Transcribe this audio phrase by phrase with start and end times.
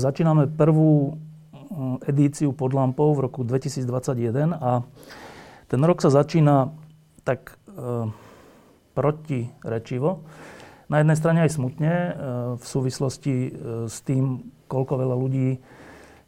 [0.00, 1.20] Začíname prvú
[1.68, 4.80] mm, edíciu pod lampou v roku 2021 a
[5.68, 6.72] ten rok sa začína
[7.20, 8.08] tak e,
[8.96, 10.24] protirečivo.
[10.88, 12.10] Na jednej strane aj smutne e,
[12.56, 13.50] v súvislosti e,
[13.86, 14.40] s tým,
[14.72, 15.60] koľko veľa ľudí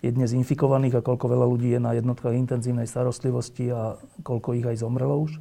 [0.04, 4.66] je dnes infikovaných a koľko veľa ľudí je na jednotkách intenzívnej starostlivosti a koľko ich
[4.68, 5.32] aj zomrelo už.
[5.34, 5.40] E,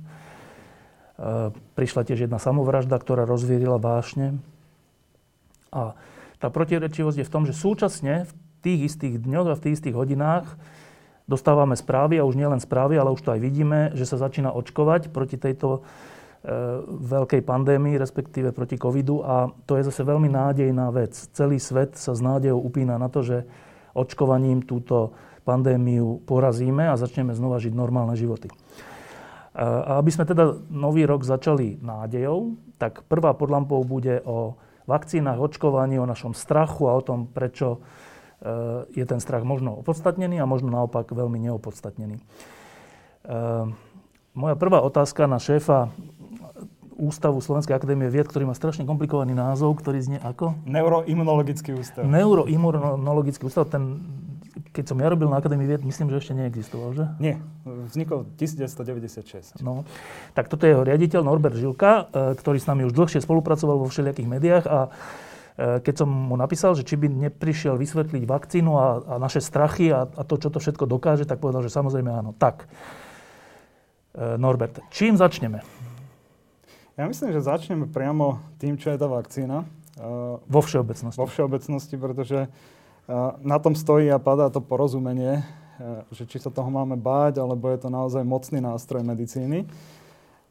[1.75, 4.39] prišla tiež jedna samovražda, ktorá rozvierila vášne.
[5.75, 5.99] A
[6.41, 8.31] tá protirečivosť je v tom, že súčasne v
[8.65, 10.49] tých istých dňoch a v tých istých hodinách
[11.29, 15.13] dostávame správy, a už nielen správy, ale už to aj vidíme, že sa začína očkovať
[15.13, 15.81] proti tejto e,
[17.07, 21.13] veľkej pandémii, respektíve proti covidu a to je zase veľmi nádejná vec.
[21.31, 23.47] Celý svet sa s nádejou upína na to, že
[23.95, 25.15] očkovaním túto
[25.45, 28.49] pandémiu porazíme a začneme znova žiť normálne životy.
[28.49, 28.55] E,
[29.61, 33.53] a aby sme teda nový rok začali nádejou, tak prvá pod
[33.85, 37.77] bude o vakcínach, očkovaní, o našom strachu a o tom, prečo
[38.41, 42.17] e, je ten strach možno opodstatnený a možno naopak veľmi neopodstatnený.
[42.17, 42.23] E,
[44.31, 45.91] moja prvá otázka na šéfa
[47.01, 50.53] Ústavu Slovenskej akadémie vied, ktorý má strašne komplikovaný názov, ktorý znie ako?
[50.69, 52.05] Neuroimunologický ústav.
[52.05, 54.05] Neuroimunologický ústav, ten
[54.71, 57.05] keď som ja robil na Akadémii vied, myslím, že ešte neexistoval, že?
[57.19, 57.35] Nie,
[57.67, 59.59] vznikol 1996.
[59.59, 59.83] No,
[60.31, 63.91] tak toto je jeho riaditeľ Norbert Žilka, e, ktorý s nami už dlhšie spolupracoval vo
[63.91, 64.89] všelijakých médiách a e,
[65.83, 70.07] keď som mu napísal, že či by neprišiel vysvetliť vakcínu a, a naše strachy a,
[70.07, 72.31] a to, čo to všetko dokáže, tak povedal, že samozrejme áno.
[72.31, 72.63] Tak,
[74.15, 75.67] e, Norbert, čím začneme?
[76.95, 79.67] Ja myslím, že začneme priamo tým, čo je tá vakcína.
[80.47, 81.19] Vo všeobecnosti.
[81.19, 82.47] Vo všeobecnosti, pretože
[83.41, 85.43] na tom stojí a padá to porozumenie, e,
[86.15, 89.67] že či sa toho máme báť, alebo je to naozaj mocný nástroj medicíny.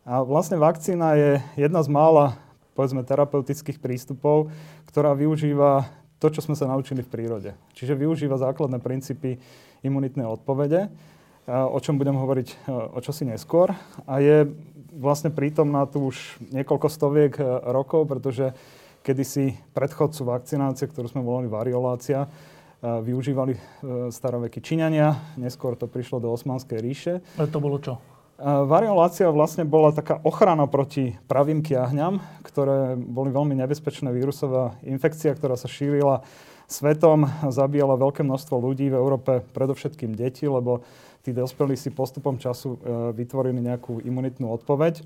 [0.04, 2.36] A vlastne vakcína je jedna z mála,
[2.72, 4.48] povedzme, terapeutických prístupov,
[4.88, 5.88] ktorá využíva
[6.20, 7.50] to, čo sme sa naučili v prírode.
[7.76, 9.40] Čiže využíva základné princípy
[9.80, 10.90] imunitnej odpovede, e,
[11.48, 12.56] o čom budem hovoriť e,
[12.92, 13.72] o čosi neskôr.
[14.04, 14.50] A je
[14.90, 17.32] vlastne prítomná tu už niekoľko stoviek
[17.72, 18.52] rokov, pretože
[19.00, 22.28] kedysi predchodcu vakcinácie, ktorú sme volali variolácia,
[22.80, 23.60] využívali e,
[24.08, 27.12] staroveky Číňania, neskôr to prišlo do Osmanskej ríše.
[27.36, 28.00] Ale to bolo čo?
[28.40, 35.60] Variolácia vlastne bola taká ochrana proti pravým kiahňam, ktoré boli veľmi nebezpečné vírusová infekcia, ktorá
[35.60, 36.24] sa šírila
[36.64, 40.80] svetom, zabíjala veľké množstvo ľudí v Európe, predovšetkým deti, lebo
[41.20, 45.04] tí dospelí si postupom času e, vytvorili nejakú imunitnú odpoveď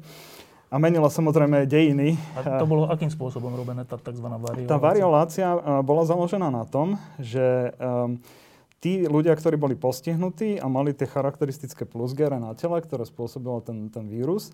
[0.73, 2.19] a menila samozrejme dejiny.
[2.35, 4.27] A to bolo akým spôsobom robené tá tzv.
[4.27, 4.69] variolácia?
[4.69, 5.49] Tá variolácia
[5.85, 8.19] bola založená na tom, že um,
[8.85, 13.89] tí ľudia, ktorí boli postihnutí a mali tie charakteristické plusgere na tele, ktoré spôsobilo ten,
[13.89, 14.53] ten vírus,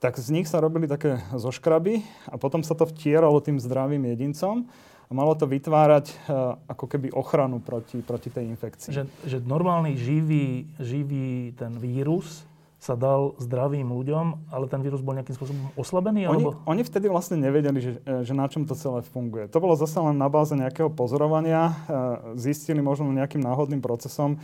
[0.00, 2.00] tak z nich sa robili také zoškraby
[2.32, 4.64] a potom sa to vtieralo tým zdravým jedincom
[5.08, 8.92] a malo to vytvárať uh, ako keby ochranu proti, proti tej infekcii.
[8.94, 12.47] Že, že normálny živý, živý ten vírus
[12.78, 16.30] sa dal zdravým ľuďom, ale ten vírus bol nejakým spôsobom oslabený?
[16.30, 16.62] Oni, alebo...
[16.62, 19.50] oni vtedy vlastne nevedeli, že, e, že na čom to celé funguje.
[19.50, 21.74] To bolo zase len na báze nejakého pozorovania.
[21.74, 24.38] E, zistili možno nejakým náhodným procesom,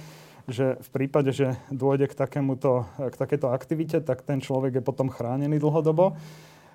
[0.50, 5.06] že v prípade, že dôjde k, takémuto, k takéto aktivite, tak ten človek je potom
[5.08, 6.18] chránený dlhodobo.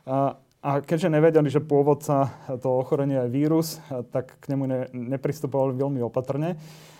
[0.07, 2.33] A, a keďže nevedeli, že pôvodca
[2.63, 3.83] toho ochorenia je vírus,
[4.15, 6.55] tak k nemu ne, nepristupovali veľmi opatrne.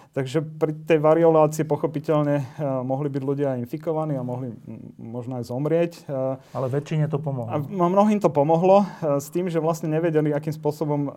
[0.10, 4.50] Takže pri tej variolácii pochopiteľne uh, mohli byť ľudia infikovaní a mohli
[4.98, 5.92] možno aj zomrieť.
[6.10, 7.54] Uh, Ale väčšine to pomohlo.
[7.54, 11.14] A mnohým to pomohlo uh, s tým, že vlastne nevedeli, akým spôsobom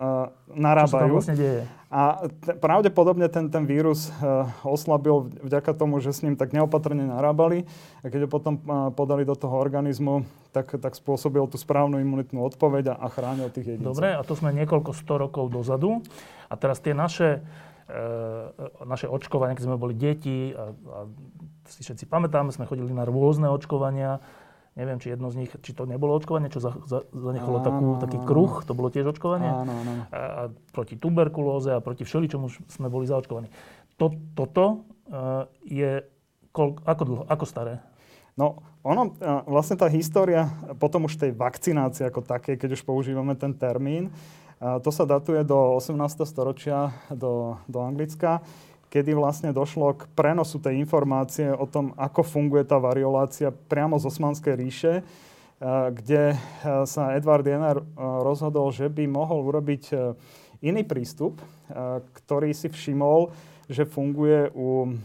[0.53, 1.17] narábajú.
[1.17, 1.61] Čo sa vlastne deje?
[1.89, 7.05] A t- pravdepodobne ten, ten vírus uh, oslabil vďaka tomu, že s ním tak neopatrne
[7.09, 7.65] narábali.
[8.05, 10.21] A keď ho potom uh, podali do toho organizmu,
[10.53, 13.97] tak, tak spôsobil tú správnu imunitnú odpoveď a, a chránil tých jedincov.
[13.97, 16.05] Dobre, a to sme niekoľko sto rokov dozadu.
[16.45, 17.41] A teraz tie naše
[18.87, 20.99] naše očkovania, keď sme boli deti a, a
[21.67, 24.23] si všetci pamätáme, sme chodili na rôzne očkovania.
[24.73, 27.87] Neviem, či jedno z nich, či to nebolo očkovanie, čo za, za, zanechalo áno, takú,
[28.01, 29.51] taký kruh, to bolo tiež očkovanie.
[29.53, 29.91] Áno, áno.
[30.09, 30.41] A, a
[30.73, 33.53] proti tuberkulóze a proti všeličomu sme boli zaočkovaní.
[34.01, 36.01] To, toto uh, je
[36.49, 37.85] kol, ako dlho, ako staré?
[38.33, 39.13] No, ono,
[39.45, 40.49] vlastne tá história,
[40.81, 44.09] potom už tej vakcinácie ako také, keď už používame ten termín,
[44.63, 46.23] To sa datuje do 18.
[46.23, 48.39] storočia do, do Anglicka,
[48.87, 54.07] kedy vlastne došlo k prenosu tej informácie o tom, ako funguje tá variolácia priamo z
[54.07, 55.03] Osmanskej ríše,
[55.91, 56.39] kde
[56.87, 59.83] sa Edward Jenner rozhodol, že by mohol urobiť
[60.63, 61.43] iný prístup,
[62.23, 63.35] ktorý si všimol,
[63.71, 64.95] že funguje u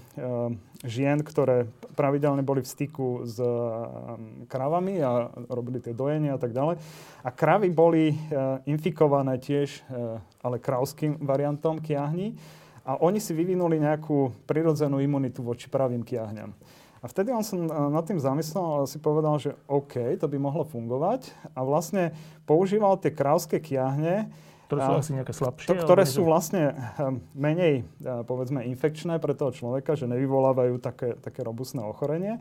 [0.87, 1.66] žien, ktoré
[1.99, 6.78] pravidelne boli v styku s um, kravami a robili tie dojenia a tak ďalej.
[7.26, 9.82] A kravy boli uh, infikované tiež,
[10.38, 12.38] ale kravským variantom kiahni.
[12.87, 16.55] A oni si vyvinuli nejakú prirodzenú imunitu voči pravým kiahňam.
[16.99, 20.66] A vtedy on som nad tým zamyslel a si povedal, že OK, to by mohlo
[20.66, 21.31] fungovať.
[21.55, 22.10] A vlastne
[22.43, 24.32] používal tie krávské kiahne,
[24.69, 25.69] ktoré sú asi nejaké slabšie?
[25.73, 27.88] To, ktoré sú vlastne hm, menej,
[28.29, 32.37] povedzme, infekčné pre toho človeka, že nevyvolávajú také, také robustné ochorenie.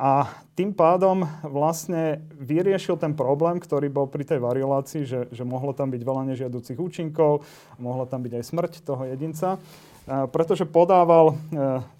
[0.00, 5.76] A tým pádom vlastne vyriešil ten problém, ktorý bol pri tej variolácii, že, že mohlo
[5.76, 7.44] tam byť veľa nežiaducich účinkov,
[7.76, 9.60] mohla tam byť aj smrť toho jedinca
[10.08, 11.34] pretože podával e,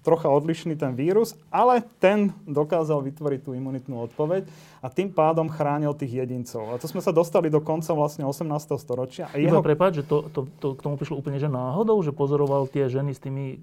[0.01, 4.49] trocha odlišný ten vírus, ale ten dokázal vytvoriť tú imunitnú odpoveď
[4.81, 6.73] a tým pádom chránil tých jedincov.
[6.73, 8.49] A to sme sa dostali do konca vlastne 18.
[8.81, 9.29] storočia.
[9.31, 9.61] A jeho...
[9.63, 13.15] prepáč, že to, to, to, k tomu prišlo úplne že náhodou, že pozoroval tie ženy
[13.15, 13.57] s tými e,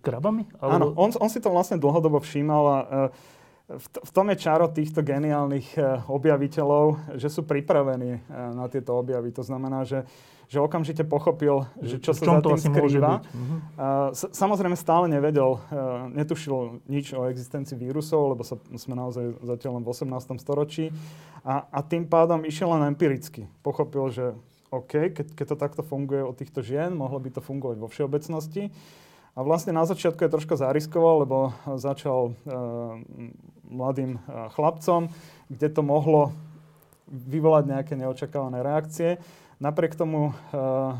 [0.00, 0.48] krabami?
[0.62, 0.74] Alebo...
[0.74, 2.86] Áno, on, on si to vlastne dlhodobo všímal a e,
[3.64, 8.20] v, v tom je čaro týchto geniálnych e, objaviteľov, že sú pripravení e,
[8.52, 9.32] na tieto objavy.
[9.32, 10.04] To znamená, že,
[10.54, 13.26] že okamžite pochopil, že čo sa za tým skrýva.
[13.26, 14.14] Uh-huh.
[14.14, 15.82] Samozrejme stále nevedel, e,
[16.14, 20.38] netušil nič o existencii vírusov, lebo sa, sme naozaj zatiaľ len v 18.
[20.38, 20.94] storočí.
[21.42, 23.50] A, a tým pádom išiel len empiricky.
[23.66, 24.24] Pochopil, že
[24.70, 28.70] OK, keď, keď to takto funguje od týchto žien, mohlo by to fungovať vo všeobecnosti.
[29.34, 32.54] A vlastne na začiatku je troška zariskoval, lebo začal e,
[33.66, 34.18] mladým e,
[34.54, 35.10] chlapcom,
[35.50, 36.30] kde to mohlo
[37.10, 39.18] vyvolať nejaké neočakávané reakcie.
[39.64, 40.32] Napriek tomu e,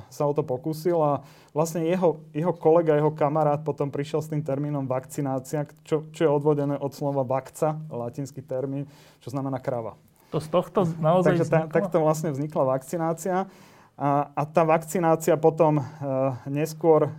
[0.09, 1.13] sa o to pokúsil a
[1.53, 6.31] vlastne jeho, jeho kolega, jeho kamarát potom prišiel s tým termínom vakcinácia, čo, čo je
[6.33, 8.89] odvodené od slova vakca, latinský termín,
[9.21, 10.01] čo znamená krava.
[10.33, 13.45] To z tohto naozaj Takže ta, takto vlastne vznikla vakcinácia.
[13.95, 15.85] A, a tá vakcinácia potom e,
[16.49, 17.13] neskôr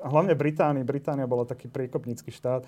[0.00, 2.64] hlavne Británii, Británia bola taký priekopnícky štát,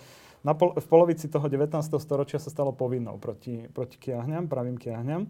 [0.46, 1.75] na pol, v polovici toho 19.
[1.98, 5.26] storočia sa stalo povinnou proti, proti kiahňam, pravým kiahňam.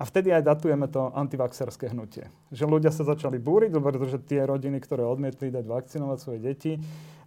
[0.00, 2.32] A vtedy aj datujeme to antivaxerské hnutie.
[2.48, 6.72] Že ľudia sa začali búriť, pretože tie rodiny, ktoré odmietli dať vakcinovať svoje deti,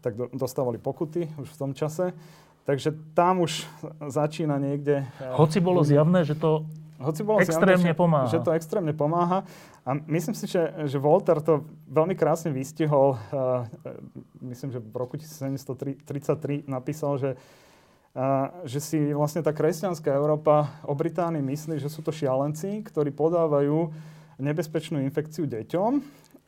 [0.02, 2.18] tak do, dostávali pokuty už v tom čase.
[2.66, 3.70] Takže tam už
[4.10, 5.06] začína niekde...
[5.38, 6.66] Hoci bolo zjavné, že to
[7.04, 8.32] hoci bolo extrémne zjavné, pomáha.
[8.32, 9.44] Že, že to extrémne pomáha.
[9.84, 13.20] A myslím si, že, že Voltaire to veľmi krásne vystihol.
[13.30, 13.68] Uh,
[14.40, 17.36] myslím, že v roku 1733 napísal, že,
[18.70, 23.90] že si vlastne tá kresťanská Európa o Británii myslí, že sú to šialenci, ktorí podávajú
[24.38, 25.92] nebezpečnú infekciu deťom.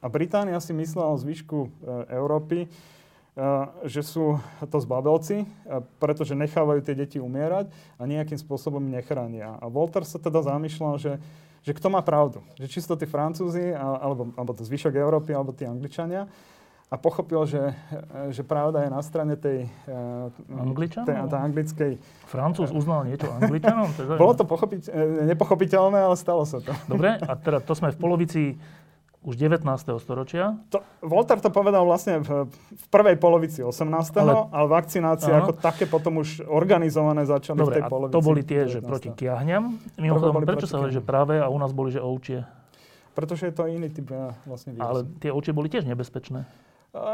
[0.02, 1.70] A Británia si myslela o zvyšku uh,
[2.14, 2.70] Európy,
[3.84, 5.44] že sú to zbabelci,
[6.00, 7.68] pretože nechávajú tie deti umierať
[8.00, 9.60] a nejakým spôsobom nechránia.
[9.60, 11.14] A Voltaire sa teda zamýšľal, že,
[11.60, 12.40] že kto má pravdu.
[12.56, 16.32] Že či sú to tí Francúzi, alebo, alebo to zvyšok Európy, alebo tí Angličania.
[16.94, 17.74] A pochopil, že,
[18.30, 21.92] že pravda je na strane tej, tej, tej anglickej...
[22.30, 23.90] Francúz uznal niečo Angličanom?
[24.22, 24.94] Bolo to pochopiť,
[25.26, 26.70] nepochopiteľné, ale stalo sa to.
[26.86, 28.42] Dobre, a teda to sme v polovici
[29.26, 29.66] už 19.
[29.98, 30.62] storočia.
[30.70, 33.82] To, Voltaire to povedal vlastne v, v prvej polovici 18.
[34.22, 35.50] Ale, ale vakcinácie áno.
[35.50, 38.14] ako také potom už organizované začali Dobre, v tej polovici.
[38.14, 38.74] to boli tie, 19.
[38.78, 39.82] že proti kiahňam.
[39.98, 42.46] Mimochodom, prečo sa hovorí, že práve a u nás boli, že ovčie?
[43.18, 44.86] Pretože je to iný typ eh, vlastne vírusu.
[44.86, 46.46] Ale tie ovčie boli tiež nebezpečné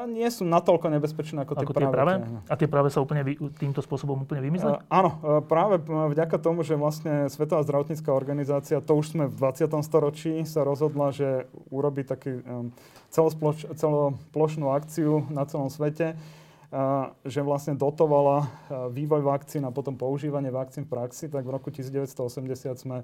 [0.05, 1.95] nie sú natoľko nebezpečné ako, ako tie práve.
[1.95, 2.13] práve?
[2.45, 4.69] A tie práve sa úplne vy, týmto spôsobom úplne vymizli?
[4.69, 9.35] Uh, áno, uh, práve vďaka tomu, že vlastne Svetová zdravotnícká organizácia, to už sme v
[9.35, 9.73] 20.
[9.81, 12.69] storočí, sa rozhodla, že urobí taký um,
[13.09, 18.47] celosploš, celoplošnú akciu na celom svete, uh, že vlastne dotovala uh,
[18.93, 22.99] vývoj vakcín a potom používanie vakcín v praxi, tak v roku 1980 sme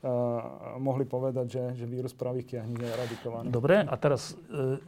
[0.00, 3.52] Uh, mohli povedať, že, že vírus pravých kiahní je eradikovaný.
[3.52, 4.80] Dobre, a teraz uh,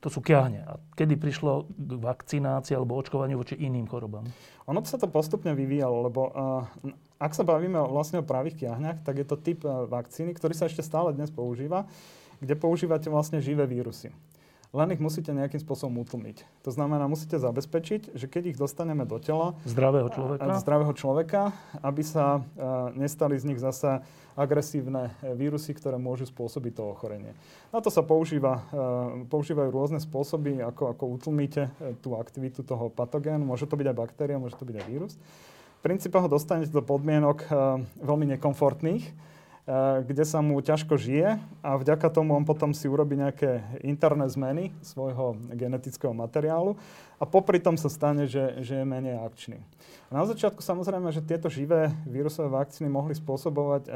[0.00, 0.64] to sú kiahne.
[0.64, 4.26] A kedy prišlo k vakcinácii alebo očkovaniu voči iným chorobám?
[4.66, 6.66] Ono sa to postupne vyvíjalo, lebo uh,
[7.16, 10.68] ak sa bavíme vlastne o pravých kiahňach, tak je to typ uh, vakcíny, ktorý sa
[10.68, 11.88] ešte stále dnes používa,
[12.42, 14.12] kde používate vlastne živé vírusy
[14.76, 16.44] len ich musíte nejakým spôsobom utlmiť.
[16.66, 19.56] To znamená, musíte zabezpečiť, že keď ich dostaneme do tela...
[19.64, 20.60] Zdravého človeka?
[20.60, 21.42] Zdravého človeka,
[21.80, 24.04] aby sa uh, nestali z nich zasa
[24.36, 27.32] agresívne e, vírusy, ktoré môžu spôsobiť to ochorenie.
[27.72, 31.72] Na to sa používa, uh, používajú rôzne spôsoby, ako, ako utlmíte
[32.04, 33.42] tú aktivitu toho patogénu.
[33.42, 35.12] Môže to byť aj baktéria, môže to byť aj vírus.
[35.80, 37.46] V princípe ho dostanete do podmienok
[38.00, 39.04] veľmi nekomfortných,
[40.06, 44.70] kde sa mu ťažko žije a vďaka tomu on potom si urobí nejaké interné zmeny
[44.78, 46.78] svojho genetického materiálu
[47.18, 49.58] a popri tom sa stane, že, že je menej akčný.
[50.06, 53.90] A na začiatku samozrejme, že tieto živé vírusové vakcíny mohli spôsobovať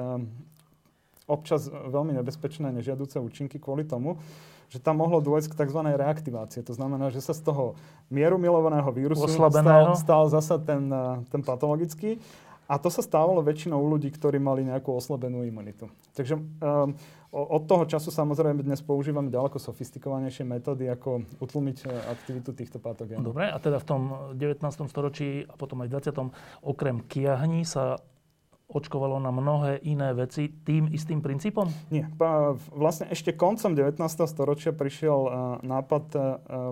[1.31, 4.19] občas veľmi nebezpečné nežiaduce účinky kvôli tomu,
[4.71, 5.81] že tam mohlo dôjsť k tzv.
[5.95, 6.67] reaktivácii.
[6.67, 7.79] To znamená, že sa z toho
[8.11, 10.91] mieru milovaného vírusu stal, stal zasa ten,
[11.31, 12.19] ten patologický
[12.71, 15.91] a to sa stávalo väčšinou u ľudí, ktorí mali nejakú oslabenú imunitu.
[16.15, 16.95] Takže um,
[17.35, 23.35] od toho času samozrejme dnes používame ďaleko sofistikovanejšie metódy, ako utlmiť e, aktivitu týchto patogénov.
[23.35, 24.03] Dobre, a teda v tom
[24.35, 24.67] 19.
[24.91, 26.67] storočí a potom aj v 20.
[26.67, 28.03] okrem kiahní sa
[28.71, 31.67] očkovalo na mnohé iné veci tým istým princípom?
[31.91, 32.07] Nie.
[32.71, 33.99] Vlastne ešte koncom 19.
[34.31, 35.31] storočia prišiel e,
[35.67, 36.19] nápad e,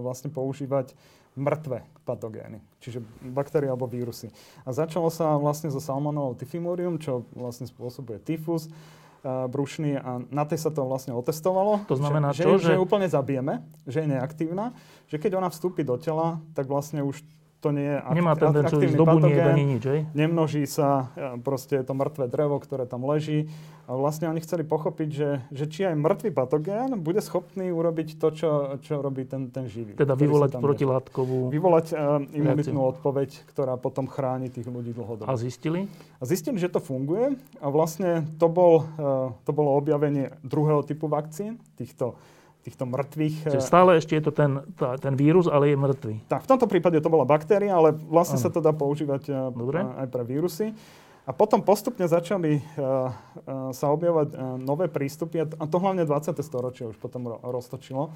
[0.02, 0.94] vlastne používať
[1.38, 4.34] mŕtve patogény, čiže baktérie alebo vírusy.
[4.66, 10.42] A začalo sa vlastne so Salmonellou typhimurium, čo vlastne spôsobuje tyfus uh, brušný a na
[10.42, 11.86] tej sa to vlastne otestovalo.
[11.86, 14.74] To znamená že, čo, že, že ju úplne zabijeme, že je neaktívna,
[15.06, 17.22] že keď ona vstúpi do tela, tak vlastne už
[17.58, 20.00] to nie je Nemá tendenciu ísť do buniek ani nič, hej?
[20.14, 23.50] Nemnoží sa, e, proste je to mŕtve drevo, ktoré tam leží.
[23.88, 28.28] A vlastne oni chceli pochopiť, že, že či aj mŕtvý patogén bude schopný urobiť to,
[28.36, 28.50] čo,
[28.84, 29.96] čo robí ten, ten živý.
[29.96, 32.92] Teda vyvolať protilátkovú Vyvolať uh, imunitnú reakciu.
[33.00, 35.24] odpoveď, ktorá potom chráni tých ľudí dlhodobo.
[35.24, 35.88] A zistili?
[36.20, 37.40] A zistili, že to funguje.
[37.64, 42.12] A vlastne to, bol, uh, to bolo objavenie druhého typu vakcín, týchto
[42.68, 43.48] týchto mŕtvych.
[43.48, 46.14] Čiže stále ešte je to ten, tá, ten vírus, ale je mŕtvý.
[46.28, 48.44] Tak, v tomto prípade to bola baktéria, ale vlastne ano.
[48.44, 49.80] sa to dá používať eh, Dobre.
[49.80, 50.76] aj pre vírusy.
[51.28, 56.32] A potom postupne začali uh, uh, sa objavovať uh, nové prístupy, a to hlavne 20.
[56.40, 58.08] storočie už potom roztočilo,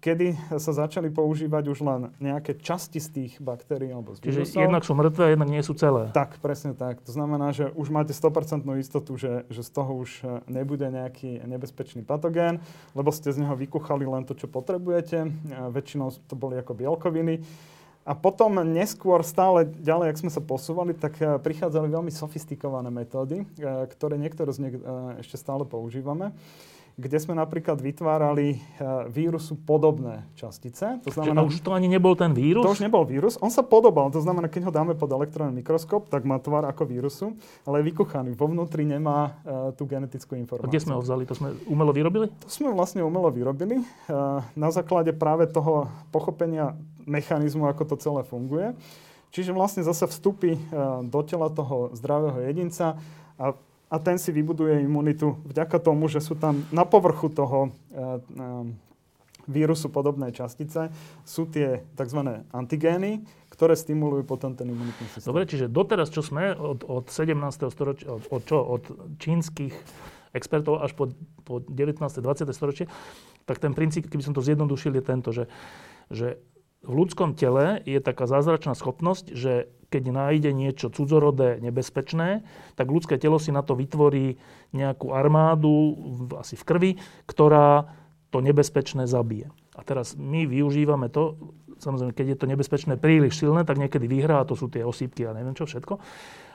[0.00, 4.64] kedy sa začali používať už len nejaké časti z tých baktérií alebo z Čiže vírusov.
[4.64, 6.08] jednak sú mŕtve, jednak nie sú celé.
[6.16, 7.04] Tak, presne tak.
[7.04, 11.44] To znamená, že už máte 100% istotu, že, že z toho už e, nebude nejaký
[11.44, 12.64] nebezpečný patogén,
[12.96, 15.28] lebo ste z neho vykuchali len to, čo potrebujete.
[15.68, 17.44] Väčšinou to boli ako bielkoviny.
[18.04, 23.44] A potom neskôr stále ďalej, ak sme sa posúvali, tak e, prichádzali veľmi sofistikované metódy,
[23.44, 23.46] e,
[23.92, 24.74] ktoré niektoré z nich
[25.20, 26.32] ešte stále používame
[26.94, 28.58] kde sme napríklad vytvárali e,
[29.10, 31.02] vírusu podobné častice.
[31.02, 32.62] To znamená, Čiže už to ani nebol ten vírus?
[32.62, 33.34] To už nebol vírus.
[33.42, 34.14] On sa podobal.
[34.14, 37.34] To znamená, keď ho dáme pod elektronný mikroskop, tak má tvar ako vírusu,
[37.66, 38.38] ale je vykuchaný.
[38.38, 40.70] Vo vnútri nemá uh, tú genetickú informáciu.
[40.70, 41.26] A kde sme ho vzali?
[41.26, 42.30] To sme umelo vyrobili?
[42.30, 43.82] To sme vlastne umelo vyrobili.
[44.06, 46.78] Uh, na základe práve toho pochopenia
[47.10, 48.70] mechanizmu, ako to celé funguje.
[49.34, 52.94] Čiže vlastne zase vstupy uh, do tela toho zdravého jedinca
[53.34, 53.58] a
[53.90, 58.04] a ten si vybuduje imunitu vďaka tomu, že sú tam na povrchu toho e, e,
[59.48, 60.88] vírusu podobné častice,
[61.24, 62.20] sú tie tzv.
[62.50, 65.30] antigény, ktoré stimulujú potom ten imunitný systém.
[65.30, 67.38] Dobre, čiže doteraz, čo sme od, od 17.
[67.70, 68.82] storočia, od, od, čo, od
[69.20, 69.74] čínskych
[70.34, 71.14] expertov až po,
[71.46, 72.02] po 19.
[72.02, 72.50] 20.
[72.50, 72.90] storočie,
[73.46, 75.46] tak ten princíp, keby som to zjednodušil, je tento, že,
[76.10, 76.40] že
[76.84, 82.42] v ľudskom tele je taká zázračná schopnosť, že keď nájde niečo cudzorodé, nebezpečné,
[82.74, 84.42] tak ľudské telo si na to vytvorí
[84.74, 85.94] nejakú armádu,
[86.34, 86.90] asi v krvi,
[87.30, 87.86] ktorá
[88.34, 89.54] to nebezpečné zabije.
[89.78, 91.38] A teraz my využívame to,
[91.78, 95.34] samozrejme, keď je to nebezpečné príliš silné, tak niekedy vyhrá, to sú tie osýpky a
[95.34, 96.02] neviem čo všetko.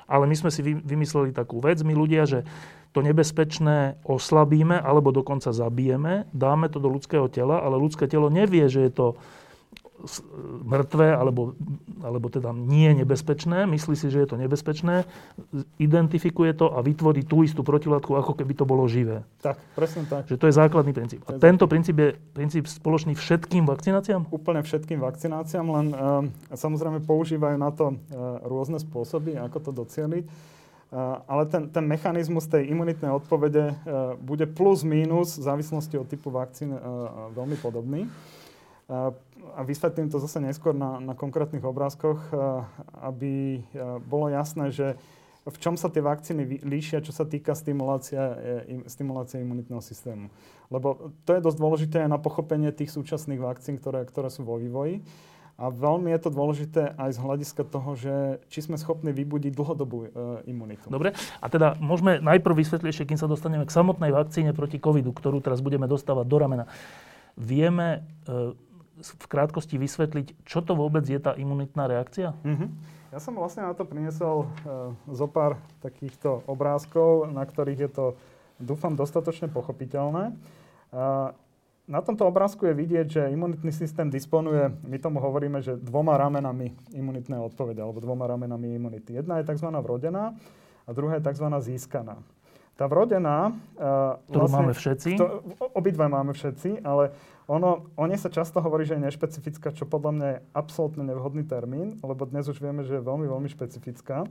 [0.09, 2.43] Ale my sme si vymysleli takú vec, my ľudia, že
[2.91, 8.65] to nebezpečné oslabíme alebo dokonca zabijeme, dáme to do ľudského tela, ale ľudské telo nevie,
[8.67, 9.07] že je to
[10.63, 11.55] mŕtve, alebo,
[11.99, 15.03] alebo teda nie nebezpečné, myslí si, že je to nebezpečné,
[15.75, 19.27] identifikuje to a vytvorí tú istú protilátku, ako keby to bolo živé.
[19.43, 20.31] Tak, presne tak.
[20.31, 21.21] Že to je základný princíp.
[21.27, 24.31] A tento princíp je princíp spoločný všetkým vakcináciám?
[24.31, 26.23] Úplne všetkým vakcináciám, len uh,
[26.55, 30.23] samozrejme používajú na to uh, rôzne spôsoby, ako to docieliť.
[30.89, 36.09] Uh, ale ten, ten mechanizmus tej imunitnej odpovede uh, bude plus mínus v závislosti od
[36.09, 38.09] typu vakcín uh, veľmi podobný
[39.55, 42.19] a vysvetlím to zase neskôr na, na konkrétnych obrázkoch,
[43.01, 43.63] aby
[44.05, 44.99] bolo jasné, že
[45.49, 48.21] v čom sa tie vakcíny líšia, čo sa týka stimulácia,
[48.67, 50.29] e, stimulácie imunitného systému.
[50.69, 55.01] Lebo to je dosť dôležité na pochopenie tých súčasných vakcín, ktoré, ktoré sú vo vývoji.
[55.59, 60.07] A veľmi je to dôležité aj z hľadiska toho, že či sme schopní vybudiť dlhodobú
[60.07, 60.09] e,
[60.47, 60.87] imunitu.
[60.87, 65.11] Dobre, a teda môžeme najprv vysvetliť, ešte kým sa dostaneme k samotnej vakcíne proti covidu,
[65.11, 66.65] ktorú teraz budeme dostávať do ramena.
[67.39, 68.03] Vieme
[68.99, 72.35] v krátkosti vysvetliť, čo to vôbec je tá imunitná reakcia?
[72.43, 72.69] Mm-hmm.
[73.09, 78.05] Ja som vlastne na to priniesol uh, zo pár takýchto obrázkov, na ktorých je to,
[78.61, 80.37] dúfam, dostatočne pochopiteľné.
[80.93, 81.33] Uh,
[81.89, 86.69] na tomto obrázku je vidieť, že imunitný systém disponuje, my tomu hovoríme, že dvoma ramenami
[86.93, 89.17] imunitnej odpovede, alebo dvoma ramenami imunity.
[89.17, 89.73] Jedna je tzv.
[89.73, 90.37] vrodená
[90.85, 91.49] a druhá je tzv.
[91.65, 92.21] získaná.
[92.77, 93.57] Tá vrodená...
[93.73, 95.09] Uh, Ktorú vlastne, máme všetci.
[95.17, 95.25] To,
[95.73, 97.09] obidva máme všetci, ale
[97.49, 101.41] ono, o nej sa často hovorí, že je nešpecifická, čo podľa mňa je absolútne nevhodný
[101.49, 104.29] termín, lebo dnes už vieme, že je veľmi, veľmi špecifická.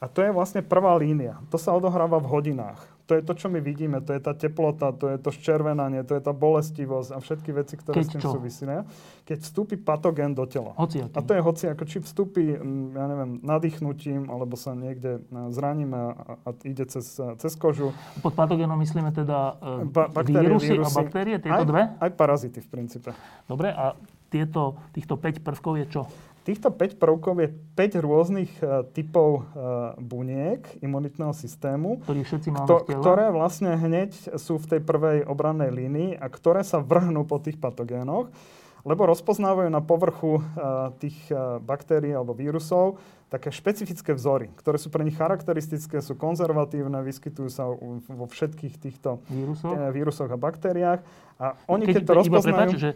[0.00, 1.36] A to je vlastne prvá línia.
[1.52, 2.80] To sa odohráva v hodinách.
[3.04, 4.00] To je to, čo my vidíme.
[4.00, 7.74] To je tá teplota, to je to ščervenanie, to je tá bolestivosť a všetky veci,
[7.76, 8.86] ktoré Keď s tým súvisia.
[9.28, 10.72] Keď vstúpi patogén do tela.
[10.78, 11.12] Hociaký.
[11.12, 15.50] A to je hoci, ako či vstúpi, mm, ja neviem, nadýchnutím, alebo sa niekde e,
[15.52, 16.12] zraníme a,
[16.46, 17.92] a ide cez, e, cez kožu.
[18.24, 21.82] Pod patogénom myslíme teda e, ba- baktérie, vírusy, vírusy a baktérie, tieto aj, dve?
[21.98, 23.10] Aj parazity v princípe.
[23.44, 23.98] Dobre, a
[24.30, 26.02] tieto, týchto 5 prvkov je čo?
[26.50, 33.78] Týchto 5 prvkov je 5 rôznych uh, typov uh, buniek imunitného systému, kto, ktoré vlastne
[33.78, 38.34] hneď sú v tej prvej obrannej línii a ktoré sa vrhnú po tých patogénoch,
[38.82, 42.98] lebo rozpoznávajú na povrchu uh, tých uh, baktérií alebo vírusov
[43.30, 47.70] také špecifické vzory, ktoré sú pre nich charakteristické, sú konzervatívne, vyskytujú sa
[48.10, 50.98] vo všetkých týchto vírusoch, vírusoch a baktériách.
[51.38, 52.70] A oni, keď, keď to rozpoznajú...
[52.74, 52.90] Prepáč, že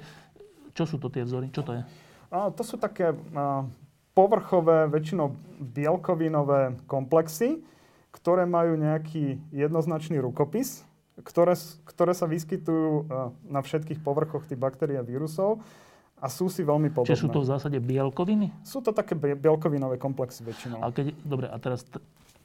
[0.75, 1.55] čo sú to tie vzory?
[1.55, 1.83] Čo to je?
[2.35, 3.15] A to sú také
[4.11, 7.63] povrchové, väčšinou bielkovinové komplexy,
[8.11, 10.83] ktoré majú nejaký jednoznačný rukopis,
[11.23, 11.55] ktoré,
[11.87, 13.07] ktoré sa vyskytujú
[13.47, 15.63] na všetkých povrchoch tých baktérií a vírusov
[16.19, 17.15] a sú si veľmi podobné.
[17.15, 18.51] Čiže sú to v zásade bielkoviny?
[18.67, 20.83] Sú to také bielkovinové komplexy väčšinou.
[20.83, 22.03] A keď, dobre, a teraz t-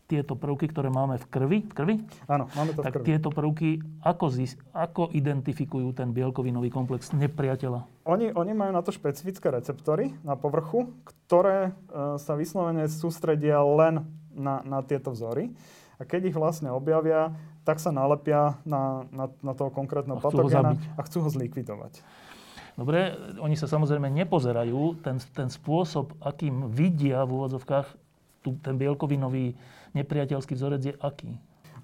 [0.09, 1.95] tieto prvky, ktoré máme v krvi, v krvi?
[2.25, 3.05] Áno, máme to tak v krvi.
[3.13, 3.69] tieto prvky,
[4.01, 7.85] ako, zis, ako identifikujú ten bielkovinový komplex nepriateľa?
[8.09, 14.09] Oni, oni majú na to špecifické receptory na povrchu, ktoré e, sa vyslovene sústredia len
[14.33, 15.53] na, na tieto vzory.
[16.01, 17.29] A keď ich vlastne objavia,
[17.61, 22.01] tak sa nalepia na, na, na toho konkrétneho a patogéna a chcú ho zlikvidovať.
[22.79, 23.13] Dobre,
[23.43, 25.03] oni sa samozrejme nepozerajú.
[25.03, 27.87] Ten, ten spôsob, akým vidia v úvodzovkách
[28.39, 29.53] tu, ten bielkovinový
[29.93, 31.37] nepriateľský vzorec je aký?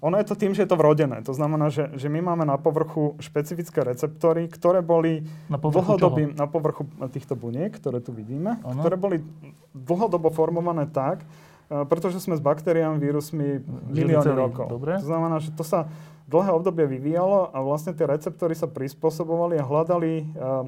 [0.04, 1.24] Ono je to tým, že je to vrodené.
[1.24, 6.36] To znamená, že, že my máme na povrchu špecifické receptory, ktoré boli na povrchu dlhodobým,
[6.36, 6.40] čoho?
[6.40, 8.80] na povrchu týchto buniek, ktoré tu vidíme, ano.
[8.84, 9.24] ktoré boli
[9.72, 14.68] dlhodobo formované tak, e, pretože sme s baktériami, vírusmi milióny rokov.
[14.68, 15.00] Dobre.
[15.00, 15.88] To znamená, že to sa
[16.28, 20.66] dlhé obdobie vyvíjalo a vlastne tie receptory sa prispôsobovali a hľadali uh,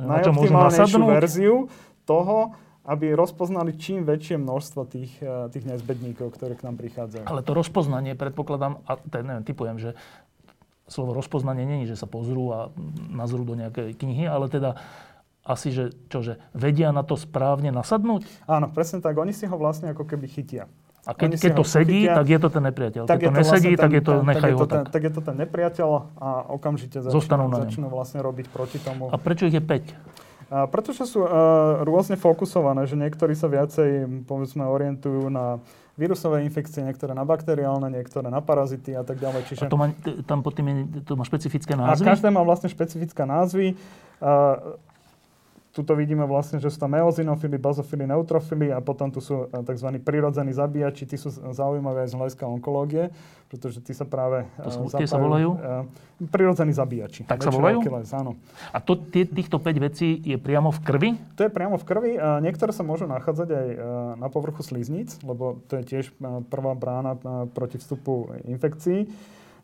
[0.00, 1.56] najoptimálnejšiu verziu
[2.08, 7.24] toho, aby rozpoznali čím väčšie množstvo tých, eh, tých nezbedníkov, ktoré k nám prichádzajú.
[7.24, 9.90] Ale to rozpoznanie, predpokladám, a ten, neviem, typujem, že
[10.84, 12.58] slovo rozpoznanie není, že sa pozrú a
[13.08, 14.76] nazrú do nejakej knihy, ale teda
[15.44, 18.24] asi, že, čože, vedia na to správne nasadnúť?
[18.48, 19.16] Áno, presne tak.
[19.20, 20.68] Oni si ho vlastne ako keby chytia.
[21.04, 23.02] A keď, keď to sedí, chytia, tak je to ten nepriateľ.
[23.04, 24.60] Tak keď to, nesedí, vlastne ten, tak je to, nechajú tak.
[24.60, 24.92] Je to ten, tak.
[24.92, 29.12] tak je to ten nepriateľ a okamžite začnú, začnú vlastne robiť proti tomu.
[29.12, 30.23] A prečo ich je 5?
[30.52, 31.30] A pretože sú uh,
[31.84, 35.60] rôzne fokusované, že niektorí sa viacej, povedzme, orientujú na
[35.94, 39.42] vírusové infekcie, niektoré na bakteriálne, niektoré na parazity a tak ďalej.
[39.46, 39.62] Čiže...
[39.64, 39.94] A to má,
[40.26, 40.74] tam pod tým je,
[41.06, 42.02] to má špecifické názvy?
[42.02, 43.78] A každé má vlastne špecifické názvy.
[44.18, 44.74] Uh,
[45.74, 49.98] Tuto vidíme vlastne, že sú tam eozinofily, bazofily, neutrofily a potom tu sú eh, tzv.
[49.98, 51.02] prirodzení zabíjači.
[51.02, 53.10] Tí sú zaujímavé aj z hľadiska onkológie,
[53.50, 55.50] pretože tí sa práve to sú, zapájú, tie sa volajú?
[55.58, 55.82] Uh,
[56.30, 57.26] prirodzení zabíjači.
[57.26, 57.82] Tak sa volajú?
[57.82, 58.38] Achilles, áno.
[58.70, 61.10] A to, tie, týchto 5 vecí je priamo v krvi?
[61.34, 62.12] To je priamo v krvi.
[62.22, 63.78] Uh, niektoré sa môžu nachádzať aj uh,
[64.14, 66.14] na povrchu slizníc, lebo to je tiež
[66.54, 67.18] prvá brána
[67.50, 69.10] proti vstupu infekcií.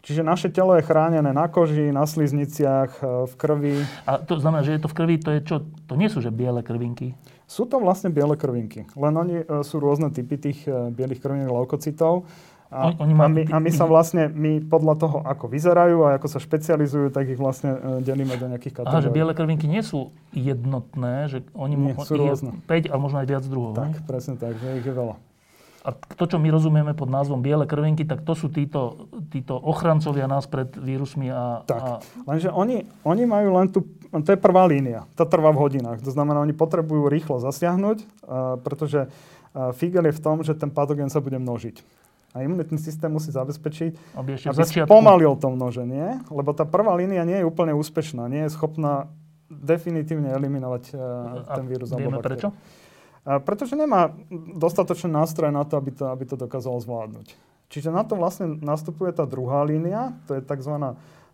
[0.01, 3.77] Čiže naše telo je chránené na koži, na slizniciach, e, v krvi.
[4.09, 5.57] A to znamená, že je to v krvi, to je čo?
[5.93, 7.13] To nie sú že biele krvinky?
[7.45, 8.89] Sú to vlastne biele krvinky.
[8.97, 12.25] Len oni e, sú rôzne typy tých e, bielých krviniek leukocitov.
[12.71, 16.31] A, oni a, my, a my sa vlastne, my podľa toho, ako vyzerajú a ako
[16.31, 18.95] sa špecializujú, tak ich vlastne delíme do nejakých kategórií.
[18.95, 22.55] Aha, že biele krvinky nie sú jednotné, že oni nie, sú rôzne.
[22.71, 23.75] 5 a možno aj viac druhov.
[23.75, 24.07] Tak, ne?
[24.07, 25.19] presne tak, že ich je veľa.
[25.81, 30.29] A to, čo my rozumieme pod názvom biele krvinky, tak to sú títo, títo ochrancovia
[30.29, 31.33] nás pred vírusmi.
[31.33, 31.90] A, tak, a...
[32.29, 36.05] lenže oni, oni majú len tú, to je prvá línia, tá trvá v hodinách.
[36.05, 40.69] To znamená, oni potrebujú rýchlo zasiahnuť, uh, pretože uh, figel je v tom, že ten
[40.69, 41.81] patogén sa bude množiť.
[42.37, 47.40] A imunitný systém musí zabezpečiť, aby, aby spomalil to množenie, lebo tá prvá línia nie
[47.40, 49.11] je úplne úspešná, nie je schopná
[49.49, 51.01] definitívne eliminovať uh,
[51.57, 51.88] ten vírus.
[51.90, 52.53] Vieme prečo?
[53.38, 54.11] Pretože nemá
[54.59, 57.38] dostatočné nástroje na to, aby to, aby to dokázalo zvládnuť.
[57.71, 60.75] Čiže na to vlastne nastupuje tá druhá línia, to je tzv.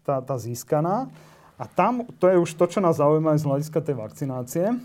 [0.05, 1.09] tá, tá získaná.
[1.57, 4.77] A tam, to je už to, čo nás zaujíma z hľadiska tej vakcinácie,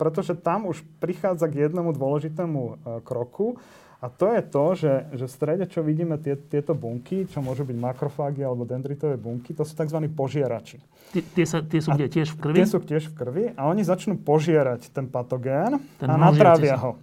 [0.00, 3.60] pretože tam už prichádza k jednomu dôležitému kroku,
[4.02, 7.62] a to je to, že, že v strede, čo vidíme tie, tieto bunky, čo môžu
[7.62, 10.02] byť makrofágy alebo dendritové bunky, to sú tzv.
[10.10, 10.82] požierači.
[11.14, 12.10] Tie, tie, sa, tie sú kde?
[12.10, 12.56] Tiež v krvi?
[12.58, 16.98] Tie sú tiež v krvi a oni začnú požierať ten patogén ten a natrávia ho.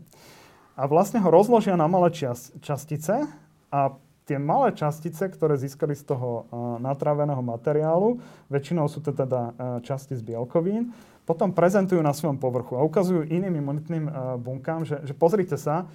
[0.76, 3.32] A vlastne ho rozložia na malé čas, častice
[3.72, 3.80] a
[4.28, 6.52] tie malé častice, ktoré získali z toho
[6.84, 8.20] natráveného materiálu,
[8.52, 9.56] väčšinou sú to teda
[9.88, 10.92] časti z bielkovín,
[11.24, 14.06] potom prezentujú na svojom povrchu a ukazujú iným imunitným
[14.44, 15.88] bunkám, že, že pozrite sa,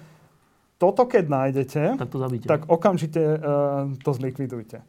[0.75, 4.83] toto keď nájdete, tak, to tak okamžite uh, to zlikvidujte.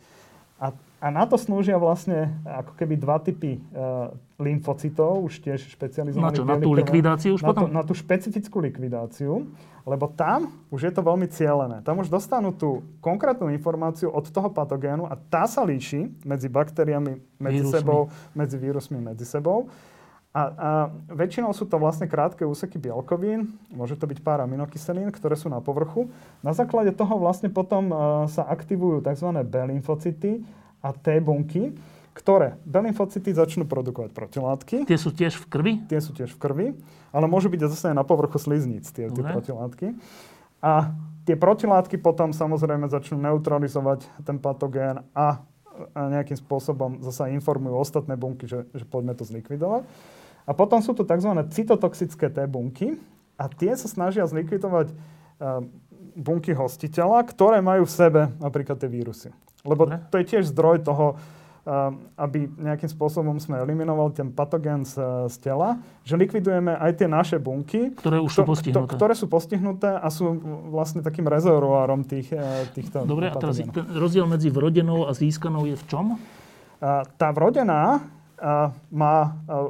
[0.56, 0.72] A,
[1.04, 4.08] a na to slúžia vlastne ako keby dva typy uh,
[4.40, 6.32] lymfocytov, už tiež špecializovaných.
[6.32, 6.48] Na čo?
[6.48, 7.62] Na tú likvidáciu už na potom?
[7.68, 9.44] Tú, na tú špecifickú likvidáciu,
[9.86, 11.84] lebo tam už je to veľmi cielené.
[11.84, 17.20] Tam už dostanú tú konkrétnu informáciu od toho patogénu a tá sa líši medzi baktériami
[17.38, 17.74] medzi vírusmi.
[17.76, 18.00] sebou,
[18.34, 19.68] medzi vírusmi medzi sebou.
[20.36, 20.70] A, a
[21.08, 25.64] väčšinou sú to vlastne krátke úseky bielkovín, môže to byť pár aminokyselín, ktoré sú na
[25.64, 26.12] povrchu.
[26.44, 27.96] Na základe toho vlastne potom uh,
[28.28, 29.32] sa aktivujú tzv.
[29.32, 30.44] B lymfocyty
[30.84, 31.72] a T bunky,
[32.12, 34.76] ktoré B lymfocyty začnú produkovať protilátky.
[34.84, 35.72] Tie sú tiež v krvi?
[35.88, 36.66] Tie sú tiež v krvi,
[37.16, 39.96] ale môžu byť zase na povrchu slizníc tie, tie protilátky.
[40.60, 40.92] A
[41.24, 45.40] tie protilátky potom samozrejme začnú neutralizovať ten patogén a
[45.96, 49.84] nejakým spôsobom zase informujú ostatné bunky, že, že poďme to zlikvidovať.
[50.46, 51.30] A potom sú tu tzv.
[51.50, 52.94] cytotoxické T bunky
[53.34, 55.66] a tie sa snažia zlikvidovať uh,
[56.14, 59.28] bunky hostiteľa, ktoré majú v sebe napríklad tie vírusy.
[59.66, 65.02] Lebo to je tiež zdroj toho, uh, aby nejakým spôsobom sme eliminovali ten patogén z,
[65.26, 68.94] z tela, že likvidujeme aj tie naše bunky, ktoré už sú postihnuté.
[68.94, 70.30] ktoré sú postihnuté a sú
[70.70, 73.42] vlastne takým rezervoárom tých, uh, týchto Dobre, patogénov.
[73.42, 76.06] a teraz ten rozdiel medzi vrodenou a získanou je v čom?
[77.16, 78.04] Tá vrodená
[78.92, 79.16] má,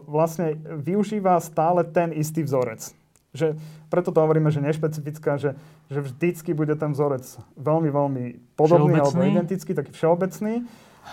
[0.07, 2.91] vlastne využíva stále ten istý vzorec.
[3.37, 3.55] Že,
[3.93, 5.55] preto to hovoríme, že nešpecifická, že,
[5.93, 7.23] že vždycky bude ten vzorec
[7.55, 8.25] veľmi, veľmi
[8.57, 10.65] podobný alebo identický, taký všeobecný.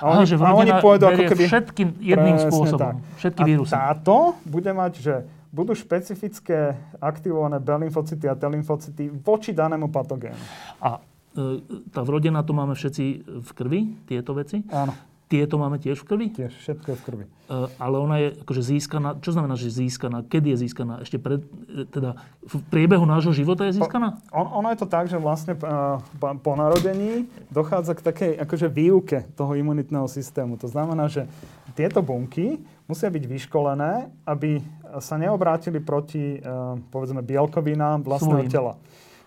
[0.01, 1.43] A oni, Aha, že a oni pôjdu ako keby...
[1.45, 2.97] všetkým jedným spôsobom.
[2.97, 3.21] Tak.
[3.21, 3.71] Všetky a vírusy.
[3.77, 5.15] táto bude mať, že
[5.53, 10.41] budú špecifické aktivované B lymfocyty a T lymfocyty voči danému patogénu.
[10.81, 10.97] A
[11.37, 11.61] e,
[11.93, 13.05] tá vrodená to máme všetci
[13.45, 14.65] v krvi, tieto veci?
[14.73, 14.97] Áno.
[15.31, 16.27] Tieto máme tiež v krvi?
[16.29, 17.25] Tiež, všetko je v krvi.
[17.49, 20.21] Uh, ale ona je akože získaná, čo znamená, že získaná?
[20.29, 21.01] Kedy je získaná?
[21.01, 21.41] Ešte pred,
[21.89, 24.21] teda v priebehu nášho života je získaná?
[24.29, 25.97] On, ono je to tak, že vlastne uh,
[26.37, 30.59] po narodení dochádza k takej akože výuke toho imunitného systému.
[30.61, 31.25] To znamená, že
[31.73, 34.61] tieto bunky musia byť vyškolené, aby
[35.01, 38.53] sa neobrátili proti, uh, povedzme, bielkovinám vlastného Svojím.
[38.53, 38.73] tela.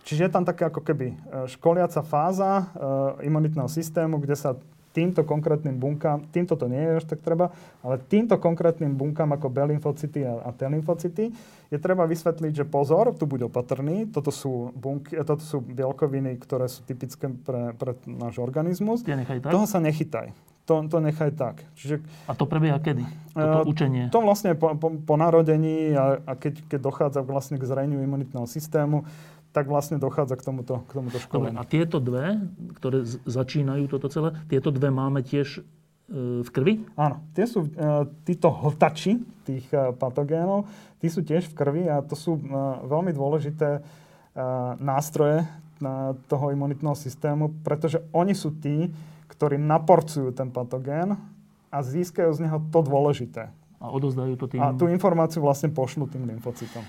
[0.07, 1.19] Čiže je tam taká ako keby
[1.51, 4.55] školiaca fáza uh, imunitného systému, kde sa
[4.97, 7.53] týmto konkrétnym bunkám, týmto to nie je až tak treba,
[7.85, 11.29] ale týmto konkrétnym bunkám ako B lymfocyty a, a T lymfocyty
[11.69, 16.73] je treba vysvetliť, že pozor, tu buď opatrný, toto sú, bunky, toto sú bielkoviny, ktoré
[16.73, 19.05] sú typické pre, pre náš organizmus.
[19.45, 19.53] tak?
[19.53, 20.33] Toho sa nechytaj.
[20.67, 21.63] To, to nechaj tak.
[21.79, 23.07] Čiže, a to prebieha kedy?
[23.39, 24.11] Toto uh, učenie?
[24.11, 28.51] To vlastne po, po, po narodení a, a keď, keď dochádza vlastne k zreniu imunitného
[28.51, 29.07] systému,
[29.57, 31.57] tak vlastne dochádza k tomuto, k tomuto školeniu.
[31.57, 32.37] A tieto dve,
[32.77, 36.85] ktoré začínajú toto celé, tieto dve máme tiež e, v krvi?
[36.93, 37.73] Áno, tie sú, e,
[38.29, 40.69] títo hltači tých e, patogénov,
[41.01, 42.37] tí sú tiež v krvi a to sú
[42.85, 43.81] veľmi dôležité
[44.77, 45.49] nástroje
[46.29, 48.93] toho imunitného systému, pretože oni sú tí,
[49.33, 51.17] ktorí naporcujú ten patogén
[51.73, 53.49] a získajú z neho to dôležité.
[53.81, 54.61] A odozdajú to tým...
[54.61, 56.85] A tú informáciu vlastne pošlú tým lymfocytom.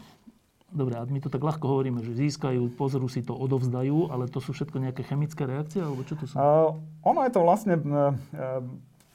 [0.68, 4.44] Dobre, a my to tak ľahko hovoríme, že získajú, pozorú si to, odovzdajú, ale to
[4.44, 6.36] sú všetko nejaké chemické reakcie, alebo čo to sú?
[6.36, 6.76] Uh,
[7.08, 8.12] ono je to vlastne, uh,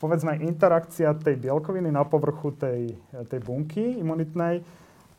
[0.00, 2.96] povedzme, interakcia tej bielkoviny na povrchu tej,
[3.28, 4.64] tej bunky imunitnej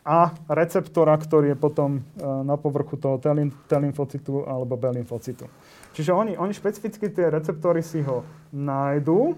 [0.02, 3.22] a receptora, ktorý je potom uh, na povrchu toho
[3.69, 5.46] T-lymfocytu alebo B-lymfocytu.
[5.93, 9.38] Čiže oni, oni špecificky tie receptory si ho nájdú,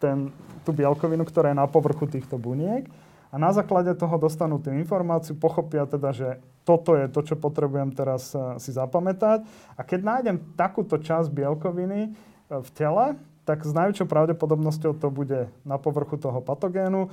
[0.00, 0.32] ten,
[0.64, 2.88] tú bielkovinu, ktorá je na povrchu týchto buniek
[3.30, 7.94] a na základe toho dostanú tú informáciu, pochopia teda, že toto je to, čo potrebujem
[7.94, 9.46] teraz eh, si zapamätať.
[9.78, 12.12] A keď nájdem takúto časť bielkoviny eh,
[12.50, 13.14] v tele,
[13.48, 17.10] tak s najväčšou pravdepodobnosťou to bude na povrchu toho patogénu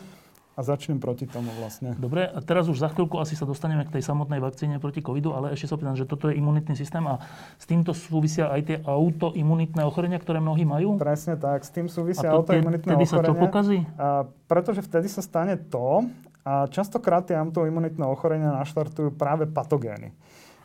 [0.58, 1.94] a začnem proti tomu vlastne.
[2.02, 5.38] Dobre, a teraz už za chvíľku asi sa dostaneme k tej samotnej vakcíne proti covidu,
[5.38, 7.22] ale ešte sa opýtam, že toto je imunitný systém a
[7.62, 10.98] s týmto súvisia aj tie autoimunitné ochorenia, ktoré mnohí majú?
[10.98, 13.22] Presne tak, s tým súvisia a to autoimunitné vtedy ochorenia.
[13.22, 13.78] sa čo pokazí?
[14.02, 16.10] A, pretože vtedy sa stane to,
[16.42, 20.18] a častokrát tie autoimunitné ochorenia naštartujú práve patogény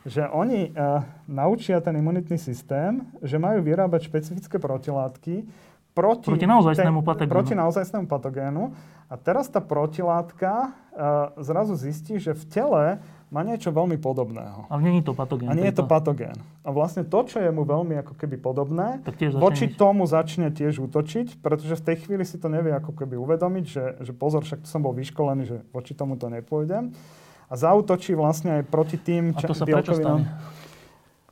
[0.02, 0.98] že oni uh,
[1.31, 5.46] naučia ten imunitný systém, že majú vyrábať špecifické protilátky,
[5.92, 7.33] proti, proti naozajstnému patogénu.
[7.33, 8.72] Proti naozajstnému patogénu.
[9.12, 12.85] A teraz tá protilátka uh, zrazu zistí, že v tele
[13.33, 14.68] má niečo veľmi podobného.
[14.68, 15.48] Ale nie je to patogén.
[15.48, 16.37] A nie je to patogén.
[16.64, 19.00] A vlastne to, čo je mu veľmi ako keby podobné,
[19.40, 23.64] voči tomu začne tiež útočiť, pretože v tej chvíli si to nevie ako keby uvedomiť,
[23.64, 26.92] že, že pozor, však to som bol vyškolený, že voči tomu to nepôjdem.
[27.48, 29.33] A zautočí vlastne aj proti tým...
[29.33, 30.28] A to sa prečo stane?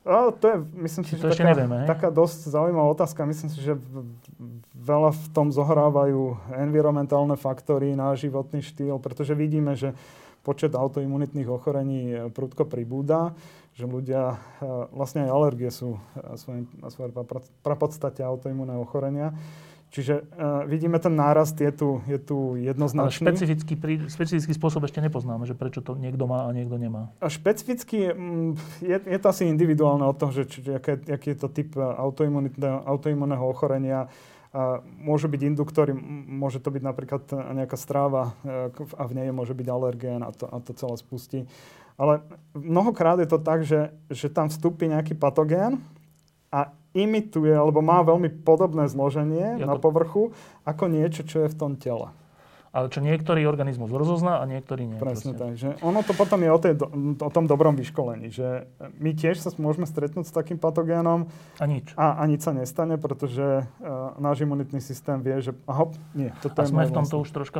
[0.01, 3.21] A to je, myslím si, to že taká, nevieme, taká dosť zaujímavá otázka.
[3.21, 3.77] Myslím si, že
[4.73, 9.93] veľa v tom zohrávajú environmentálne faktory na životný štýl, pretože vidíme, že
[10.41, 13.37] počet autoimunitných ochorení prudko pribúda,
[13.77, 14.41] že ľudia,
[14.89, 16.01] vlastne aj alergie sú
[16.33, 17.13] svojim, svojej
[17.61, 19.37] prapodstate autoimunné ochorenia.
[19.91, 23.27] Čiže uh, vidíme, ten nárast je tu, je tu jednoznačný.
[23.27, 23.73] Ale špecifický,
[24.07, 27.11] špecifický spôsob ešte nepoznáme, že prečo to niekto má a niekto nemá.
[27.19, 31.37] A špecificky mm, je, je to asi individuálne od toho, že či, aký, aký je
[31.43, 31.75] to typ
[32.87, 34.07] autoimunného ochorenia.
[34.51, 35.95] A môžu byť induktory,
[36.27, 37.23] môže to byť napríklad
[37.55, 38.67] nejaká stráva e,
[38.99, 41.39] a v nej môže byť alergén a to, a to celé spustí.
[41.95, 42.19] Ale
[42.51, 45.79] mnohokrát je to tak, že, že tam vstúpi nejaký patogén
[46.91, 49.69] imituje, alebo má veľmi podobné zloženie ja to...
[49.69, 50.35] na povrchu,
[50.67, 52.11] ako niečo, čo je v tom tele.
[52.71, 54.95] Ale čo niektorý organizmus rozozná a niektorý nie.
[54.95, 55.59] Presne tak.
[55.59, 56.79] Že ono to potom je o, tej,
[57.19, 58.31] o tom dobrom vyškolení.
[58.31, 58.63] Že
[58.95, 61.27] my tiež sa môžeme stretnúť s takým patogénom.
[61.59, 61.91] A nič.
[61.99, 66.63] A, a nič sa nestane, pretože uh, náš imunitný systém vie, že aha, nie, toto
[66.63, 67.27] a je sme v tomto vlastný.
[67.27, 67.59] už troška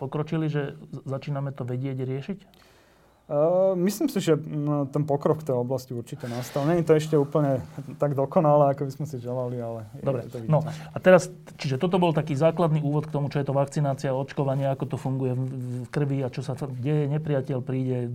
[0.00, 2.38] pokročili, že začíname to vedieť riešiť?
[3.26, 6.62] Uh, myslím si, že no, ten pokrok v tej oblasti určite nastal.
[6.62, 7.58] Není to ešte úplne
[7.98, 10.30] tak dokonalé, ako by sme si želali, ale Dobre.
[10.30, 11.26] Je to no a teraz,
[11.58, 14.94] čiže toto bol taký základný úvod k tomu, čo je to vakcinácia, očkovanie, ako to
[14.94, 18.06] funguje v krvi a čo sa deje, nepriateľ príde,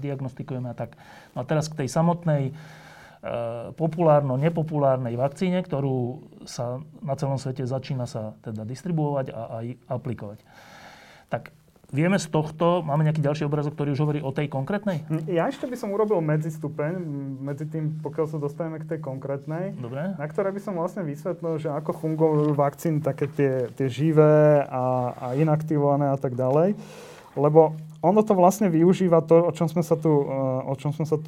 [0.00, 0.96] diagnostikujeme a tak.
[1.36, 8.08] No a teraz k tej samotnej uh, populárno-nepopulárnej vakcíne, ktorú sa na celom svete začína
[8.08, 10.40] sa teda distribuovať a aj aplikovať.
[11.28, 15.06] Tak Vieme z tohto, máme nejaký ďalší obrazok, ktorý už hovorí o tej konkrétnej?
[15.30, 16.98] Ja ešte by som urobil medzistupeň,
[17.38, 20.18] medzi tým, pokiaľ sa dostaneme k tej konkrétnej, Dobre.
[20.18, 25.14] na ktorej by som vlastne vysvetlil, že ako fungujú vakcíny také tie, tie živé a,
[25.14, 26.74] a inaktivované a tak ďalej.
[27.38, 30.10] Lebo ono to vlastne využíva to, o čom sme sa tu,
[30.66, 31.22] o čom sme sa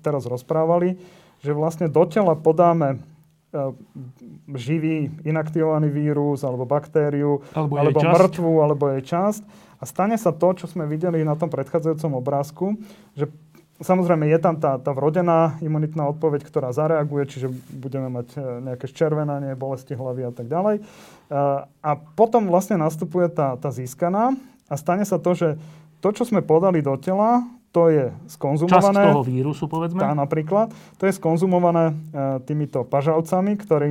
[0.00, 0.96] teraz rozprávali,
[1.44, 2.96] že vlastne do tela podáme e,
[4.56, 10.48] živý inaktivovaný vírus alebo baktériu, alebo, alebo mŕtvu, alebo jej časť a stane sa to,
[10.58, 12.74] čo sme videli na tom predchádzajúcom obrázku,
[13.14, 13.30] že
[13.78, 18.90] Samozrejme, je tam tá, tá vrodená imunitná odpoveď, ktorá zareaguje, čiže budeme mať e, nejaké
[18.90, 20.82] ščervenanie, bolesti hlavy a tak ďalej.
[20.82, 20.84] E,
[21.62, 24.34] a potom vlastne nastupuje tá, tá získaná
[24.66, 25.48] a stane sa to, že
[26.02, 28.98] to, čo sme podali do tela, to je skonzumované.
[28.98, 30.02] Časť toho vírusu, povedzme.
[30.02, 30.74] Tá napríklad.
[30.98, 33.90] To je skonzumované e, týmito pažalcami, ktorí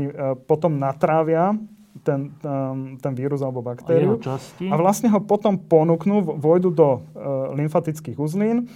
[0.51, 1.55] potom natrávia
[2.01, 4.17] ten, um, ten vírus alebo baktériu.
[4.25, 4.37] A,
[4.71, 6.99] a vlastne ho potom ponúknú, vojdu do uh,
[7.55, 8.69] lymfatických uzlín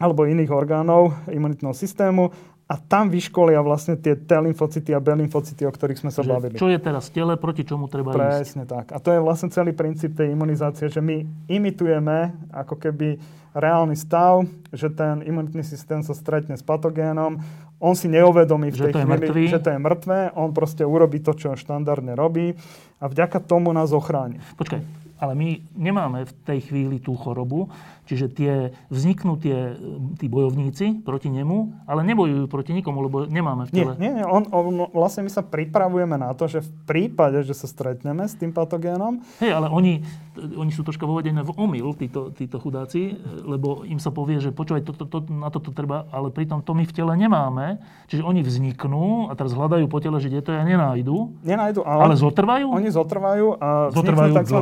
[0.00, 2.32] alebo iných orgánov imunitného systému
[2.70, 6.30] a tam vyškolia vlastne tie T lymfocyty a B lymfocyty, o ktorých sme sa že
[6.30, 6.54] bavili.
[6.54, 8.70] Čo je teraz tele, proti čomu treba Presne ísť.
[8.70, 8.86] tak.
[8.94, 13.18] A to je vlastne celý princíp tej imunizácie, že my imitujeme ako keby
[13.54, 17.42] reálny stav, že ten imunitný systém sa stretne s patogénom,
[17.80, 21.32] on si neuvedomí v tej že chvíli, že to je mŕtve, on proste urobí to,
[21.32, 22.52] čo štandardne robí
[23.00, 24.38] a vďaka tomu nás ochráni.
[24.60, 24.80] Počkaj,
[25.20, 27.72] ale my nemáme v tej chvíli tú chorobu,
[28.10, 28.52] Čiže tie,
[28.90, 29.78] vzniknú tie,
[30.18, 33.94] tí bojovníci proti nemu, ale nebojujú proti nikomu, lebo nemáme v tele.
[34.02, 37.70] Nie, nie, on, on, vlastne my sa pripravujeme na to, že v prípade, že sa
[37.70, 39.22] stretneme s tým patogénom...
[39.38, 40.02] Hej, ale oni,
[40.34, 43.14] oni sú troška vovedené v omyl, títo, títo chudáci,
[43.46, 46.74] lebo im sa povie, že počúvaj, to, to, to, na toto treba, ale pritom to
[46.74, 47.78] my v tele nemáme.
[48.10, 51.30] Čiže oni vzniknú a teraz hľadajú po tele, že kde to ja nenájdu.
[51.46, 52.10] Nenájdu, ale...
[52.10, 52.66] Ale zotrvajú?
[52.74, 54.58] Oni zotrvajú a zotrvajú vzniknú tzv.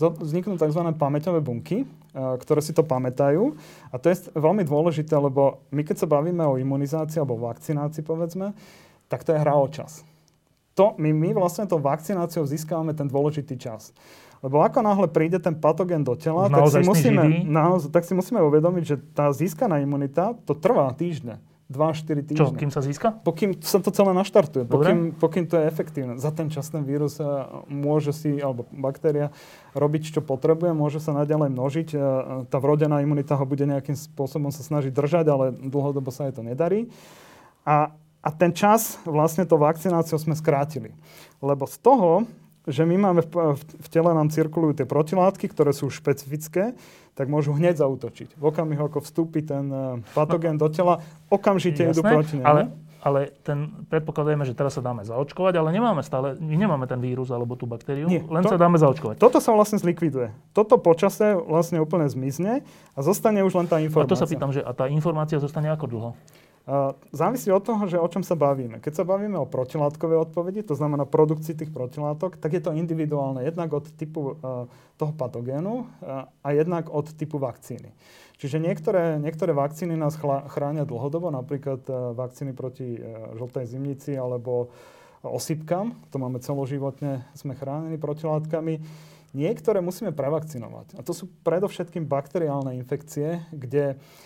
[0.00, 0.80] Vzniknú tzv.
[0.96, 1.84] pamäťové bunky,
[2.16, 3.52] ktoré si to pamätajú.
[3.92, 8.56] A to je veľmi dôležité, lebo my keď sa bavíme o imunizácii alebo vakcinácii, povedzme,
[9.12, 10.02] tak to je hra o čas.
[10.76, 13.96] To, my, my vlastne tou vakcináciou získavame ten dôležitý čas.
[14.44, 18.44] Lebo ako náhle príde ten patogén do tela, tak si, musíme, naozaj, tak si musíme
[18.44, 21.40] uvedomiť, že tá získaná imunita, to trvá týždne.
[21.66, 22.38] 2-4 týždne.
[22.38, 23.10] Čo, kým sa získa?
[23.26, 26.14] Pokým sa to celé naštartuje, pokým, pokým to je efektívne.
[26.14, 27.18] Za ten čas ten vírus
[27.66, 29.34] môže si, alebo baktéria,
[29.74, 31.88] robiť, čo potrebuje, môže sa naďalej množiť.
[32.46, 36.46] Tá vrodená imunita ho bude nejakým spôsobom sa snažiť držať, ale dlhodobo sa jej to
[36.46, 36.86] nedarí.
[37.66, 37.90] A,
[38.22, 40.94] a ten čas vlastne to vakcináciou sme skrátili.
[41.42, 42.30] Lebo z toho,
[42.66, 46.74] že my máme v, v tele nám cirkulujú tie protilátky, ktoré sú špecifické,
[47.16, 48.36] tak môžu hneď zautočiť.
[48.36, 51.00] V okamihu, ako vstúpi ten uh, patogén no, do tela,
[51.32, 52.44] okamžite idú proti nemu.
[52.44, 52.60] Ale,
[53.00, 57.32] ale ten, predpokladujeme, že teraz sa dáme zaočkovať, ale nemáme stále, my nemáme ten vírus
[57.32, 59.16] alebo tú baktériu, Nie, len to, sa dáme zaočkovať.
[59.16, 60.34] Toto sa vlastne zlikviduje.
[60.52, 64.10] Toto počase vlastne úplne zmizne a zostane už len tá informácia.
[64.10, 66.10] A to sa pýtam, že a tá informácia zostane ako dlho?
[67.14, 68.82] Závisí od toho, že o čom sa bavíme.
[68.82, 73.38] Keď sa bavíme o protilátkovej odpovedi, to znamená produkcii tých protilátok, tak je to individuálne
[73.46, 74.34] jednak od typu
[74.98, 75.86] toho patogénu
[76.42, 77.94] a jednak od typu vakcíny.
[78.42, 80.18] Čiže niektoré, niektoré vakcíny nás
[80.50, 81.86] chránia dlhodobo, napríklad
[82.18, 82.98] vakcíny proti
[83.38, 84.74] žltej zimnici alebo
[85.22, 88.82] osypkám, to máme celoživotne, sme chránení protilátkami.
[89.38, 90.98] Niektoré musíme prevakcinovať.
[90.98, 94.25] A to sú predovšetkým bakteriálne infekcie, kde Uh,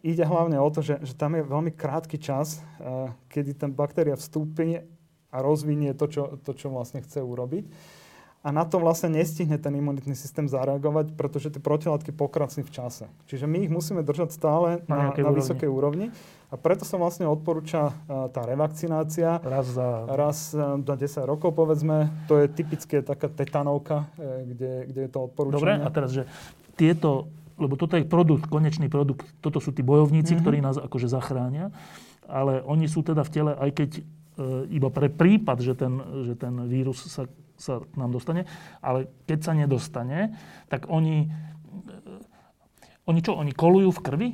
[0.00, 4.16] ide hlavne o to, že, že tam je veľmi krátky čas, uh, kedy ten baktéria
[4.16, 4.80] vstúpi
[5.28, 7.68] a rozvinie to čo, to, čo vlastne chce urobiť.
[8.44, 13.04] A na to vlastne nestihne ten imunitný systém zareagovať, pretože tie protilátky pokračujú v čase.
[13.24, 15.40] Čiže my ich musíme držať stále na, na, na úrovni.
[15.40, 16.06] vysokej úrovni.
[16.52, 19.40] A preto sa vlastne odporúča uh, tá revakcinácia.
[19.40, 19.88] Raz za...
[20.12, 22.12] Raz za 10 rokov, povedzme.
[22.28, 25.56] To je typické taká tetanovka, kde, kde je to odporúčanie.
[25.56, 26.28] Dobre, a teraz, že
[26.76, 30.42] tieto lebo toto je produkt, konečný produkt, toto sú tí bojovníci, mm-hmm.
[30.42, 31.70] ktorí nás akože zachránia,
[32.26, 34.02] ale oni sú teda v tele, aj keď e,
[34.74, 35.92] iba pre prípad, že ten,
[36.26, 38.48] že ten vírus sa, sa nám dostane,
[38.82, 40.34] ale keď sa nedostane,
[40.66, 42.12] tak oni, e,
[43.06, 44.28] oni čo, oni kolujú v krvi?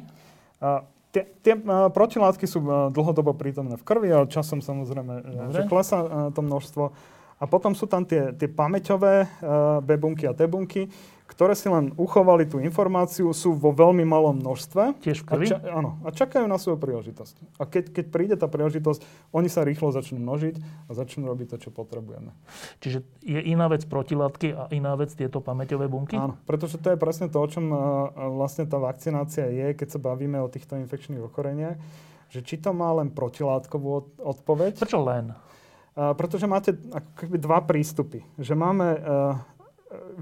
[0.64, 5.52] A, tie, tie a, protilátky sú a, dlhodobo prítomné v krvi, ale časom samozrejme, Dobre.
[5.52, 6.84] že klesá to množstvo.
[7.40, 9.24] A potom sú tam tie, tie pamäťové
[9.80, 10.92] B bunky a T bunky,
[11.40, 15.00] ktoré si len uchovali tú informáciu, sú vo veľmi malom množstve.
[15.00, 15.46] Tiež v krvi?
[15.48, 17.56] A, ča- áno, a čakajú na svoju príležitosť.
[17.56, 19.00] A keď, keď príde tá príležitosť,
[19.32, 22.36] oni sa rýchlo začnú množiť a začnú robiť to, čo potrebujeme.
[22.84, 26.20] Čiže je iná vec protilátky a iná vec tieto pamäťové bunky?
[26.20, 27.80] Áno, pretože to je presne to, o čom uh,
[28.36, 31.80] vlastne tá vakcinácia je, keď sa bavíme o týchto infekčných ochoreniach,
[32.28, 34.76] že či to má len protilátkovú odpoveď.
[34.76, 35.32] Prečo len?
[35.96, 38.28] Uh, pretože máte ako keby dva prístupy.
[38.36, 39.40] Že máme uh,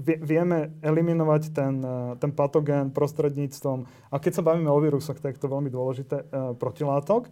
[0.01, 5.41] vieme eliminovať ten, e, ten patogén prostredníctvom, a keď sa bavíme o vírusoch, tak je
[5.45, 7.29] to veľmi dôležité, e, protilátok.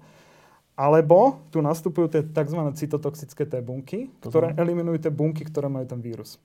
[0.77, 2.61] Alebo tu nastupujú tie tzv.
[2.77, 6.37] cytotoxické T bunky, ktoré eliminujú tie bunky, ktoré majú ten vírus.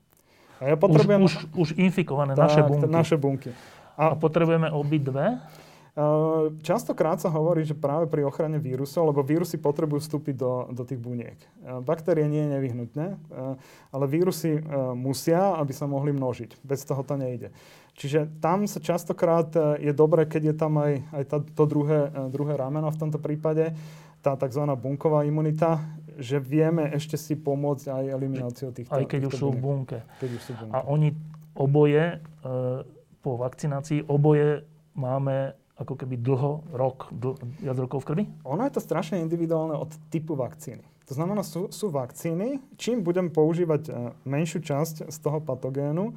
[0.57, 1.21] A ja potrebujem...
[1.29, 2.89] Už, už, už infikované tak, naše bunky.
[2.89, 3.51] naše bunky.
[3.93, 5.37] A, a potrebujeme obidve?
[5.93, 10.83] Ehm, častokrát sa hovorí, že práve pri ochrane vírusov, lebo vírusy potrebujú vstúpiť do, do
[10.89, 11.37] tých buniek.
[11.37, 13.61] Ehm, baktérie nie je nevyhnutné, ehm,
[13.93, 14.65] ale vírusy
[14.97, 16.65] musia, aby sa mohli množiť.
[16.65, 17.53] Bez toho to nejde.
[17.93, 22.57] Čiže tam sa častokrát je dobré, keď je tam aj, aj tá, to druhé, druhé
[22.57, 23.77] rameno v tomto prípade,
[24.25, 24.65] tá tzv.
[24.81, 25.77] bunková imunita,
[26.17, 29.99] že vieme ešte si pomôcť aj elimináciou týchto Aj keď týchto už sú bunke.
[30.23, 30.73] Keď už sú v bunke.
[30.73, 31.09] A oni
[31.53, 32.19] oboje, e,
[33.21, 34.65] po vakcinácii, oboje
[34.97, 38.25] máme ako keby dlho, rok, dl, viac rokov v krvi?
[38.47, 40.83] Ono je to strašne individuálne od typu vakcíny.
[41.11, 43.93] To znamená, sú, sú vakcíny, čím budem používať e,
[44.25, 46.15] menšiu časť z toho patogénu,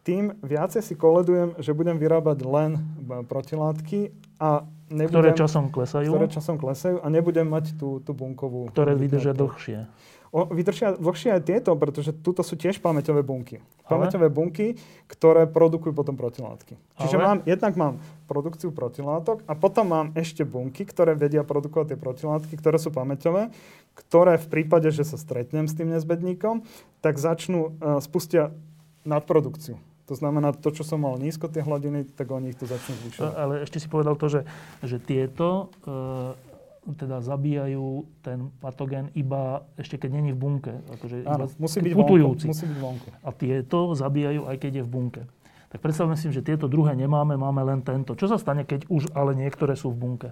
[0.00, 2.80] tým viacej si koledujem, že budem vyrábať len e,
[3.28, 6.08] protilátky a nebudem, ktoré časom klesajú.
[6.16, 8.72] Ktoré časom klesajú a nebudem mať tú, tú bunkovú...
[8.72, 9.84] Ktoré vydržia dlhšie.
[10.30, 13.58] O, vydržia dlhšie aj tieto, pretože tuto sú tiež pamäťové bunky.
[13.90, 14.78] Pamäťové bunky,
[15.10, 16.78] ktoré produkujú potom protilátky.
[17.02, 17.22] Čiže Ale?
[17.26, 17.94] mám, jednak mám
[18.30, 23.50] produkciu protilátok a potom mám ešte bunky, ktoré vedia produkovať tie protilátky, ktoré sú pamäťové,
[23.98, 26.62] ktoré v prípade, že sa stretnem s tým nezbedníkom,
[27.02, 28.54] tak začnú, uh, spustia
[29.02, 29.82] nadprodukciu.
[30.06, 33.34] To znamená, to, čo som mal nízko tie hladiny, tak oni ich tu začnú zvyšovať.
[33.34, 34.46] Ale ešte si povedal to, že,
[34.86, 36.49] že tieto uh
[36.80, 40.72] teda zabíjajú ten patogén iba ešte keď není v bunke.
[40.96, 42.44] Akože Áno, iba musí byť putujúci.
[42.48, 43.08] Vonku, musí byť vonku.
[43.20, 45.22] A tieto zabíjajú aj keď je v bunke.
[45.70, 48.18] Tak predstavme si, že tieto druhé nemáme, máme len tento.
[48.18, 50.28] Čo sa stane, keď už ale niektoré sú v bunke?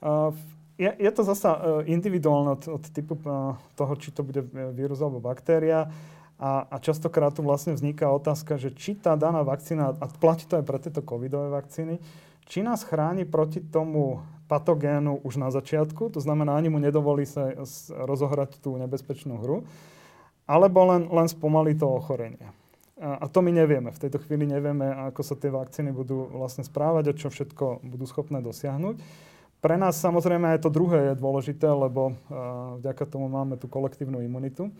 [0.00, 0.32] Uh,
[0.78, 5.20] je, je to zasa individuálne od, od typu uh, toho, či to bude vírus alebo
[5.20, 5.90] baktéria.
[6.38, 10.62] A, a častokrát tu vlastne vzniká otázka, že či tá daná vakcína, a platí to
[10.62, 11.98] aj pre tieto covidové vakcíny,
[12.46, 17.52] či nás chráni proti tomu patogénu už na začiatku, to znamená, ani mu nedovolí sa
[17.92, 19.68] rozohrať tú nebezpečnú hru,
[20.48, 22.48] alebo len, len spomalí to ochorenie.
[22.98, 23.92] A, a to my nevieme.
[23.92, 28.04] V tejto chvíli nevieme, ako sa tie vakcíny budú vlastne správať a čo všetko budú
[28.08, 28.96] schopné dosiahnuť.
[29.58, 34.22] Pre nás samozrejme aj to druhé je dôležité, lebo uh, vďaka tomu máme tú kolektívnu
[34.22, 34.70] imunitu.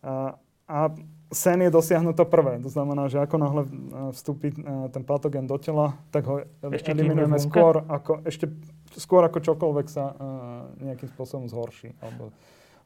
[0.00, 0.36] Uh,
[0.70, 0.94] a
[1.30, 2.58] sen je dosiahnuť to prvé.
[2.62, 3.70] To znamená, že ako náhle e,
[4.14, 4.56] vstúpi e,
[4.90, 8.50] ten patogen do tela, tak ho ešte eliminujeme skôr ako, ešte
[8.98, 10.14] skôr ako čokoľvek sa uh,
[10.82, 12.34] nejakým spôsobom zhorší alebo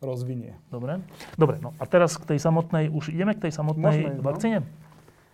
[0.05, 0.53] rozvinie.
[0.69, 1.01] Dobre.
[1.41, 4.59] Dobre, no a teraz k tej samotnej, už ideme k tej samotnej Môžeme, vakcíne?
[4.61, 4.69] No?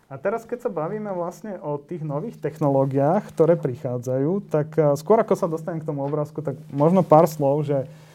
[0.06, 5.34] A teraz, keď sa bavíme vlastne o tých nových technológiách, ktoré prichádzajú, tak skôr ako
[5.34, 8.09] sa dostanem k tomu obrázku, tak možno pár slov, že Uh,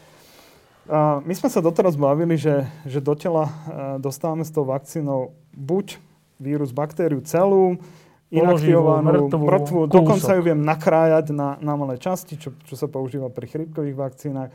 [1.22, 3.52] my sme sa doteraz bavili, že, že do tela uh,
[3.98, 5.98] dostávame s tou vakcínou buď
[6.38, 7.80] vírus, baktériu celú,
[8.30, 13.30] inaktivovanú, mŕtvu, mŕtvu dokonca ju viem nakrájať na, na malé časti, čo, čo sa používa
[13.30, 14.50] pri chrípkových vakcínach.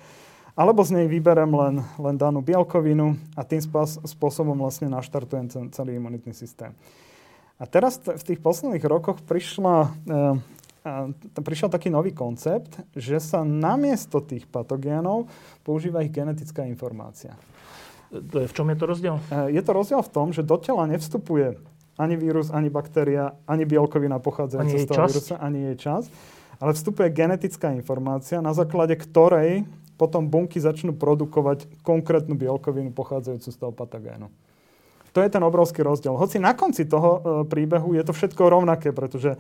[0.51, 3.63] Alebo z nej vyberem len, len danú bielkovinu a tým
[4.03, 6.75] spôsobom vlastne naštartujem celý imunitný systém.
[7.55, 9.89] A teraz v tých posledných rokoch prišla, e,
[11.37, 15.29] prišiel taký nový koncept, že sa namiesto tých patogénov
[15.61, 17.37] používa ich genetická informácia.
[18.11, 19.15] To je, v čom je to rozdiel?
[19.31, 21.55] E, je to rozdiel v tom, že do tela nevstupuje
[21.95, 26.03] ani vírus, ani baktéria, ani bielkovina pochádzajúca z toho vírusa, ani jej čas,
[26.59, 29.63] ale vstupuje genetická informácia, na základe ktorej
[29.95, 34.33] potom bunky začnú produkovať konkrétnu bielkovinu pochádzajúcu z toho patogénu.
[35.11, 36.15] To je ten obrovský rozdiel.
[36.15, 39.37] Hoci na konci toho e, príbehu je to všetko rovnaké, pretože e,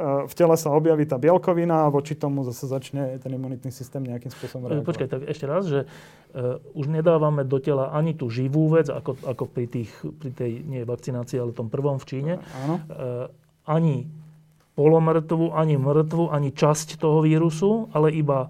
[0.00, 4.32] v tele sa objaví tá bielkovina a voči tomu zase začne ten imunitný systém nejakým
[4.32, 4.88] spôsobom reagovať.
[4.88, 9.20] Počkaj, tak ešte raz, že uh, už nedávame do tela ani tú živú vec, ako,
[9.20, 12.32] ako pri, tých, pri tej, nie vakcinácii, ale tom prvom v Číne.
[12.64, 12.80] Áno.
[12.88, 13.28] Uh,
[13.68, 14.08] ani
[14.80, 18.48] polomrtvú, ani mŕtvu, ani časť toho vírusu, ale iba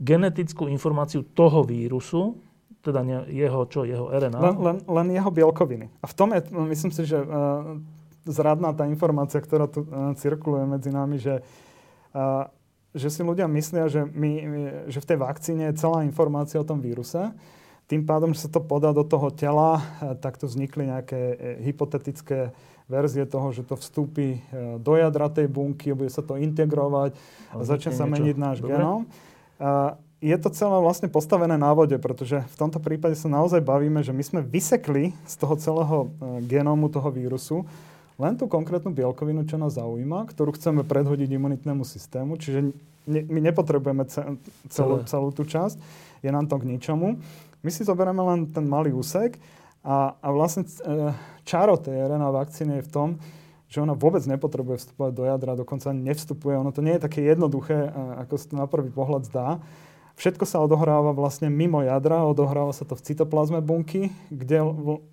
[0.00, 2.40] genetickú informáciu toho vírusu,
[2.80, 4.40] teda jeho, čo, jeho RNA?
[4.40, 5.92] Len, len, len jeho bielkoviny.
[6.00, 7.76] A v tom je, myslím si, že uh,
[8.26, 11.42] zradná tá informácia, ktorá tu uh, cirkuluje medzi nami, že,
[12.14, 12.46] uh,
[12.94, 14.32] že si ľudia myslia, že, my,
[14.86, 17.34] že v tej vakcíne je celá informácia o tom víruse.
[17.90, 21.20] Tým pádom, že sa to podá do toho tela, uh, tak tu vznikli nejaké
[21.66, 22.54] hypotetické
[22.90, 24.42] verzie toho, že to vstúpi
[24.82, 27.16] do jadra tej bunky, bude sa to integrovať
[27.54, 28.74] a začne sa meniť náš Dobre.
[28.74, 29.00] genom.
[30.20, 34.12] Je to celé vlastne postavené na vode, pretože v tomto prípade sa naozaj bavíme, že
[34.12, 35.96] my sme vysekli z toho celého
[36.44, 37.64] genómu toho vírusu
[38.20, 42.72] len tú konkrétnu bielkovinu, čo nás zaujíma, ktorú chceme predhodiť imunitnému systému, čiže
[43.08, 44.04] ne, my nepotrebujeme
[44.68, 45.76] celú, celú tú časť,
[46.22, 47.18] je nám to k ničomu.
[47.62, 49.38] My si zoberieme len ten malý úsek
[49.82, 53.08] a, a vlastne e, čaro tej RNA vakcíny je v tom,
[53.72, 56.60] že ona vôbec nepotrebuje vstupovať do jadra, dokonca nevstupuje.
[56.60, 57.88] Ono to nie je také jednoduché,
[58.20, 59.64] ako sa to na prvý pohľad zdá.
[60.20, 64.60] Všetko sa odohráva vlastne mimo jadra, odohráva sa to v cytoplazme bunky, kde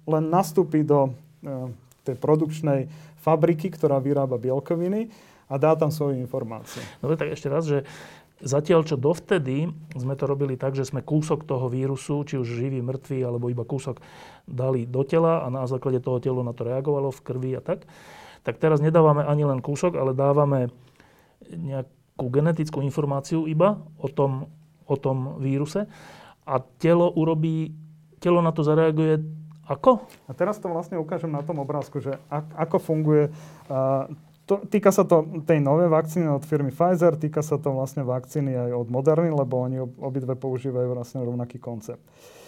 [0.03, 1.71] len nastúpi do e,
[2.09, 2.89] tej produkčnej
[3.21, 5.09] fabriky, ktorá vyrába bielkoviny
[5.49, 6.81] a dá tam svoju informáciu.
[7.01, 7.85] Dobre, tak ešte raz, že
[8.39, 9.67] Zatiaľ, čo dovtedy
[9.99, 13.67] sme to robili tak, že sme kúsok toho vírusu, či už živý, mŕtvý, alebo iba
[13.67, 13.99] kúsok
[14.47, 17.83] dali do tela a na základe toho telo na to reagovalo v krvi a tak,
[18.47, 20.71] tak teraz nedávame ani len kúsok, ale dávame
[21.51, 24.47] nejakú genetickú informáciu iba o tom,
[24.87, 25.91] o tom víruse
[26.47, 27.75] a telo urobí,
[28.23, 29.19] telo na to zareaguje
[29.69, 30.03] ako?
[30.25, 32.17] A teraz to vlastne ukážem na tom obrázku, že
[32.57, 33.29] ako funguje.
[34.49, 38.57] To, týka sa to tej novej vakcíny od firmy Pfizer, týka sa to vlastne vakcíny
[38.57, 42.01] aj od Moderny, lebo oni obidve používajú vlastne rovnaký koncept.
[42.01, 42.38] Uh,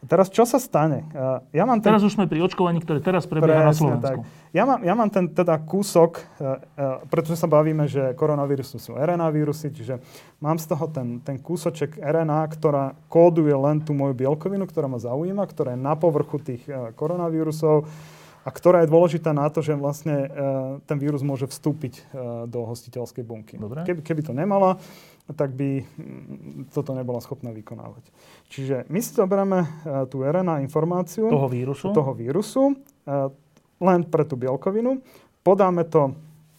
[0.00, 1.04] Teraz čo sa stane?
[1.52, 1.92] Ja mám ten...
[1.92, 4.24] Teraz už sme pri očkovaní, ktoré teraz prebieha na Slovensku.
[4.24, 4.40] Tak.
[4.50, 8.98] Ja mám, ja mám ten teda kúsok, e, e, pretože sa bavíme, že koronavírusy sú
[8.98, 10.02] RNA vírusy, čiže
[10.42, 14.98] mám z toho ten, ten kúsoček RNA, ktorá kóduje len tú moju bielkovinu, ktorá ma
[14.98, 17.86] zaujíma, ktorá je na povrchu tých e, koronavírusov
[18.40, 20.32] a ktorá je dôležitá na to, že vlastne
[20.88, 22.08] ten vírus môže vstúpiť
[22.48, 23.60] do hostiteľskej bunky.
[23.60, 23.84] Dobre.
[23.84, 24.80] Keby, keby to nemala,
[25.36, 28.04] tak by mm, toto nebola schopná vykonávať.
[28.50, 29.68] Čiže my si zoberieme e,
[30.10, 32.74] tú RNA informáciu toho vírusu, toho vírusu e,
[33.80, 35.00] len pre tú bielkovinu,
[35.40, 36.12] podáme to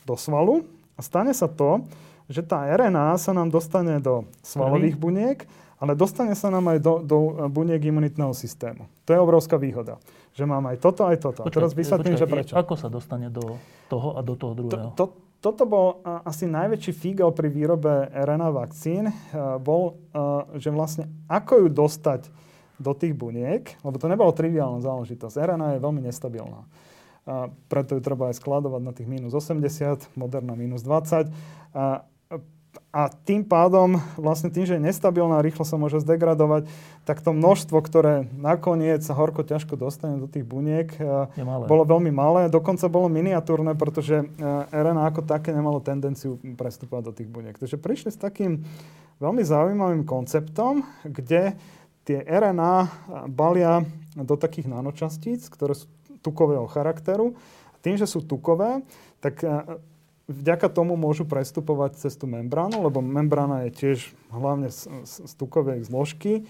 [0.08, 0.66] do svalu
[0.98, 1.86] a stane sa to,
[2.32, 5.44] že tá RNA sa nám dostane do svalových buniek,
[5.82, 7.18] ale dostane sa nám aj do, do
[7.50, 8.88] buniek imunitného systému.
[9.06, 9.98] To je obrovská výhoda.
[10.32, 11.42] Že mám aj toto, aj toto.
[11.44, 12.54] Počkaj, a teraz vysvetlím, že prečo.
[12.56, 13.60] Ako sa dostane do
[13.92, 14.96] toho a do toho druhého?
[14.96, 19.10] To, to, toto bol asi najväčší fígel pri výrobe RNA vakcín,
[19.60, 19.98] bol,
[20.54, 22.22] že vlastne ako ju dostať
[22.78, 25.38] do tých buniek, lebo to nebolo triviálna záležitosť.
[25.38, 26.66] RNA je veľmi nestabilná.
[27.70, 31.30] Preto ju treba aj skladovať na tých minus 80, moderná minus 20.
[31.74, 32.06] A
[33.24, 36.68] tým pádom, vlastne tým, že je nestabilná, rýchlo sa môže zdegradovať,
[37.08, 40.92] tak to množstvo, ktoré nakoniec sa horko ťažko dostane do tých buniek,
[41.40, 41.66] malé.
[41.72, 42.42] bolo veľmi malé.
[42.52, 44.26] Dokonca bolo miniatúrne, pretože e,
[44.76, 47.56] RNA ako také nemalo tendenciu prestúpať do tých buniek.
[47.56, 48.60] Takže prišli s takým
[49.24, 51.56] veľmi zaujímavým konceptom, kde
[52.04, 52.92] tie RNA
[53.32, 53.88] balia
[54.20, 55.88] do takých nanočastíc, ktoré sú
[56.20, 57.40] tukového charakteru.
[57.80, 58.84] Tým, že sú tukové,
[59.24, 59.80] tak e,
[60.32, 63.98] vďaka tomu môžu prestupovať cez tú membránu, lebo membrána je tiež
[64.32, 66.48] hlavne z, z, z tukovej zložky.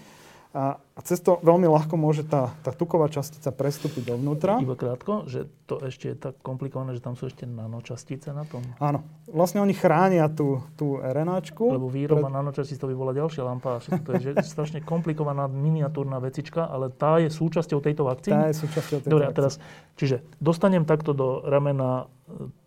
[0.52, 4.60] A, a cez to veľmi ľahko môže tá, tá tuková častica prestúpiť dovnútra.
[4.60, 8.60] Iba krátko, že to ešte je tak komplikované, že tam sú ešte nanočastice na tom?
[8.76, 9.00] Áno.
[9.32, 11.72] Vlastne oni chránia tú, tú RNAčku.
[11.72, 12.36] Lebo výroba pred...
[12.36, 13.80] nanočastíc to by bola ďalšia lampa.
[13.80, 18.36] To je že strašne komplikovaná miniatúrna vecička, ale tá je súčasťou tejto vakcíny?
[18.36, 19.56] Tá je súčasťou tejto Dobre, a teraz,
[19.96, 22.12] čiže dostanem takto do ramena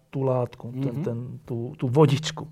[0.09, 0.83] tú látku, mm-hmm.
[0.83, 2.47] ten, ten, tú, tú vodičku,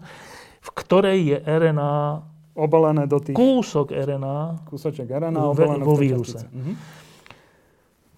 [0.63, 2.23] v ktorej je RNA
[2.53, 3.35] obalené do tých...
[3.35, 4.69] Kúsok RNA.
[4.69, 6.45] Kúsoček RNA obalené vo víruse.
[6.45, 6.75] Mm-hmm.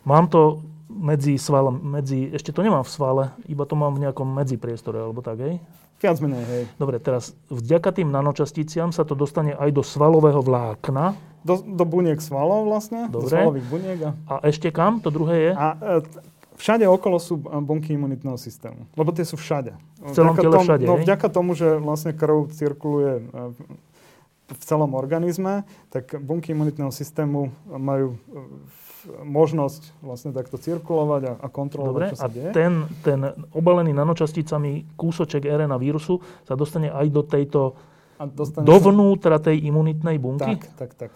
[0.06, 0.62] Mám to
[0.92, 5.20] medzi svalom, medzi, ešte to nemám v svale, iba to mám v nejakom medzipriestore, alebo
[5.20, 5.56] tak, hej?
[6.00, 6.64] Viac menej, hej.
[6.76, 11.16] Dobre, teraz vďaka tým nanočasticiam sa to dostane aj do svalového vlákna.
[11.46, 13.30] Do, do buniek svalov vlastne, Dobre.
[13.30, 13.98] do svalových buniek.
[14.04, 14.12] A...
[14.28, 15.00] a ešte kam?
[15.02, 15.52] To druhé je?
[15.54, 16.04] A, e,
[16.56, 18.88] Všade okolo sú bunky imunitného systému.
[18.95, 19.76] Lebo tie sú všade.
[19.99, 23.24] V celom tele všade, No vďaka tomu, že vlastne krv cirkuluje e,
[24.45, 28.18] v celom organizme, tak bunky imunitného systému majú e,
[29.22, 32.51] možnosť vlastne takto cirkulovať a, a kontrolovať, Dobre, čo sa a deje.
[32.56, 33.20] Ten, ten
[33.53, 37.62] obalený nanočasticami kúsoček RNA vírusu sa dostane aj do tejto,
[38.16, 38.24] a
[38.64, 40.56] dovnútra tej imunitnej bunky?
[40.56, 41.12] Tak, tak, tak.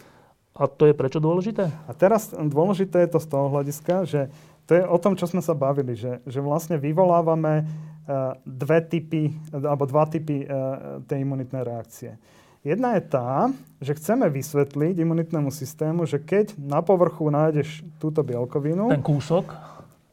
[0.59, 1.71] A to je prečo dôležité?
[1.87, 4.27] A teraz dôležité je to z toho hľadiska, že
[4.69, 9.33] to je o tom, čo sme sa bavili, že, že vlastne vyvolávame uh, dve typy,
[9.49, 12.21] alebo dva typy uh, tej imunitnej reakcie.
[12.61, 13.49] Jedna je tá,
[13.81, 18.93] že chceme vysvetliť imunitnému systému, že keď na povrchu nájdeš túto bielkovinu...
[18.93, 19.49] Ten kúsok?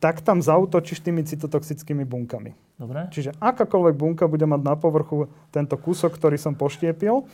[0.00, 2.56] Tak tam zautočíš tými cytotoxickými bunkami.
[2.80, 3.12] Dobre.
[3.12, 7.28] Čiže akákoľvek bunka bude mať na povrchu tento kúsok, ktorý som poštiepil,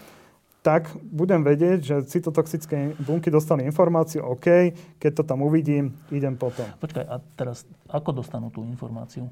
[0.62, 4.70] tak budem vedieť, že cytotoxické bunky dostali informáciu, OK,
[5.02, 6.64] keď to tam uvidím, idem potom.
[6.78, 9.26] Počkaj, a teraz ako dostanú tú informáciu?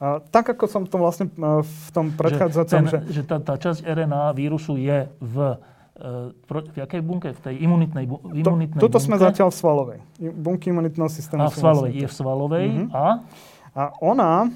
[0.00, 2.82] A tak ako som to vlastne e, v tom predchádzajúcom...
[2.90, 3.12] Že, že...
[3.12, 5.36] že tá, tá časť RNA vírusu je v,
[6.00, 7.30] e, v jakej bunke?
[7.30, 9.06] V tej imunitnej, bu, imunitnej to, Tuto bunke?
[9.06, 9.98] sme zatiaľ v svalovej.
[10.34, 11.46] Bunky imunitného systému.
[11.46, 11.90] A v svalovej.
[11.94, 12.66] Je v svalovej.
[12.72, 12.88] Mm-hmm.
[12.90, 13.06] A?
[13.74, 14.48] A ona e,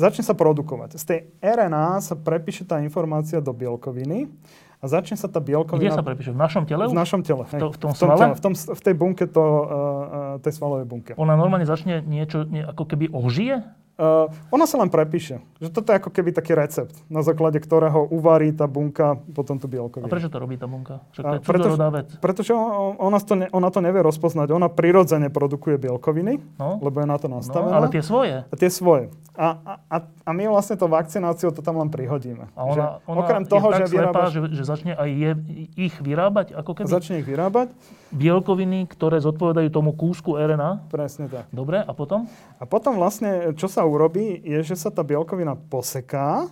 [0.00, 0.96] začne sa produkovať.
[0.96, 4.32] Z tej RNA sa prepíše tá informácia do bielkoviny
[4.80, 5.92] a začne sa tá bielkovina...
[5.92, 6.32] Kde sa prepíše?
[6.32, 6.88] V našom tele?
[6.88, 7.44] V našom tele.
[7.44, 7.90] V, to, v tom?
[7.92, 9.64] V, tom tele, v, tom, v tej bunke, to, uh,
[10.40, 11.12] tej svalovej bunke.
[11.20, 13.60] Ona normálne začne niečo, nie, ako keby ožije?
[14.00, 15.44] Uh, ona sa len prepíše.
[15.60, 19.68] Že toto je ako keby taký recept, na základe ktorého uvarí tá bunka potom tú
[19.68, 20.08] bielkovinu.
[20.08, 21.04] A prečo to robí tá bunka?
[21.12, 22.08] Však to je pretože, vec.
[22.16, 22.52] Pretože
[22.96, 24.56] ona to, ne, ona to nevie rozpoznať.
[24.56, 26.80] Ona prirodzene produkuje bielkoviny, no.
[26.80, 27.76] lebo je na to no, nastavená.
[27.76, 28.40] No, ale tie svoje.
[28.48, 29.12] A tie svoje.
[29.36, 32.48] A, a, a my vlastne to vakcináciou to tam len prihodíme.
[32.56, 34.28] A ona, že ona okrem toho, je že tak vyrábaš...
[34.32, 35.30] že, že začne aj je,
[35.76, 36.56] ich vyrábať?
[36.56, 36.88] Ako keby?
[36.88, 37.68] Začne ich vyrábať.
[38.10, 40.90] Bielkoviny, ktoré zodpovedajú tomu kúsku RNA?
[40.90, 41.46] Presne tak.
[41.54, 42.26] Dobre, a potom?
[42.58, 46.50] A potom vlastne, čo sa urobí, je, že sa tá bielkovina poseká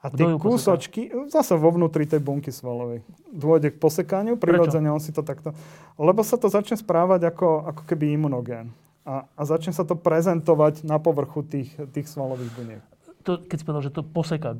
[0.00, 1.42] a tie kúsočky, poseká?
[1.42, 5.50] zase vo vnútri tej bunky svalovej, dôjde k posekaniu, prirodzene on si to takto...
[5.98, 8.70] Lebo sa to začne správať ako, ako keby imunogén.
[9.02, 12.82] A, a začne sa to prezentovať na povrchu tých, tých svalových buniek.
[13.26, 14.56] To, keď si povedal, že to poseká,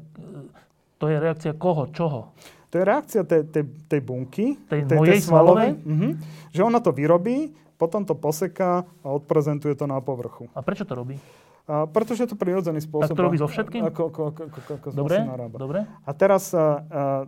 [1.01, 2.35] to je reakcia koho, čoho?
[2.71, 6.13] To je reakcia tej, tej, tej bunky, tej, tej tej svalovej, uh-huh,
[6.55, 10.47] že ona to vyrobí, potom to poseká a odprezentuje to na povrchu.
[10.55, 11.19] A prečo to robí?
[11.71, 13.11] A, pretože je to prirodzený spôsob.
[13.11, 13.91] Tak to robí so všetkým?
[13.91, 15.57] Ako, ako, ako, ako, ako dobre, narába.
[15.59, 15.81] dobre.
[16.07, 16.67] A teraz a, a,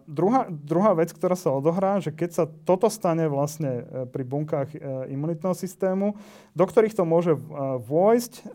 [0.06, 4.68] druhá, druhá vec, ktorá sa odohrá, že keď sa toto stane vlastne e, pri bunkách
[4.74, 4.78] e,
[5.14, 6.18] imunitného systému,
[6.58, 7.32] do ktorých to môže
[7.86, 8.50] vojsť,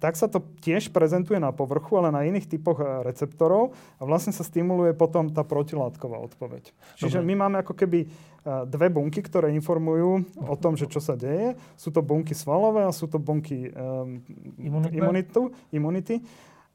[0.00, 4.32] tak sa to tiež prezentuje na povrchu, ale na iných typoch e, receptorov a vlastne
[4.32, 6.72] sa stimuluje potom tá protilátková odpoveď.
[6.96, 7.28] Čiže Dobre.
[7.28, 8.08] my máme ako keby e,
[8.64, 11.54] dve bunky, ktoré informujú o tom, že čo sa deje.
[11.76, 14.24] Sú to bunky svalové a sú to bunky um,
[14.96, 16.24] imunitu, imunity.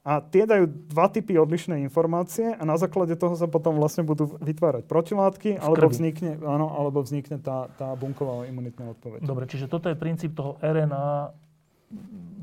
[0.05, 4.37] A tie dajú dva typy odlišnej informácie a na základe toho sa potom vlastne budú
[4.37, 9.25] vytvárať protilátky, alebo vznikne, áno, alebo vznikne tá, tá bunková imunitná odpoveď.
[9.25, 11.33] Dobre, čiže toto je princíp toho RNA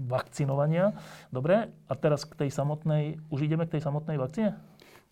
[0.07, 0.93] vakcinovania.
[1.32, 4.59] Dobre, a teraz k tej samotnej, už ideme k tej samotnej vakcíne?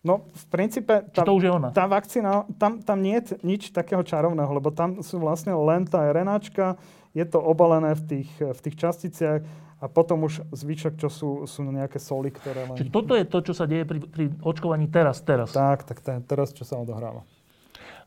[0.01, 1.69] No, v princípe, tá, to už je ona?
[1.69, 6.01] tá vakcína, tam, tam nie je nič takého čarovného, lebo tam sú vlastne len tá
[6.09, 6.81] RNAčka,
[7.13, 9.45] je to obalené v tých, v tých časticiach
[9.77, 12.77] a potom už zvyšok, čo sú, sú nejaké soly, ktoré len...
[12.81, 15.53] Čiže toto je to, čo sa deje pri, pri očkovaní teraz, teraz.
[15.53, 17.21] Tak, tak teraz, čo sa odohráva.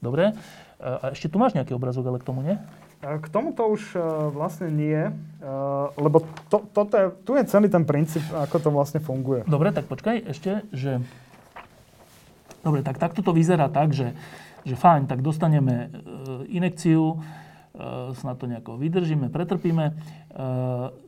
[0.02, 0.34] Dobre.
[0.78, 2.58] A ešte tu máš nejaký obrazok ale k tomu, nie?
[3.05, 7.84] K tomuto už uh, vlastne nie, uh, lebo to, toto je, tu je celý ten
[7.84, 9.44] princíp, ako to vlastne funguje.
[9.44, 11.05] Dobre, tak počkaj ešte, že...
[12.64, 14.16] Dobre, tak takto to vyzerá tak, že,
[14.64, 15.92] že fajn, tak dostaneme
[16.48, 17.20] inekciu,
[18.16, 19.92] snad to nejako vydržíme, pretrpíme,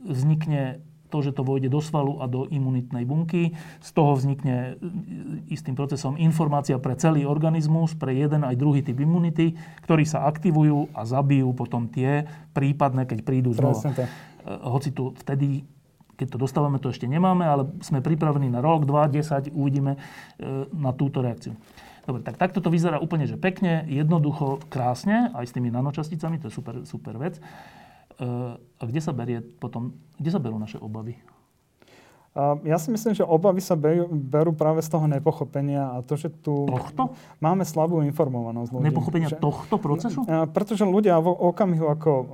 [0.05, 3.55] vznikne to, že to vojde do svalu a do imunitnej bunky.
[3.79, 8.99] Z toho vznikne e, istým procesom informácia pre celý organizmus, pre jeden aj druhý typ
[8.99, 9.55] imunity,
[9.87, 13.81] ktorí sa aktivujú a zabijú potom tie prípadné, keď prídu znova.
[13.81, 14.09] E,
[14.47, 15.63] hoci tu vtedy
[16.17, 19.99] keď to dostávame, to ešte nemáme, ale sme pripravení na rok, dva, desať, uvidíme e,
[20.73, 21.53] na túto reakciu.
[22.09, 26.49] Dobre, tak takto to vyzerá úplne, že pekne, jednoducho, krásne, aj s tými nanočasticami, to
[26.49, 27.37] je super, super vec.
[28.17, 31.17] A kde sa berie potom, kde sa berú naše obavy?
[32.69, 36.69] Ja si myslím, že obavy sa berú práve z toho nepochopenia a to, že tu
[36.69, 37.17] tohto?
[37.41, 38.93] máme slabú informovanosť ľudí.
[38.93, 40.21] Nepochopenia že, tohto procesu?
[40.53, 42.25] Pretože ľudia v okamihu, ako uh,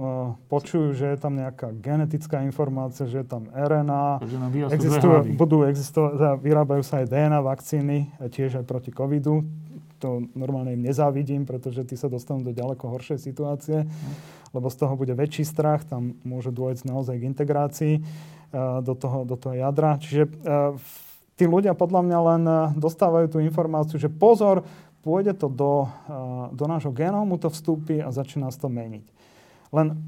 [0.51, 4.27] počujú, že je tam nejaká genetická informácia, že je tam RNA,
[4.75, 9.47] existujú, budú existovať, vyrábajú sa aj DNA vakcíny, tiež aj proti covidu.
[10.03, 13.87] To normálne im nezávidím, pretože tí sa dostanú do ďaleko horšej situácie,
[14.51, 17.93] lebo z toho bude väčší strach, tam môže dôjsť naozaj k integrácii
[18.83, 19.95] do toho, do toho jadra.
[19.95, 20.27] Čiže
[21.39, 22.43] tí ľudia podľa mňa len
[22.75, 24.67] dostávajú tú informáciu, že pozor,
[25.07, 25.87] pôjde to do,
[26.51, 29.07] do nášho genómu, to vstúpi a začína sa to meniť.
[29.71, 30.03] Len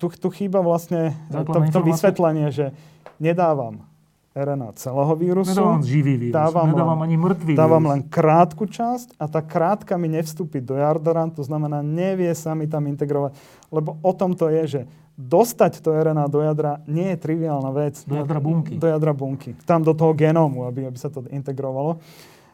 [0.00, 2.72] tu, tu chýba vlastne to, to vysvetlenie, že
[3.20, 3.84] nedávam
[4.30, 5.50] RNA celého vírusu.
[5.50, 7.92] Nedávam živý vírus, dávam nedávam len, ani mŕtvý Dávam vírus.
[7.92, 12.70] len krátku časť a tá krátka mi nevstúpi do jadra, to znamená, nevie sa mi
[12.70, 13.34] tam integrovať.
[13.74, 14.80] Lebo o tom to je, že
[15.18, 17.98] dostať to RNA do jadra nie je triviálna vec.
[18.06, 18.78] Do jadra bunky.
[18.78, 19.58] Do jadra bunky.
[19.66, 21.98] Tam do toho genómu, aby, aby sa to integrovalo.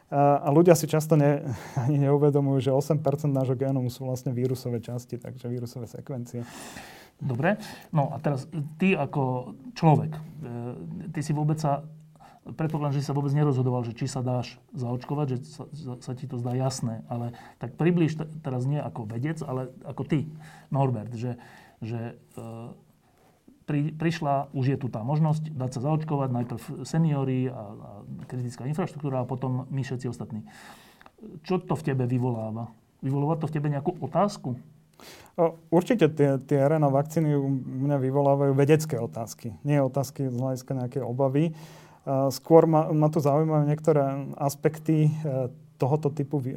[0.07, 1.43] A ľudia si často ne,
[1.83, 2.97] ani neuvedomujú, že 8%
[3.29, 6.47] nášho genómu sú vlastne vírusové časti, takže vírusové sekvencie.
[7.17, 7.57] Dobre.
[7.89, 8.45] No a teraz
[8.77, 10.21] ty ako človek, e,
[11.11, 11.81] ty si vôbec sa,
[12.45, 15.63] predpokladám, že si sa vôbec nerozhodoval, že či sa dáš zaočkovať, že sa,
[15.97, 20.29] sa ti to zdá jasné, ale tak približ teraz nie ako vedec, ale ako ty,
[20.69, 21.41] Norbert, že
[21.81, 22.43] že e,
[23.67, 27.89] pri, prišla, už je tu tá možnosť dať sa zaočkovať, najprv seniory a, a
[28.25, 30.47] kritická infraštruktúra a potom my všetci ostatní.
[31.43, 32.71] Čo to v tebe vyvoláva?
[33.01, 34.57] Vyvoláva to v tebe nejakú otázku?
[35.69, 39.53] Určite tie, tie RNA vakcíny u mňa vyvolávajú vedecké otázky.
[39.61, 41.53] Nie otázky z hľadiska nejakej obavy.
[42.33, 46.55] Skôr ma, ma tu zaujímajú niektoré aspekty e, tohoto typu e,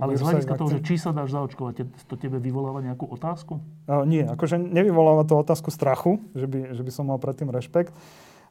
[0.00, 3.60] Ale z hľadiska toho, že či sa dáš zaočkovať, to tebe vyvoláva nejakú otázku?
[3.90, 7.92] Uh, nie, akože nevyvoláva to otázku strachu, že by, že by som mal predtým rešpekt.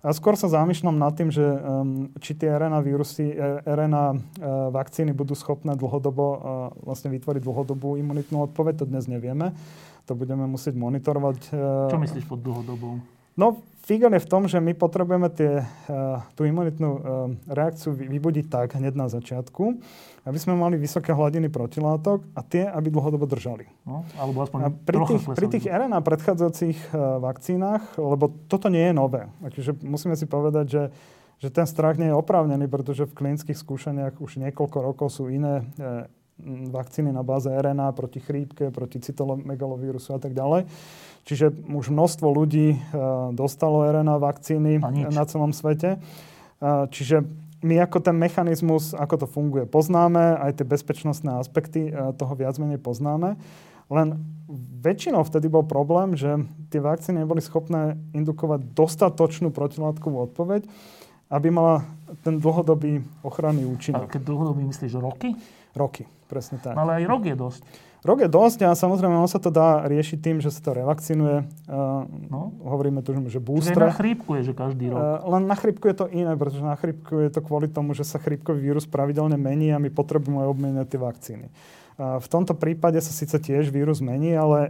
[0.06, 4.18] A skôr sa zamýšľam nad tým, že um, či tie RNA vírusy, e, RNA uh,
[4.70, 6.40] vakcíny budú schopné dlhodobo uh,
[6.86, 9.58] vlastne vytvoriť dlhodobú imunitnú odpoveď, to dnes nevieme.
[10.06, 11.40] To budeme musieť monitorovať.
[11.50, 13.17] Uh, Čo myslíš pod dlhodobou?
[13.38, 17.02] No, Fígel je v tom, že my potrebujeme tie, uh, tú imunitnú uh,
[17.48, 19.80] reakciu vybudiť tak hneď na začiatku,
[20.28, 23.70] aby sme mali vysoké hladiny protilátok a tie, aby dlhodobo držali.
[23.88, 28.92] No, alebo aspoň a pri, tých, pri tých RNA predchádzajúcich uh, vakcínach, lebo toto nie
[28.92, 30.84] je nové, takže musíme si povedať, že,
[31.40, 35.64] že ten strach nie je oprávnený, pretože v klinických skúšaniach už niekoľko rokov sú iné
[36.70, 40.70] vakcíny na báze RNA proti chrípke, proti cytomegalovírusu a tak ďalej.
[41.28, 42.78] Čiže už množstvo ľudí e,
[43.36, 44.80] dostalo RNA vakcíny
[45.12, 46.00] na celom svete.
[46.00, 47.28] E, čiže
[47.68, 52.56] my ako ten mechanizmus, ako to funguje, poznáme, aj tie bezpečnostné aspekty e, toho viac
[52.56, 53.36] menej poznáme.
[53.92, 54.08] Len
[54.80, 60.64] väčšinou vtedy bol problém, že tie vakcíny neboli schopné indukovať dostatočnú protilátkovú odpoveď,
[61.28, 61.84] aby mala
[62.24, 64.08] ten dlhodobý ochranný účinok.
[64.08, 65.36] A keď dlhodobý myslíš roky?
[65.76, 66.80] Roky, presne tak.
[66.80, 67.62] No ale aj rok je dosť.
[68.08, 71.44] Rok je dosť a samozrejme on sa to dá riešiť tým, že sa to revakcinuje.
[71.68, 72.56] Uh, no.
[72.64, 73.76] Hovoríme tu, že booster.
[73.76, 74.96] Čiže na chrípku je, že každý rok.
[74.96, 78.08] Uh, len na chrípku je to iné, pretože na chrípku je to kvôli tomu, že
[78.08, 81.48] sa chrípkový vírus pravidelne mení a my potrebujeme obmeniť tie vakcíny.
[81.98, 84.70] V tomto prípade sa síce tiež vírus mení, ale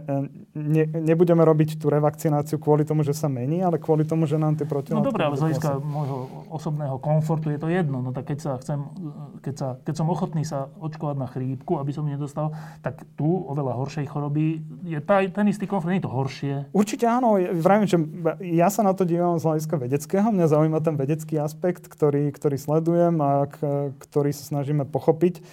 [0.56, 4.56] ne, nebudeme robiť tú revakcináciu kvôli tomu, že sa mení, ale kvôli tomu, že nám
[4.56, 4.96] tie protilátky...
[4.96, 8.00] No dobré, ale z hľadiska môjho osobného komfortu je to jedno.
[8.00, 8.80] No tak keď, sa chcem,
[9.44, 13.76] keď, sa, keď som ochotný sa očkovať na chrípku, aby som nedostal, tak tu oveľa
[13.76, 16.54] horšej choroby je tá, ten istý komfort, nie je to horšie.
[16.72, 17.36] Určite áno.
[17.36, 18.00] Vravím, že
[18.40, 20.32] ja sa na to dívam z hľadiska vedeckého.
[20.32, 25.44] Mňa zaujíma ten vedecký aspekt, ktorý, ktorý sledujem a k, ktorý sa snažíme pochopiť.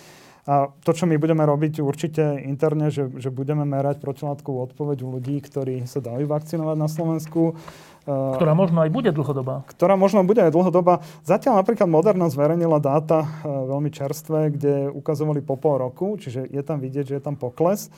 [0.46, 5.18] A to, čo my budeme robiť určite interne, že, že budeme merať protilátkovú odpoveď u
[5.18, 7.58] ľudí, ktorí sa dajú vakcinovať na Slovensku.
[8.06, 9.66] Ktorá možno aj bude dlhodobá.
[9.66, 11.02] Ktorá možno bude aj dlhodobá.
[11.26, 16.78] Zatiaľ napríklad Moderna zverejnila dáta veľmi čerstvé, kde ukazovali po pol roku, čiže je tam
[16.78, 17.90] vidieť, že je tam pokles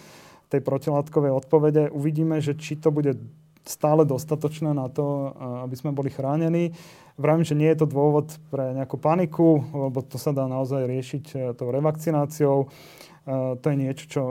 [0.47, 1.91] tej protilátkovej odpovede.
[1.91, 3.19] Uvidíme, že či to bude
[3.67, 5.35] stále dostatočné na to,
[5.67, 6.71] aby sme boli chránení.
[7.17, 11.25] Vravím, že nie je to dôvod pre nejakú paniku, lebo to sa dá naozaj riešiť
[11.33, 12.69] e, tou revakcináciou.
[13.27, 14.21] Uh, to je niečo, čo,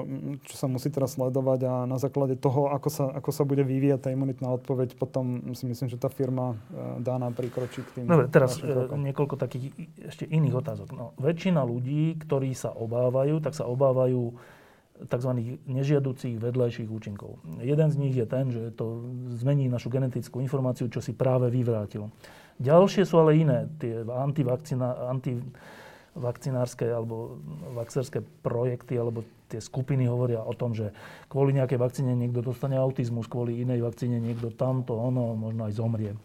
[0.41, 4.01] čo sa musí teraz sledovať a na základe toho, ako sa, ako sa bude vyvíjať
[4.01, 8.05] tá imunitná odpoveď, potom si myslím, že tá firma uh, dá nám prikročiť k tým.
[8.09, 8.57] Dobre, teraz
[8.89, 10.97] niekoľko takých ešte iných otázok.
[10.97, 14.33] No, väčšina ľudí, ktorí sa obávajú, tak sa obávajú
[15.05, 15.31] tzv.
[15.69, 17.37] nežiaducich vedľajších účinkov.
[17.61, 19.05] Jeden z nich je ten, že to
[19.37, 22.09] zmení našu genetickú informáciu, čo si práve vyvrátil.
[22.57, 27.37] Ďalšie sú ale iné, tie antivakcinárske alebo
[27.77, 30.97] vaxerské projekty, alebo tie skupiny hovoria o tom, že
[31.29, 36.17] kvôli nejakej vakcíne niekto dostane autizmus, kvôli inej vakcíne niekto tamto, ono, možno aj zomrie.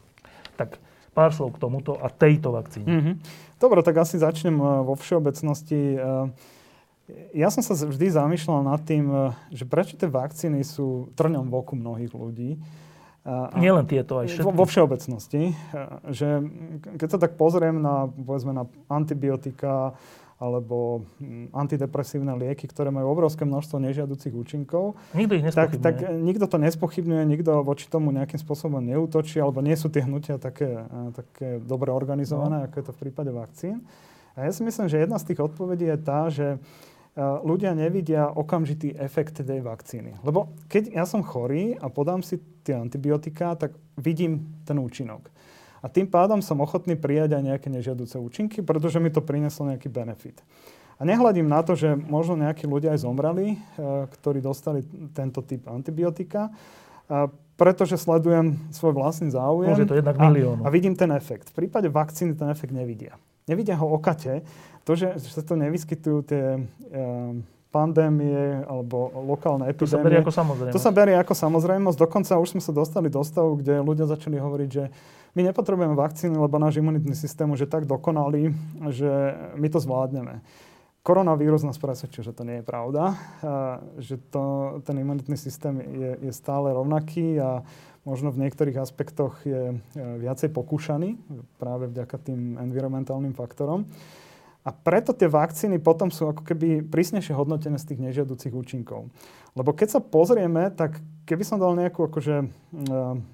[0.56, 0.80] Tak
[1.12, 2.88] Pár slov k tomuto a tejto vakcíne.
[2.88, 3.16] Mm-hmm.
[3.60, 6.00] Dobre, tak asi začnem eh, vo všeobecnosti.
[6.00, 6.32] Eh,
[7.36, 11.56] ja som sa vždy zamýšľal nad tým, eh, že prečo tie vakcíny sú trňom v
[11.60, 12.56] oku mnohých ľudí.
[13.54, 14.48] Nielen tieto, aj všetky.
[14.50, 15.54] Vo, vo všeobecnosti.
[16.10, 16.28] Že
[16.98, 19.94] keď sa tak pozriem na, povedzme, na antibiotika,
[20.42, 24.98] alebo mm, antidepresívne lieky, ktoré majú obrovské množstvo nežiaducich účinkov.
[25.14, 29.78] Nikto ich tak, tak nikto to nespochybňuje, nikto voči tomu nejakým spôsobom neútočí, alebo nie
[29.78, 32.66] sú tie hnutia také, také dobre organizované, no.
[32.66, 33.86] ako je to v prípade vakcín.
[34.34, 36.58] A ja si myslím, že jedna z tých odpovedí je tá, že
[37.20, 40.16] ľudia nevidia okamžitý efekt tej vakcíny.
[40.24, 45.28] Lebo keď ja som chorý a podám si tie antibiotika, tak vidím ten účinok.
[45.82, 49.90] A tým pádom som ochotný prijať aj nejaké nežiaduce účinky, pretože mi to prineslo nejaký
[49.90, 50.40] benefit.
[51.02, 53.58] A nehľadím na to, že možno nejakí ľudia aj zomreli, e,
[54.06, 54.86] ktorí dostali
[55.18, 56.54] tento typ antibiotika,
[57.60, 60.32] pretože sledujem svoj vlastný záujem Môže to jednak a,
[60.66, 61.54] a vidím ten efekt.
[61.54, 63.20] V prípade vakcíny ten efekt nevidia.
[63.46, 64.42] Nevidia ho okate.
[64.86, 66.62] To, že, že sa to nevyskytujú tie e,
[67.72, 69.88] pandémie alebo lokálne epidémie.
[69.88, 70.76] To sa berie ako samozrejmosť.
[70.76, 71.98] To sa berie ako samozrejmosť.
[71.98, 74.92] Dokonca už sme sa dostali do stavu, kde ľudia začali hovoriť, že
[75.32, 78.52] my nepotrebujeme vakcíny, lebo náš imunitný systém už je tak dokonalý,
[78.92, 79.12] že
[79.56, 80.44] my to zvládneme.
[81.02, 83.18] Koronavírus nás presvedčil, že to nie je pravda,
[83.98, 87.66] že to, ten imunitný systém je, je stále rovnaký a
[88.06, 91.18] možno v niektorých aspektoch je viacej pokúšaný
[91.58, 93.90] práve vďaka tým environmentálnym faktorom.
[94.62, 99.10] A preto tie vakcíny potom sú ako keby prísnejšie hodnotené z tých nežiaducich účinkov.
[99.58, 102.46] Lebo keď sa pozrieme, tak keby som dal nejakú, akože,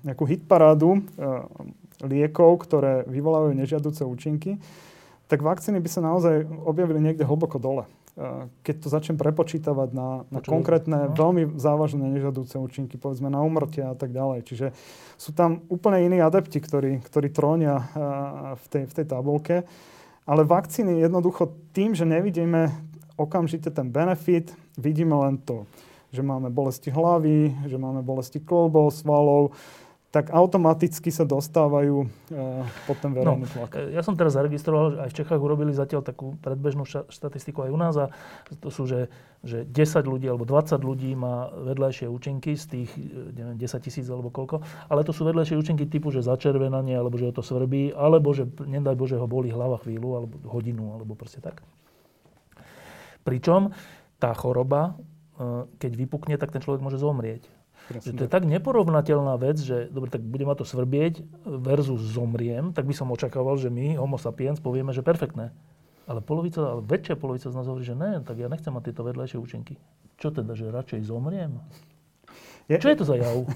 [0.07, 1.03] nejakú hitparádu
[1.99, 4.55] liekov, ktoré vyvolávajú nežiaduce účinky,
[5.27, 7.83] tak vakcíny by sa naozaj objavili niekde hlboko dole.
[8.65, 11.13] Keď to začnem prepočítavať na, na konkrétne, no.
[11.13, 14.41] veľmi závažné nežiaduce účinky, povedzme na umrtia a tak ďalej.
[14.47, 14.67] Čiže
[15.19, 17.85] sú tam úplne iní adepti, ktorí, ktorí trónia
[18.57, 19.69] v tej, v tej tabulke.
[20.27, 22.67] Ale vakcíny jednoducho tým, že nevidíme
[23.15, 25.65] okamžite ten benefit, vidíme len to,
[26.11, 29.55] že máme bolesti hlavy, že máme bolesti klbov, svalov,
[30.07, 33.91] tak automaticky sa dostávajú uh, pod ten verejný no, tlak.
[33.91, 37.77] Ja som teraz zaregistroval, že aj v Čechách urobili zatiaľ takú predbežnú štatistiku aj u
[37.79, 38.07] nás a
[38.63, 39.11] to sú, že,
[39.43, 44.07] že 10 ľudí alebo 20 ľudí má vedľajšie účinky z tých, e, neviem, 10 tisíc
[44.07, 47.91] alebo koľko, ale to sú vedľajšie účinky typu, že začervenanie, alebo že ho to svrbí,
[47.91, 51.59] alebo že, nedaj Bože, ho boli hlava chvíľu, alebo hodinu, alebo proste tak.
[53.27, 53.75] Pričom
[54.23, 54.95] tá choroba,
[55.35, 57.56] e, keď vypukne, tak ten človek môže zomrieť.
[57.87, 62.75] Že to je tak neporovnateľná vec, že dobre, tak bude ma to svrbieť versus zomriem,
[62.75, 65.55] tak by som očakával, že my, homo sapiens, povieme, že perfektné.
[66.07, 69.03] Ale polovica, ale väčšia polovica z nás hovorí, že ne, tak ja nechcem mať tieto
[69.07, 69.75] vedľajšie účinky.
[70.19, 71.59] Čo teda, že radšej zomriem?
[72.67, 72.75] Je...
[72.79, 73.43] Čo je to za jav?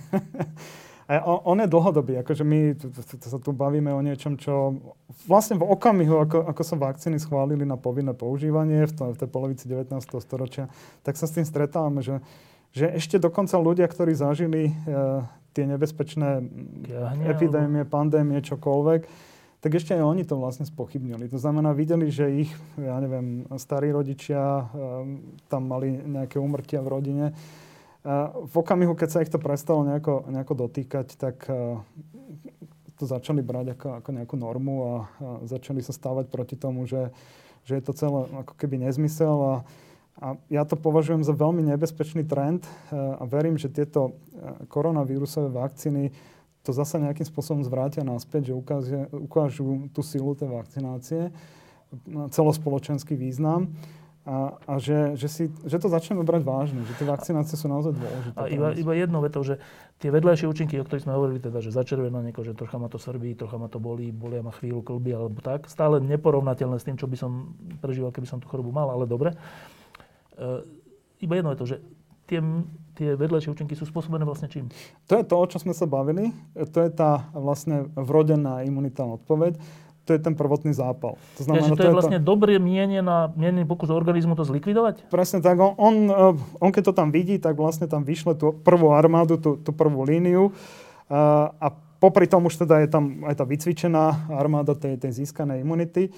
[1.12, 2.72] A on je dlhodobý, akože my
[3.20, 4.80] sa tu bavíme o niečom, čo
[5.28, 9.28] vlastne v okamihu, ako, ako sa vakcíny schválili na povinné používanie v, to, v tej
[9.28, 9.92] polovici 19.
[10.24, 10.72] storočia,
[11.04, 12.24] tak sa s tým stretávame, že
[12.72, 16.44] že ešte dokonca ľudia, ktorí zažili uh, tie nebezpečné
[16.88, 17.92] Kiahne, epidémie, alebo...
[17.92, 19.02] pandémie, čokoľvek,
[19.62, 21.30] tak ešte aj oni to vlastne spochybnili.
[21.30, 24.42] To znamená, videli, že ich, ja neviem, starí rodičia
[24.72, 27.26] um, tam mali nejaké umrtia v rodine.
[28.02, 31.46] Uh, v okamihu, keď sa ich to prestalo nejako, nejako dotýkať, tak
[33.02, 34.98] to začali brať ako, ako nejakú normu a, a
[35.50, 37.10] začali sa stávať proti tomu, že,
[37.66, 39.56] že je to celé ako keby nezmysel a
[40.20, 45.48] a ja to považujem za veľmi nebezpečný trend eh, a verím, že tieto eh, koronavírusové
[45.54, 46.12] vakcíny
[46.62, 51.34] to zase nejakým spôsobom zvrátia naspäť, že ukáže, ukážu tú silu tej vakcinácie,
[52.30, 53.74] celospoločenský význam
[54.22, 57.98] a, a že, že, si, že to začneme brať vážne, že tie vakcinácie sú naozaj
[57.98, 58.38] dôležité.
[58.38, 59.58] A iba, iba jedno veto, že
[59.98, 63.02] tie vedľajšie účinky, o ktorých sme hovorili, teda, že začervená nieko, že trocha ma to
[63.02, 67.02] svrbí, trocha ma to bolí, bolia ma chvíľu klby alebo tak, stále neporovnateľné s tým,
[67.02, 69.34] čo by som prežíval, keby som tú chorobu mal, ale dobre.
[69.34, 69.81] Uh,
[71.22, 71.78] iba jedno je to, že
[72.32, 72.40] tie,
[72.96, 74.72] tie vedľajšie účinky sú spôsobené vlastne čím?
[75.12, 76.32] To je to, o čo sme sa bavili.
[76.56, 79.60] To je tá vlastne vrodená imunitná odpoveď.
[80.10, 81.14] To je ten prvotný zápal.
[81.38, 82.26] To, znamená, ja, to, to je vlastne to...
[82.26, 85.14] dobre mienená, mienený pokus organizmu to zlikvidovať?
[85.14, 85.62] Presne tak.
[85.62, 89.38] On, on, eh, on keď to tam vidí, tak vlastne tam vyšle tú prvú armádu,
[89.38, 90.50] tú, tú prvú líniu
[91.06, 91.68] a, a
[92.02, 96.10] popri tom už teda je tam aj tá vycvičená armáda tej, tej získanej imunity.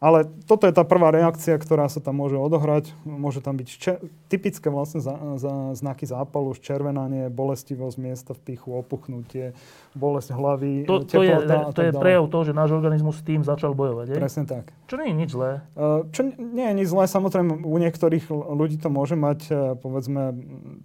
[0.00, 2.96] Ale toto je tá prvá reakcia, ktorá sa tam môže odohrať.
[3.04, 4.00] Môže tam byť čer-
[4.32, 9.52] typické vlastne za, za znaky zápalu, červenanie, bolestivosť miesta v pichu, opuchnutie,
[9.92, 11.36] bolesť hlavy, to, to je,
[11.76, 14.06] to je prejav toho, že náš organizmus s tým začal bojovať.
[14.08, 14.16] Je?
[14.16, 14.72] Presne tak.
[14.88, 15.50] Čo nie je nič zlé.
[15.76, 20.32] Uh, čo nie je nič zlé, samozrejme u niektorých ľudí to môže mať, uh, povedzme,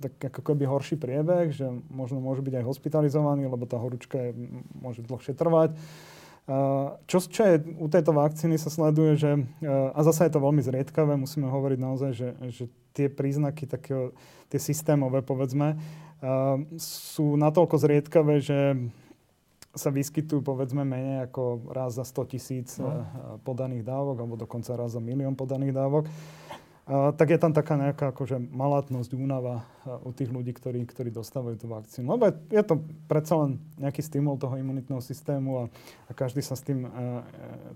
[0.03, 4.31] tak ako keby horší priebeh, že možno môže byť aj hospitalizovaný, lebo tá horúčka je,
[4.75, 5.71] môže dlhšie trvať.
[7.09, 9.31] Čo, čo je u tejto vakcíny sa sleduje, že,
[9.65, 14.13] a zase je to veľmi zriedkavé, musíme hovoriť naozaj, že, že tie príznaky takého,
[14.53, 15.73] tie systémové, povedzme,
[16.77, 18.77] sú natoľko zriedkavé, že
[19.75, 23.03] sa vyskytujú povedzme menej ako raz za 100 tisíc no.
[23.43, 26.07] podaných dávok, alebo dokonca raz za milión podaných dávok
[26.85, 29.65] tak je tam taká nejaká akože malátnosť, únava
[30.05, 32.13] u tých ľudí, ktorí, ktorí dostávajú tú vakcínu.
[32.13, 35.73] Lebo je to predsa len nejaký stimul toho imunitného systému a,
[36.05, 37.25] a každý sa s tým uh,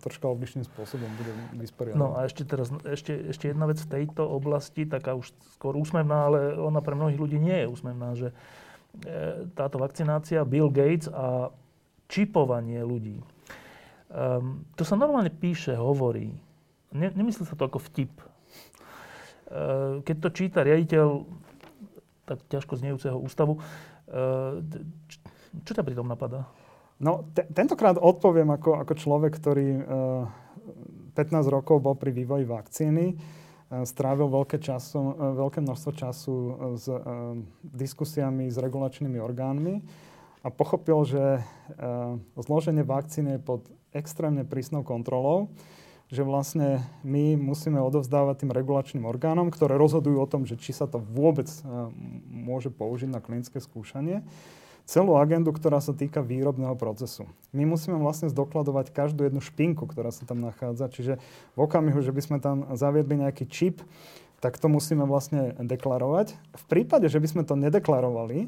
[0.05, 1.97] troška odlišným spôsobom bude vysporiadať.
[1.97, 6.29] No a ešte teraz, ešte, ešte jedna vec v tejto oblasti, taká už skôr úsmevná,
[6.29, 8.33] ale ona pre mnohých ľudí nie je úsmevná, že e,
[9.57, 11.49] táto vakcinácia, Bill Gates a
[12.05, 13.25] čipovanie ľudí.
[14.09, 16.33] Um, to sa normálne píše, hovorí.
[16.93, 18.09] Ne, nemyslí sa to ako vtip
[20.05, 21.25] keď to číta riaditeľ
[22.29, 24.61] tak ťažko znejúceho ústavu, eh,
[25.65, 26.45] čo ťa pri tom napadá?
[27.01, 29.67] No, te, tentokrát odpoviem ako, ako človek, ktorý
[31.17, 33.17] 15 eh, rokov bol pri vývoji vakcíny,
[33.69, 34.97] strávil veľké, času,
[35.37, 36.35] veľké množstvo času
[36.73, 36.89] s
[37.61, 39.85] diskusiami s regulačnými orgánmi
[40.41, 41.45] a pochopil, že
[42.33, 45.53] zloženie vakcíny je pod extrémne prísnou kontrolou
[46.09, 50.89] že vlastne my musíme odovzdávať tým regulačným orgánom, ktoré rozhodujú o tom, že či sa
[50.89, 51.61] to vôbec e,
[52.33, 54.25] môže použiť na klinické skúšanie,
[54.89, 57.29] celú agendu, ktorá sa týka výrobného procesu.
[57.53, 60.89] My musíme vlastne zdokladovať každú jednu špinku, ktorá sa tam nachádza.
[60.89, 61.13] Čiže
[61.53, 63.85] v okamihu, že by sme tam zaviedli nejaký čip,
[64.41, 66.33] tak to musíme vlastne deklarovať.
[66.33, 68.47] V prípade, že by sme to nedeklarovali, e,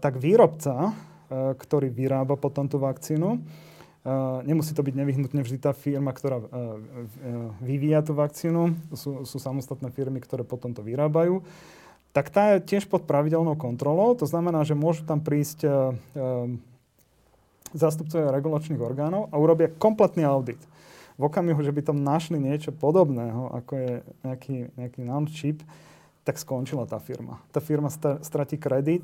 [0.00, 0.92] tak výrobca, e,
[1.60, 3.36] ktorý vyrába potom tú vakcínu,
[4.48, 6.78] nemusí to byť nevyhnutne vždy tá firma, ktorá uh, uh,
[7.60, 8.72] vyvíja tú vakcínu.
[8.96, 11.44] Sú, sú samostatné firmy, ktoré potom to vyrábajú.
[12.10, 14.18] Tak tá je tiež pod pravidelnou kontrolou.
[14.18, 15.62] To znamená, že môžu tam prísť
[17.70, 20.58] zástupcovia regulačných orgánov a urobia kompletný audit.
[21.20, 23.92] V okamihu, že by tam našli niečo podobného, ako je
[24.24, 25.62] nejaký, nejaký nanočip,
[26.30, 27.42] tak skončila tá firma.
[27.50, 27.90] Tá firma
[28.22, 29.02] stratí kredit,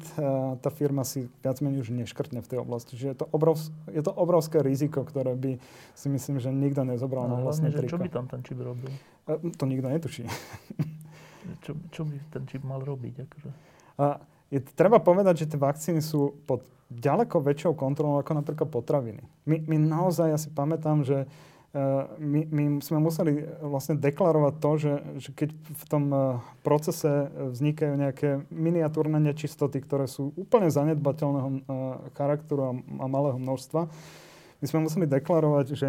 [0.63, 2.95] tá firma si viac menej už neškrtne v tej oblasti.
[2.95, 5.59] Čiže je to, obrovs- je to obrovské riziko, ktoré by
[5.99, 8.95] si myslím, že nikto nezobral no, na vlastné hlavne, Čo by tam ten čip robil?
[9.27, 10.23] To nikto netuší.
[11.67, 13.27] čo, čo by ten čip mal robiť?
[13.27, 13.51] Akože?
[13.99, 16.63] A je, treba povedať, že tie vakcíny sú pod
[16.95, 19.27] ďaleko väčšou kontrolou ako napríklad potraviny.
[19.51, 21.56] My, my naozaj, ja si pamätám, že Eh,
[22.17, 26.21] my, my sme museli vlastne deklarovať to, že, že keď v tom eh,
[26.65, 31.59] procese vznikajú nejaké miniatúrne nečistoty, ktoré sú úplne zanedbateľného eh,
[32.17, 32.73] charakteru a,
[33.03, 33.93] a malého množstva,
[34.57, 35.89] my sme museli deklarovať, že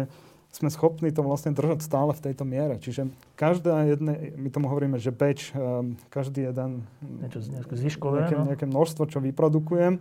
[0.52, 2.80] sme schopní to vlastne držať stále v tejto miere.
[2.80, 5.52] Čiže každá jedné, my tomu hovoríme, že batch,
[6.08, 6.88] každý jeden...
[7.04, 8.48] Niečo zvyškové, nejaké, no?
[8.48, 10.00] nejaké množstvo, čo vyprodukujem,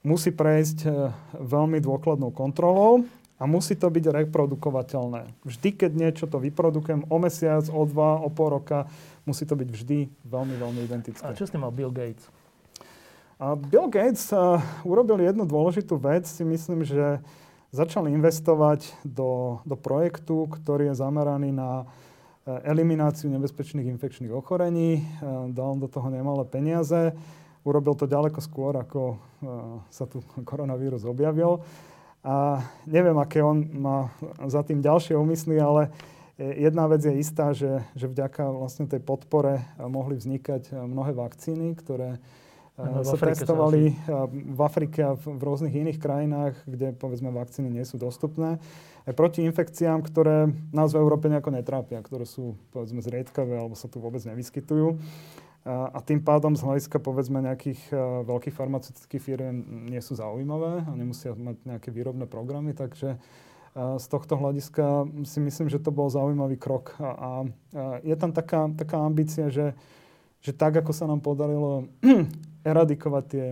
[0.00, 0.88] musí prejsť
[1.36, 3.04] veľmi dôkladnou kontrolou
[3.40, 5.32] a musí to byť reprodukovateľné.
[5.48, 8.84] Vždy, keď niečo to vyprodukujem o mesiac, o dva, o pol roka,
[9.24, 11.24] musí to byť vždy veľmi, veľmi identické.
[11.24, 12.28] A čo s tým mal Bill Gates?
[13.40, 16.28] A Bill Gates uh, urobil jednu dôležitú vec.
[16.28, 17.24] Si myslím, že
[17.72, 25.00] začal investovať do, do projektu, ktorý je zameraný na uh, elimináciu nebezpečných infekčných ochorení.
[25.00, 27.16] Uh, dal do toho nemalé peniaze.
[27.64, 29.20] Urobil to ďaleko skôr, ako
[29.92, 31.64] sa tu koronavírus objavil.
[32.20, 34.12] A neviem, aké on má
[34.44, 35.88] za tým ďalšie úmysly, ale
[36.36, 42.20] jedna vec je istá, že, že vďaka vlastne tej podpore mohli vznikať mnohé vakcíny, ktoré
[42.76, 47.72] no, sa testovali sa v Afrike a v, v rôznych iných krajinách, kde povedzme vakcíny
[47.72, 48.60] nie sú dostupné.
[49.08, 53.88] Aj proti infekciám, ktoré nás v Európe nejako netrápia, ktoré sú povedzme zriedkavé alebo sa
[53.88, 55.00] tu vôbec nevyskytujú.
[55.68, 59.56] A tým pádom z hľadiska povedzme nejakých uh, veľkých farmaceutických firiem
[59.92, 65.36] nie sú zaujímavé a nemusia mať nejaké výrobné programy, takže uh, z tohto hľadiska si
[65.44, 66.96] myslím, že to bol zaujímavý krok.
[66.96, 67.30] A, a, a
[68.00, 69.76] je tam taká, taká ambícia, že,
[70.40, 71.92] že tak, ako sa nám podarilo
[72.64, 73.46] eradikovať tie,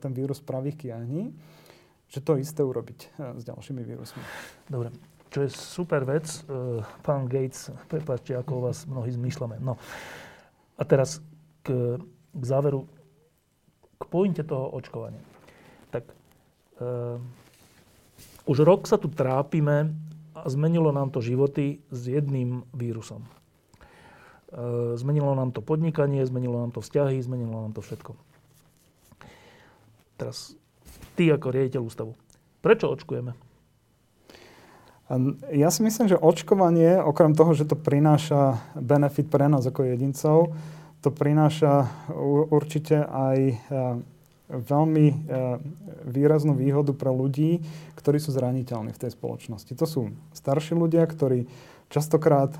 [0.00, 1.32] ten vírus pravých kiahní,
[2.04, 4.20] že to isté urobiť s ďalšími vírusmi.
[4.68, 4.92] Dobre.
[5.32, 6.24] Čo je super vec,
[7.04, 9.60] pán Gates, prepáčte, ako vás mnohí zmýšľame.
[9.60, 9.76] No.
[10.80, 11.20] A teraz
[11.66, 11.98] k,
[12.30, 12.86] k záveru,
[13.98, 15.18] k pointe toho očkovania.
[15.90, 16.06] Tak
[16.78, 17.18] uh,
[18.46, 19.90] už rok sa tu trápime
[20.38, 23.26] a zmenilo nám to životy s jedným vírusom.
[23.26, 28.14] Uh, zmenilo nám to podnikanie, zmenilo nám to vzťahy, zmenilo nám to všetko.
[30.16, 30.54] Teraz
[31.18, 32.14] ty ako riaditeľ ústavu.
[32.62, 33.36] Prečo očkujeme?
[35.54, 40.50] Ja si myslím, že očkovanie, okrem toho, že to prináša benefit pre nás ako jedincov,
[41.00, 41.88] to prináša
[42.50, 43.38] určite aj
[44.46, 45.14] veľmi e,
[46.06, 47.58] výraznú výhodu pre ľudí,
[47.98, 49.72] ktorí sú zraniteľní v tej spoločnosti.
[49.74, 51.50] To sú starší ľudia, ktorí
[51.90, 52.58] častokrát e,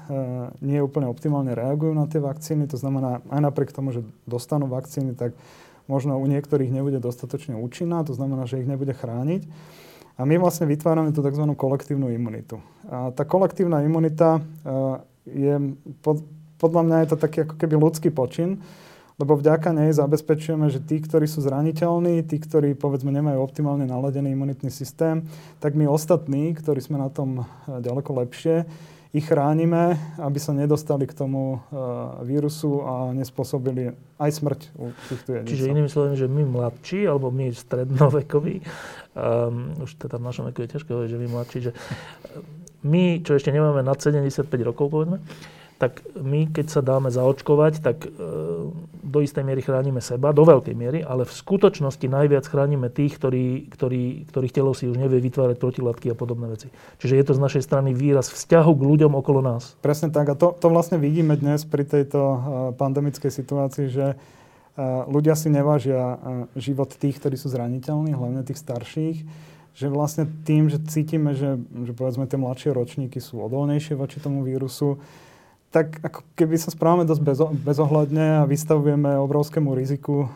[0.67, 2.67] nie úplne optimálne reagujú na tie vakcíny.
[2.75, 5.39] To znamená, aj napriek tomu, že dostanú vakcíny, tak
[5.87, 9.47] možno u niektorých nebude dostatočne účinná, to znamená, že ich nebude chrániť.
[10.17, 11.45] A my vlastne vytvárame tú tzv.
[11.55, 12.59] kolektívnu imunitu.
[12.89, 14.41] A tá kolektívna imunita
[15.29, 16.25] je, pod,
[16.57, 18.61] podľa mňa je to taký ako keby ľudský počin,
[19.17, 24.37] lebo vďaka nej zabezpečujeme, že tí, ktorí sú zraniteľní, tí, ktorí povedzme nemajú optimálne naladený
[24.37, 25.25] imunitný systém,
[25.57, 28.69] tak my ostatní, ktorí sme na tom e, ďaleko lepšie,
[29.17, 35.31] ich chránime, aby sa nedostali k tomu uh, vírusu a nespôsobili aj smrť u týchto
[35.33, 35.49] jedíncov.
[35.49, 40.69] Čiže inými slovami, že my mladší, alebo my strednovekoví, um, už teda v našom veku
[40.69, 41.73] je ťažké hovoriť, že my mladší, že
[42.85, 45.25] my, čo ešte nemáme nad 75 rokov, povedzme,
[45.77, 48.11] tak my, keď sa dáme zaočkovať, tak e,
[49.05, 53.69] do istej miery chránime seba, do veľkej miery, ale v skutočnosti najviac chránime tých, ktorí,
[53.69, 56.73] ktorí, ktorých telo si už nevie vytvárať protilátky a podobné veci.
[56.97, 59.77] Čiže je to z našej strany výraz vzťahu k ľuďom okolo nás.
[59.85, 60.33] Presne tak.
[60.33, 62.39] A to, to vlastne vidíme dnes pri tejto e,
[62.81, 64.17] pandemickej situácii, že e,
[65.13, 66.17] ľudia si nevážia
[66.57, 69.19] život tých, ktorí sú zraniteľní, hlavne tých starších
[69.77, 74.41] že vlastne tým, že cítime, že, že povedzme tie mladšie ročníky sú odolnejšie voči tomu
[74.41, 74.97] vírusu,
[75.71, 80.29] tak ako keby sa správame dosť bezo, bezohľadne a vystavujeme obrovskému riziku e,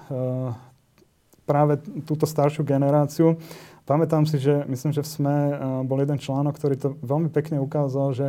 [1.49, 3.39] práve túto staršiu generáciu.
[3.89, 5.55] Pamätám si, že myslím, že v SME e,
[5.87, 8.29] bol jeden článok, ktorý to veľmi pekne ukázal, že,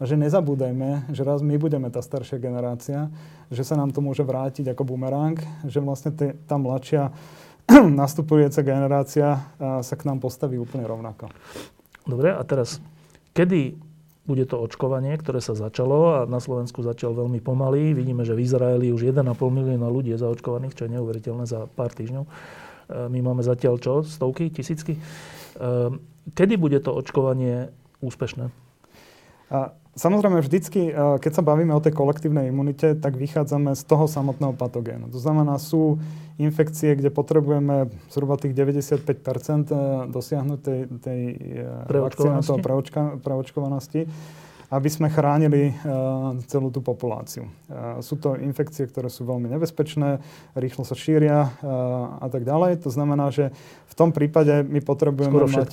[0.00, 3.12] že nezabúdajme, že raz my budeme tá staršia generácia,
[3.52, 5.36] že sa nám to môže vrátiť ako bumerang,
[5.68, 7.12] že vlastne te, tá mladšia
[8.00, 9.40] nastupujúca generácia e,
[9.84, 11.28] sa k nám postaví úplne rovnako.
[12.02, 12.82] Dobre, a teraz,
[13.36, 13.91] kedy
[14.22, 17.90] bude to očkovanie, ktoré sa začalo a na Slovensku začalo veľmi pomaly.
[17.90, 21.90] Vidíme, že v Izraeli už 1,5 milióna ľudí je zaočkovaných, čo je neuveriteľné za pár
[21.90, 22.24] týždňov.
[22.24, 22.30] E,
[23.10, 24.06] my máme zatiaľ čo?
[24.06, 24.94] Stovky, tisícky?
[24.94, 25.00] E,
[26.38, 28.46] kedy bude to očkovanie úspešné?
[29.50, 34.08] A Samozrejme, vždycky, e, keď sa bavíme o tej kolektívnej imunite, tak vychádzame z toho
[34.08, 35.12] samotného patogénu.
[35.12, 36.00] To znamená, sú
[36.40, 41.20] infekcie, kde potrebujeme zhruba tých 95 dosiahnuť tej, tej
[41.92, 43.20] preočkovanosti.
[43.20, 44.02] preočkovanosti
[44.72, 47.44] aby sme chránili uh, celú tú populáciu.
[47.68, 50.24] Uh, sú to infekcie, ktoré sú veľmi nebezpečné,
[50.56, 52.80] rýchlo sa šíria uh, a tak ďalej.
[52.80, 53.52] To znamená, že
[53.92, 55.70] v tom prípade my potrebujeme mať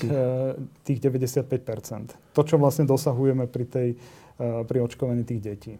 [0.83, 3.89] tých 95% To, čo vlastne dosahujeme pri, tej,
[4.67, 5.73] pri očkovaní tých detí.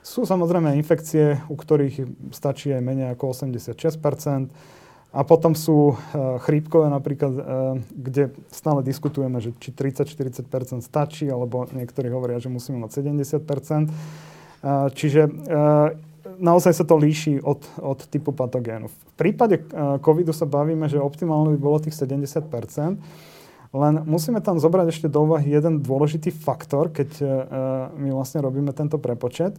[0.00, 4.00] Sú samozrejme infekcie, u ktorých stačí aj menej ako 86
[5.12, 7.42] a potom sú uh, chrípkové napríklad, uh,
[7.92, 13.92] kde stále diskutujeme, že či 30-40% stačí, alebo niektorí hovoria, že musíme mať 70%.
[14.62, 15.28] Uh, čiže
[16.38, 18.88] naozaj sa to líši od, od typu patogénu.
[18.88, 19.62] V prípade
[20.00, 22.48] covidu sa bavíme, že optimálne by bolo tých 70%,
[23.72, 27.10] len musíme tam zobrať ešte do úvahy jeden dôležitý faktor, keď
[27.94, 29.58] my vlastne robíme tento prepočet,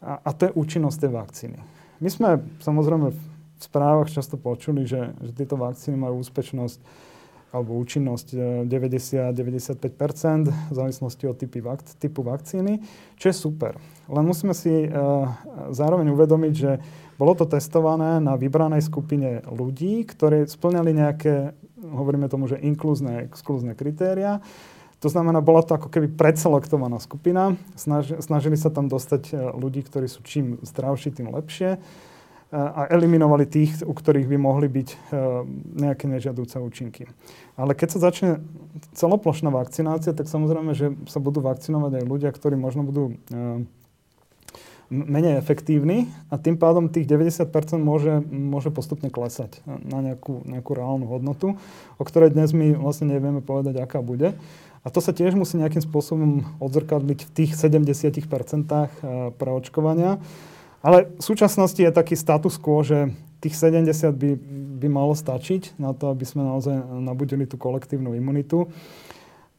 [0.00, 1.58] a, a to je účinnosť tej vakcíny.
[2.00, 2.28] My sme
[2.64, 3.12] samozrejme
[3.60, 7.08] správach často počuli, že, že tieto vakcíny majú úspešnosť
[7.50, 8.26] alebo účinnosť
[8.70, 12.78] 90-95% e, v závislosti od typy vak- typu vakcíny,
[13.18, 13.74] čo je super.
[14.06, 15.26] Len musíme si uh,
[15.74, 16.78] zároveň uvedomiť, že
[17.18, 21.34] bolo to testované na vybranej skupine ľudí, ktorí splňali nejaké,
[21.82, 24.38] hovoríme tomu, že inkluzné, exkluzné kritéria.
[25.02, 27.58] To znamená, bola to ako keby predselektovaná skupina.
[27.74, 31.82] Snaž, snažili sa tam dostať e, ľudí, ktorí sú čím zdravší, tým lepšie
[32.50, 34.96] a eliminovali tých, u ktorých by mohli byť e,
[35.86, 37.06] nejaké nežiadúce účinky.
[37.54, 38.42] Ale keď sa začne
[38.98, 43.62] celoplošná vakcinácia, tak samozrejme, že sa budú vakcinovať aj ľudia, ktorí možno budú e,
[44.90, 51.06] menej efektívni a tým pádom tých 90% môže, môže postupne klesať na nejakú, nejakú reálnu
[51.06, 51.54] hodnotu,
[51.96, 54.34] o ktorej dnes my vlastne nevieme povedať, aká bude.
[54.82, 58.88] A to sa tiež musí nejakým spôsobom odzrkadliť v tých 70% e,
[59.38, 60.18] preočkovania.
[60.80, 64.30] Ale v súčasnosti je taký status quo, že tých 70 by,
[64.80, 68.68] by malo stačiť na to, aby sme naozaj nabudili tú kolektívnu imunitu.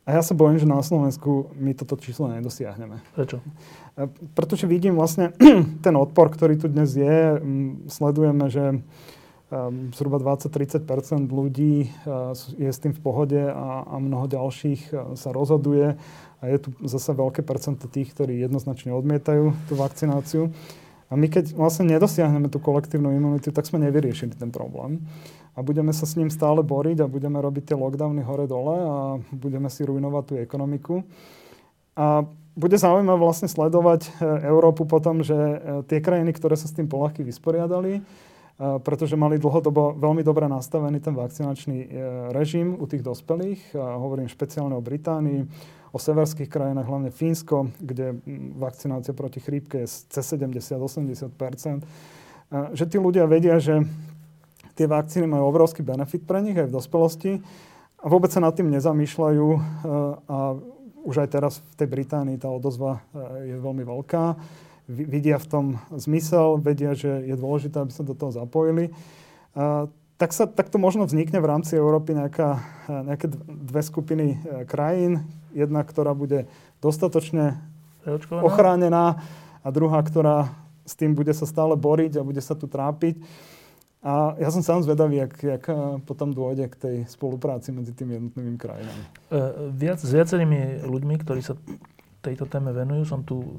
[0.02, 3.06] A ja sa bojím, že na Slovensku my toto číslo nedosiahneme.
[3.14, 3.38] Prečo?
[3.94, 5.30] E, pretože vidím vlastne
[5.86, 7.38] ten odpor, ktorý tu dnes je.
[7.86, 8.78] Sledujeme, že e,
[9.94, 10.82] zhruba 20-30
[11.30, 11.90] ľudí e,
[12.58, 16.02] je s tým v pohode a, a mnoho ďalších sa rozhoduje.
[16.42, 20.50] A je tu zase veľké percento tých, ktorí jednoznačne odmietajú tú vakcináciu.
[21.12, 25.04] A my keď vlastne nedosiahneme tú kolektívnu imunitu, tak sme nevyriešili ten problém.
[25.52, 28.98] A budeme sa s ním stále boriť a budeme robiť tie lockdowny hore-dole a
[29.36, 31.04] budeme si ruinovať tú ekonomiku.
[32.00, 32.24] A
[32.56, 34.10] bude zaujímavé vlastne sledovať e,
[34.48, 35.58] Európu potom, že e,
[35.92, 38.00] tie krajiny, ktoré sa s tým polahky vysporiadali,
[38.62, 41.90] pretože mali dlhodobo veľmi dobre nastavený ten vakcinačný
[42.30, 43.74] režim u tých dospelých.
[43.74, 45.42] Hovorím špeciálne o Británii,
[45.90, 48.22] o severských krajinách, hlavne Fínsko, kde
[48.56, 51.34] vakcinácia proti chrípke je cez 70-80%
[52.78, 53.82] Že tí ľudia vedia, že
[54.78, 57.32] tie vakcíny majú obrovský benefit pre nich aj v dospelosti
[57.98, 59.48] a vôbec sa nad tým nezamýšľajú
[60.30, 60.38] a
[61.02, 63.02] už aj teraz v tej Británii tá odozva
[63.42, 64.24] je veľmi veľká
[64.92, 65.66] vidia v tom
[65.96, 68.92] zmysel, vedia, že je dôležité, aby sa do toho zapojili.
[70.22, 72.62] Tak, sa, tak to možno vznikne v rámci Európy nejaká,
[73.10, 75.26] nejaké dve skupiny e, krajín.
[75.50, 76.46] Jedna, ktorá bude
[76.78, 77.58] dostatočne
[78.06, 78.46] Preočkovaná.
[78.46, 79.06] ochránená
[79.66, 80.54] a druhá, ktorá
[80.86, 83.18] s tým bude sa stále boriť a bude sa tu trápiť.
[84.06, 88.22] A ja som sám zvedavý, jak, jak e, potom dôjde k tej spolupráci medzi tými
[88.22, 89.04] jednotlivými krajinami.
[89.26, 89.40] E,
[89.74, 91.58] viac, s viacerými ľuďmi, ktorí sa
[92.22, 93.58] tejto téme venujú, som tu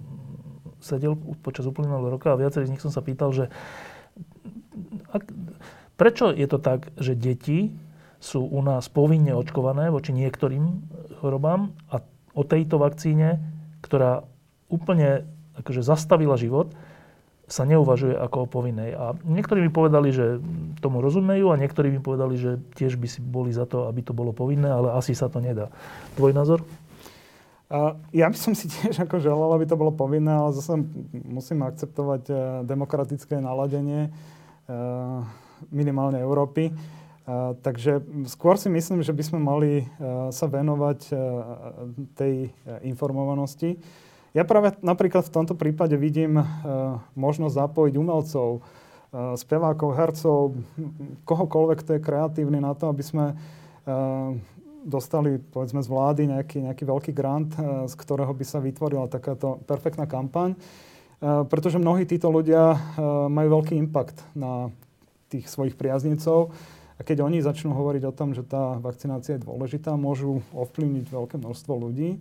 [0.82, 3.48] sedel počas uplynulého roka a viacerých z nich som sa pýtal, že
[5.14, 5.22] ak,
[5.94, 7.72] prečo je to tak, že deti
[8.22, 10.64] sú u nás povinne očkované voči niektorým
[11.22, 12.02] chorobám a
[12.34, 13.38] o tejto vakcíne,
[13.82, 14.26] ktorá
[14.70, 15.26] úplne
[15.58, 16.72] akože zastavila život,
[17.50, 18.96] sa neuvažuje ako o povinnej.
[18.96, 20.40] A niektorí mi povedali, že
[20.80, 24.16] tomu rozumejú a niektorí mi povedali, že tiež by si boli za to, aby to
[24.16, 25.68] bolo povinné, ale asi sa to nedá.
[26.16, 26.64] Tvoj názor?
[28.12, 30.76] Ja by som si tiež ako želal, aby to bolo povinné, ale zase
[31.24, 32.34] musím akceptovať e,
[32.68, 34.10] demokratické naladenie e,
[35.72, 36.68] minimálne Európy.
[36.68, 36.72] E,
[37.64, 39.88] takže skôr si myslím, že by sme mali
[40.28, 41.16] sa venovať
[42.12, 42.52] tej
[42.84, 43.80] informovanosti.
[44.36, 46.40] Ja práve napríklad v tomto prípade vidím
[47.16, 48.64] možnosť zapojiť umelcov,
[49.36, 50.56] spevákov, hercov,
[51.28, 53.36] kohokoľvek, kto je kreatívny na to, aby sme
[54.82, 59.62] dostali povedzme z vlády nejaký, nejaký veľký grant, eh, z ktorého by sa vytvorila takáto
[59.66, 60.54] perfektná kampaň.
[60.54, 62.78] Eh, pretože mnohí títo ľudia eh,
[63.30, 64.74] majú veľký impact na
[65.30, 66.52] tých svojich priaznicov.
[66.98, 71.36] A keď oni začnú hovoriť o tom, že tá vakcinácia je dôležitá, môžu ovplyvniť veľké
[71.40, 72.20] množstvo ľudí.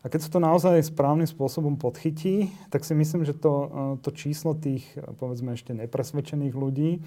[0.00, 3.68] A keď sa to naozaj správnym spôsobom podchytí, tak si myslím, že to,
[4.00, 4.86] to číslo tých,
[5.20, 7.04] povedzme ešte nepresvedčených ľudí,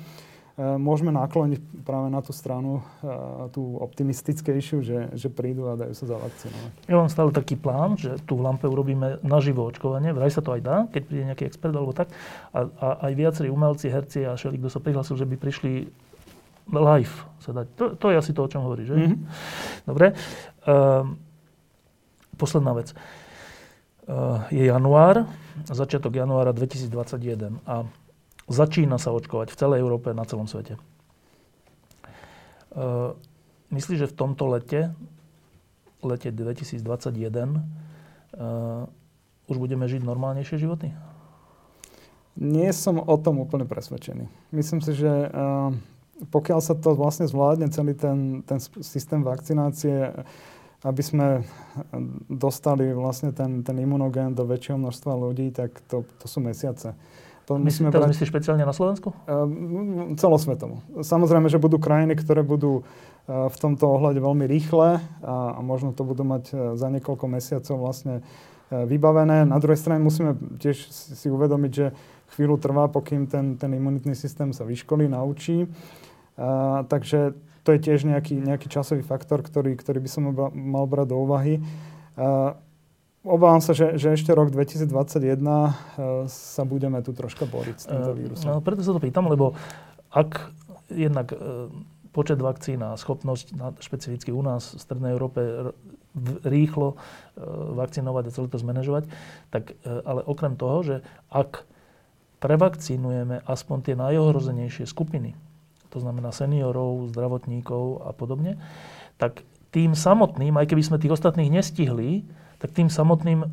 [0.54, 3.10] môžeme nakloniť práve na tú stranu, e,
[3.50, 6.72] tú optimistickejšiu, že, že prídu a dajú sa zavakcinovať.
[6.86, 10.54] Ja mám stále taký plán, že tu v Lampe urobíme naživo očkovanie, vraj sa to
[10.54, 12.14] aj dá, keď príde nejaký expert alebo tak.
[12.54, 15.90] A, a aj viacerí umelci, herci a všeli, kto sa prihlásil, že by prišli
[16.70, 17.68] live sa dať.
[17.76, 18.94] To, to je asi to, o čom hovorí, že?
[18.94, 19.20] Mm-hmm.
[19.90, 20.14] Dobre.
[20.70, 21.18] Um,
[22.38, 22.94] posledná vec.
[24.04, 25.28] Uh, je január,
[25.66, 27.88] začiatok januára 2021 a
[28.52, 30.76] Začína sa očkovať v celej Európe, na celom svete.
[32.74, 33.16] Uh,
[33.72, 34.92] myslíš, že v tomto lete,
[36.04, 38.84] lete 2021, uh,
[39.48, 40.92] už budeme žiť normálnejšie životy?
[42.34, 44.26] Nie som o tom úplne presvedčený.
[44.52, 45.72] Myslím si, že uh,
[46.30, 50.14] pokiaľ sa to vlastne zvládne, celý ten, ten systém vakcinácie,
[50.84, 51.48] aby sme
[52.28, 56.92] dostali vlastne ten, ten imunogén do väčšieho množstva ľudí, tak to, to sú mesiace.
[57.44, 58.12] To Teraz brať...
[58.16, 59.12] myslíš špeciálne na Slovensku?
[59.28, 60.80] Uh, celosvetovo.
[61.04, 65.92] Samozrejme, že budú krajiny, ktoré budú uh, v tomto ohľade veľmi rýchle a, a možno
[65.92, 69.44] to budú mať uh, za niekoľko mesiacov vlastne uh, vybavené.
[69.44, 71.92] Na druhej strane musíme tiež si uvedomiť, že
[72.40, 75.68] chvíľu trvá, pokým ten, ten imunitný systém sa vyškolí, naučí.
[76.40, 77.36] Uh, takže
[77.68, 81.60] to je tiež nejaký, nejaký časový faktor, ktorý, ktorý by som mal brať do úvahy.
[82.16, 82.56] Uh,
[83.24, 85.72] Obávam sa, že, že ešte rok 2021 uh, e,
[86.28, 88.48] sa budeme tu troška boriť s týmto e, vírusom.
[88.52, 89.56] No, preto sa to pýtam, lebo
[90.12, 90.52] ak
[90.92, 91.72] jednak uh,
[92.12, 95.42] počet vakcín a schopnosť špecificky u nás v Strednej Európe
[96.46, 96.94] rýchlo
[97.74, 99.10] vakcinovať a celé to zmanéžovať,
[99.50, 100.96] tak ale okrem toho, že
[101.34, 101.66] ak
[102.38, 105.34] prevakcinujeme aspoň tie najohrozenejšie skupiny,
[105.90, 108.62] to znamená seniorov, zdravotníkov a podobne,
[109.18, 109.42] tak
[109.74, 112.22] tým samotným, aj keby sme tých ostatných nestihli,
[112.64, 113.44] tak tým samotným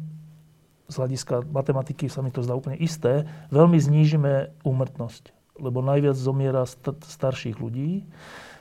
[0.87, 5.35] z hľadiska matematiky sa mi to zdá úplne isté, veľmi znížime úmrtnosť.
[5.59, 8.07] Lebo najviac zomiera st- starších ľudí,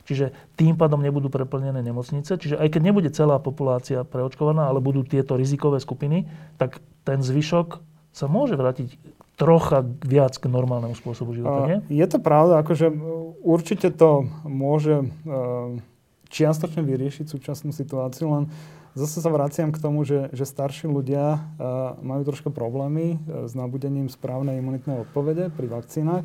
[0.10, 2.38] čiže tým pádom nebudú preplnené nemocnice.
[2.38, 6.26] Čiže aj keď nebude celá populácia preočkovaná, ale budú tieto rizikové skupiny,
[6.58, 8.98] tak ten zvyšok sa môže vrátiť
[9.38, 11.80] trocha viac k normálnemu spôsobu života, nie?
[11.94, 12.92] Je to pravda, akože
[13.40, 15.06] určite to môže e,
[16.28, 18.44] čiastočne vyriešiť súčasnú situáciu, len
[18.98, 23.54] Zase sa vraciam k tomu, že, že starší ľudia uh, majú trošku problémy uh, s
[23.54, 26.24] nabudením správnej imunitnej odpovede pri vakcínach.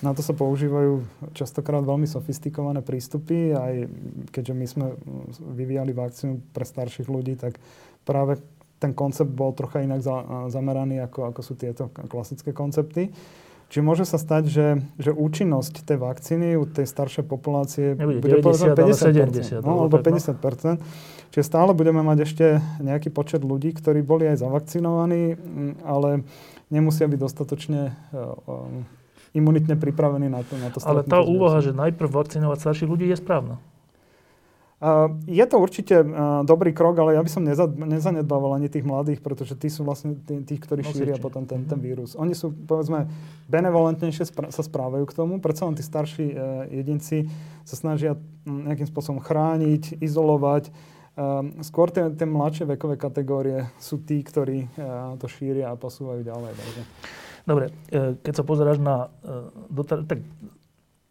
[0.00, 1.04] Na to sa používajú
[1.36, 3.52] častokrát veľmi sofistikované prístupy.
[3.52, 3.84] Aj
[4.32, 4.86] keďže my sme
[5.52, 7.60] vyvíjali vakcínu pre starších ľudí, tak
[8.08, 8.40] práve
[8.80, 13.12] ten koncept bol trocha inak za, zameraný, ako, ako sú tieto klasické koncepty.
[13.70, 14.66] Čiže môže sa stať, že,
[14.98, 20.02] že účinnosť tej vakcíny u tej staršej populácie Nebude bude 90, 50%, 70, no, alebo
[20.02, 20.82] 50%.
[21.30, 22.46] Čiže stále budeme mať ešte
[22.82, 25.38] nejaký počet ľudí, ktorí boli aj zavakcinovaní,
[25.86, 26.26] ale
[26.66, 30.58] nemusia byť dostatočne uh, imunitne pripravení na to.
[30.58, 33.62] Na to ale tá úvaha, že najprv vakcinovať starších ľudí je správna.
[35.28, 35.92] Je to určite
[36.48, 37.44] dobrý krok, ale ja by som
[37.84, 40.96] nezanedbával ani tých mladých, pretože tí sú vlastne tí, tí ktorí Nosiči.
[41.04, 42.16] šíria potom ten, ten vírus.
[42.16, 43.04] Oni sú, povedzme,
[43.52, 46.36] benevolentnejšie sa správajú k tomu, predsa len tí starší e,
[46.80, 47.28] jedinci
[47.68, 48.16] sa snažia
[48.48, 50.72] nejakým spôsobom chrániť, izolovať.
[51.60, 54.72] Skôr tie, tie mladšie vekové kategórie sú tí, ktorí
[55.20, 56.56] to šíria a posúvajú ďalej.
[56.56, 56.82] Takže.
[57.44, 57.64] Dobre,
[58.24, 59.12] keď sa pozeráš na...
[60.08, 60.24] Tak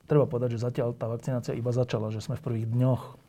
[0.10, 3.29] treba povedať, že zatiaľ tá vakcinácia iba začala, že sme v prvých dňoch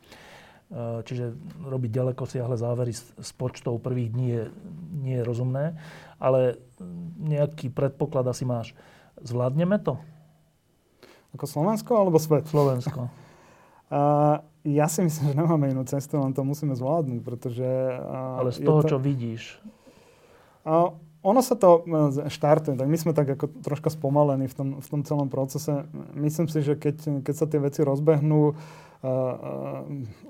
[1.03, 1.35] čiže
[1.67, 4.43] robiť ďaleko siahle závery s počtov prvých dní je,
[5.03, 5.75] nie je rozumné,
[6.15, 6.63] ale
[7.19, 8.71] nejaký predpoklad asi máš.
[9.19, 9.99] Zvládneme to?
[11.35, 12.47] Ako Slovensko alebo svet?
[12.47, 13.11] Slovensko.
[13.91, 14.39] Uh,
[14.79, 17.67] ja si myslím, že nemáme inú cestu, len to musíme zvládnuť, pretože...
[17.67, 18.95] Uh, ale z toho, to...
[18.95, 19.59] čo vidíš?
[20.63, 21.85] Uh, ono sa to
[22.33, 25.85] štartuje, tak my sme tak ako troška spomalení v tom, v tom celom procese.
[26.17, 28.57] Myslím si, že keď, keď sa tie veci rozbehnú,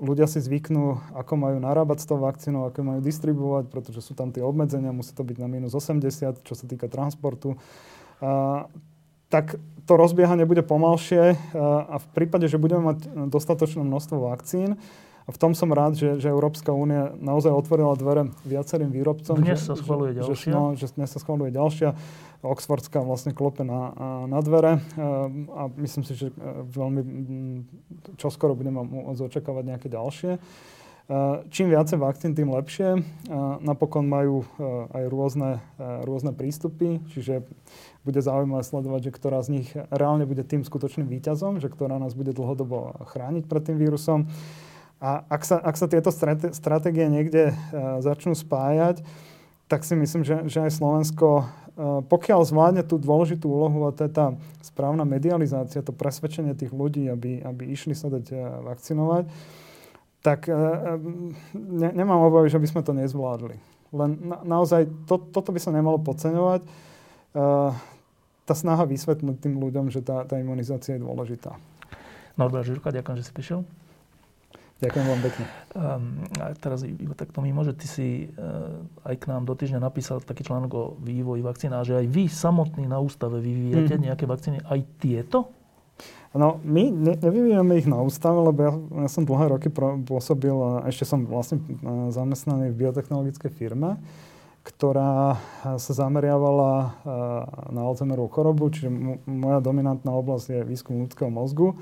[0.00, 4.32] ľudia si zvyknú, ako majú narábať s tou vakcínou, ako majú distribuovať, pretože sú tam
[4.32, 7.60] tie obmedzenia, musí to byť na minus 80, čo sa týka transportu.
[9.28, 14.80] Tak to rozbiehanie bude pomalšie a v prípade, že budeme mať dostatočné množstvo vakcín,
[15.22, 19.38] a v tom som rád, že, že Európska únia naozaj otvorila dvere viacerým výrobcom.
[19.38, 20.50] Dnes že, sa schvaluje ďalšia.
[20.50, 21.94] Že, no, že dnes sa schvaluje ďalšia.
[22.42, 23.94] Oxfordská vlastne klope na,
[24.26, 26.34] na dvere ehm, a myslím si, že e,
[26.74, 27.02] veľmi
[28.18, 30.32] čoskoro budeme môcť očakávať nejaké ďalšie.
[30.34, 30.40] E,
[31.54, 32.98] čím viacej vakcín, tým lepšie.
[32.98, 33.00] E,
[33.62, 34.42] napokon majú
[34.90, 35.62] aj rôzne,
[36.02, 37.46] rôzne prístupy, čiže
[38.02, 42.18] bude zaujímavé sledovať, že ktorá z nich reálne bude tým skutočným výťazom, že ktorá nás
[42.18, 44.26] bude dlhodobo chrániť pred tým vírusom.
[44.98, 46.10] A ak sa, ak sa tieto
[46.50, 47.54] stratégie niekde
[48.02, 49.02] začnú spájať,
[49.70, 51.48] tak si myslím, že, že aj Slovensko
[51.80, 57.08] pokiaľ zvládne tú dôležitú úlohu, a to je tá správna medializácia, to presvedčenie tých ľudí,
[57.08, 59.24] aby, aby išli sa dať eh, vakcinovať,
[60.20, 60.56] tak eh,
[61.56, 63.56] ne, nemám obavy, že by sme to nezvládli.
[63.92, 66.64] Len na, naozaj to, toto by sa nemalo podceňovať.
[68.42, 71.56] Tá snaha vysvetliť tým ľuďom, že tá, tá imunizácia je dôležitá.
[72.36, 73.60] Norbert Žurka, ďakujem, že si prišiel.
[74.82, 75.44] Ďakujem vám pekne.
[75.78, 79.78] Um, a teraz iba takto mimo, že ty si uh, aj k nám do týždňa
[79.78, 84.02] napísal taký článok o vývoji vakcín a že aj vy samotní na ústave vyvíjate mm.
[84.10, 84.58] nejaké vakcíny.
[84.66, 85.54] Aj tieto?
[86.34, 88.72] No, my ne, nevyvíjame ich na ústave, lebo ja,
[89.06, 89.70] ja som dlhé roky
[90.02, 94.02] pôsobil a ešte som vlastne uh, zamestnaný v biotechnologickej firme,
[94.66, 95.42] ktorá
[95.74, 97.02] sa zameriavala
[97.74, 98.94] na Alzheimerovú chorobu, čiže
[99.26, 101.74] moja dominantná oblasť je výskum ľudského mozgu.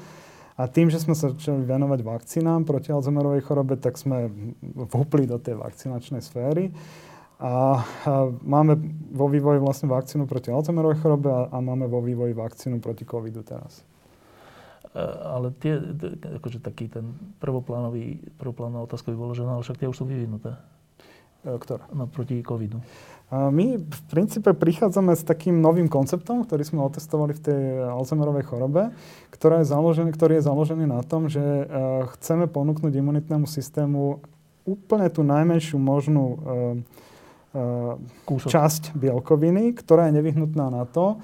[0.61, 4.29] A tým, že sme sa začali venovať vakcínám proti Alzheimerovej chorobe, tak sme
[4.61, 6.69] vhupli do tej vakcinačnej sféry.
[7.41, 8.77] A, a máme
[9.09, 13.41] vo vývoji vlastne vakcínu proti Alzheimerovej chorobe a, a máme vo vývoji vakcínu proti covidu
[13.41, 13.81] teraz.
[14.93, 15.81] E, ale tie,
[16.37, 17.09] akože taký ten
[17.41, 20.61] prvoplánový, prvoplánová otázka by bolo, že no, ale však tie už sú vyvinuté.
[21.41, 21.89] E, ktorá?
[21.97, 22.85] No, proti covidu.
[23.31, 28.91] My v princípe prichádzame s takým novým konceptom, ktorý sme otestovali v tej Alzheimerovej chorobe,
[29.31, 31.65] ktorá je založený, ktorý je založený na tom, že e,
[32.19, 34.19] chceme ponúknuť imunitnému systému
[34.67, 36.39] úplne tú najmenšiu možnú uh,
[38.29, 41.19] časť bielkoviny, ktorá je nevyhnutná na to,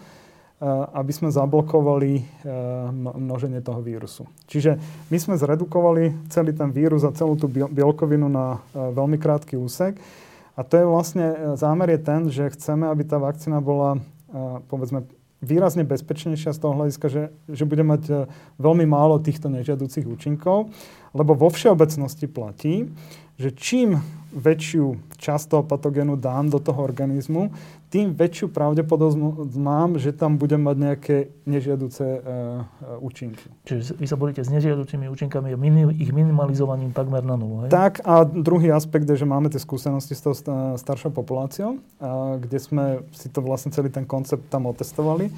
[0.96, 2.24] aby sme zablokovali
[2.96, 4.24] množenie toho vírusu.
[4.48, 4.80] Čiže
[5.12, 10.00] my sme zredukovali celý ten vírus a celú tú bielkovinu na veľmi krátky úsek
[10.56, 14.00] a to je vlastne, e, zámer je ten, že chceme, aby tá vakcína bola, e,
[14.72, 15.04] povedzme,
[15.44, 18.14] výrazne bezpečnejšia z toho hľadiska, že, že bude mať e,
[18.56, 20.72] veľmi málo týchto nežiaducich účinkov,
[21.12, 22.88] lebo vo všeobecnosti platí,
[23.36, 24.00] že čím
[24.32, 27.52] väčšiu časť toho patogénu dám do toho organizmu,
[27.86, 33.46] tým väčšiu pravdepodobnosť mám, že tam budem mať nejaké nežiaduce uh, účinky.
[33.62, 37.70] Čiže vy sa boríte s nežiaducimi účinkami a minim, ich minimalizovaním takmer na nulu, hej?
[37.70, 40.34] Tak a druhý aspekt je, že máme tie skúsenosti s tou
[40.74, 42.84] staršou populáciou, uh, kde sme
[43.14, 45.30] si to vlastne celý ten koncept tam otestovali.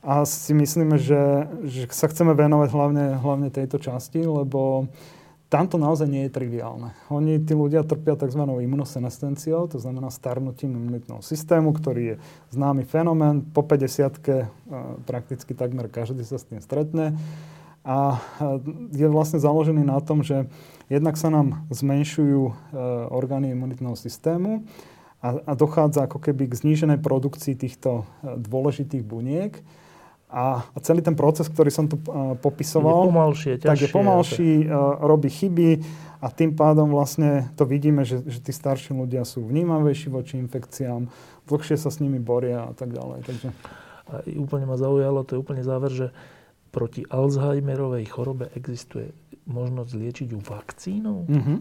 [0.00, 5.19] A si myslíme, že, že sa chceme venovať hlavne, hlavne tejto časti, lebo uh,
[5.50, 6.94] tam to naozaj nie je triviálne.
[7.10, 8.38] Oni, tí ľudia trpia tzv.
[8.38, 12.16] imunosenescenciou, to znamená starnutím imunitného systému, ktorý je
[12.54, 13.42] známy fenomén.
[13.42, 14.46] Po 50 e,
[15.02, 17.18] prakticky takmer každý sa s tým stretne.
[17.82, 18.18] A e,
[18.94, 20.46] je vlastne založený na tom, že
[20.86, 22.52] jednak sa nám zmenšujú e,
[23.10, 24.62] orgány imunitného systému
[25.18, 29.58] a, a dochádza ako keby k zníženej produkcii týchto dôležitých buniek
[30.30, 33.88] A, a celý ten proces, ktorý som tu uh, popisoval, je pomalšie, ťažšie, tak je
[33.90, 35.82] pomalší, uh, robí chyby
[36.22, 41.10] a tým pádom vlastne to vidíme, že, že tí starší ľudia sú vnímavejší voči infekciám,
[41.50, 43.26] dlhšie sa s nimi boria a tak ďalej.
[43.26, 43.48] Takže...
[44.10, 46.06] A úplne ma zaujalo, to je úplne záver, že
[46.74, 49.14] proti Alzheimerovej chorobe existuje
[49.46, 51.26] možnosť liečiť ju vakcínou?
[51.26, 51.58] Mm-hmm.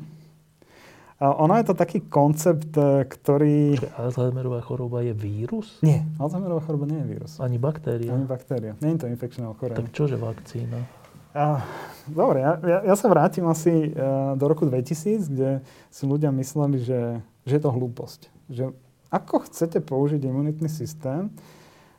[1.20, 3.76] A ono je to taký koncept, e, ktorý...
[3.76, 5.76] Čiže Alzheimerová choroba je vírus?
[5.84, 7.32] Nie, Alzheimerová choroba nie je vírus.
[7.44, 8.16] Ani baktéria?
[8.16, 8.80] Ani baktéria.
[8.80, 9.84] Nie je to infekčné ochorenie.
[9.84, 10.88] Tak čože vakcína?
[11.36, 11.68] A,
[12.08, 15.50] dobre, ja, ja, ja sa vrátim asi uh, do roku 2000, kde
[15.92, 18.22] si ľudia mysleli, že, že je to hlúposť.
[18.48, 18.72] Že
[19.12, 21.30] ako chcete použiť imunitný systém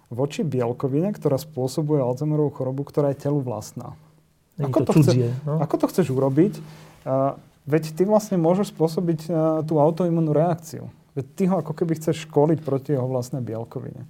[0.08, 3.94] voči bielkovine, ktorá spôsobuje Alzheimerovú chorobu, ktorá je telu vlastná?
[4.56, 5.60] Ako to, to, cudzie, chce, no?
[5.60, 6.52] ako to chceš urobiť?
[7.68, 10.88] Veď ty vlastne môžeš spôsobiť uh, tú autoimunú reakciu.
[11.12, 14.06] Veď ty ho ako keby chceš školiť proti jeho vlastnej bielkovine.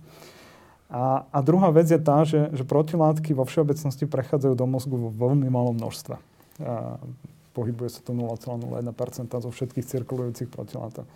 [0.90, 5.10] A, a druhá vec je tá, že, že protilátky vo všeobecnosti prechádzajú do mozgu vo
[5.14, 6.18] veľmi malom množstve.
[6.66, 6.98] A
[7.55, 8.90] pohybuje sa to 0,01%
[9.31, 11.06] zo všetkých cirkulujúcich protilátok.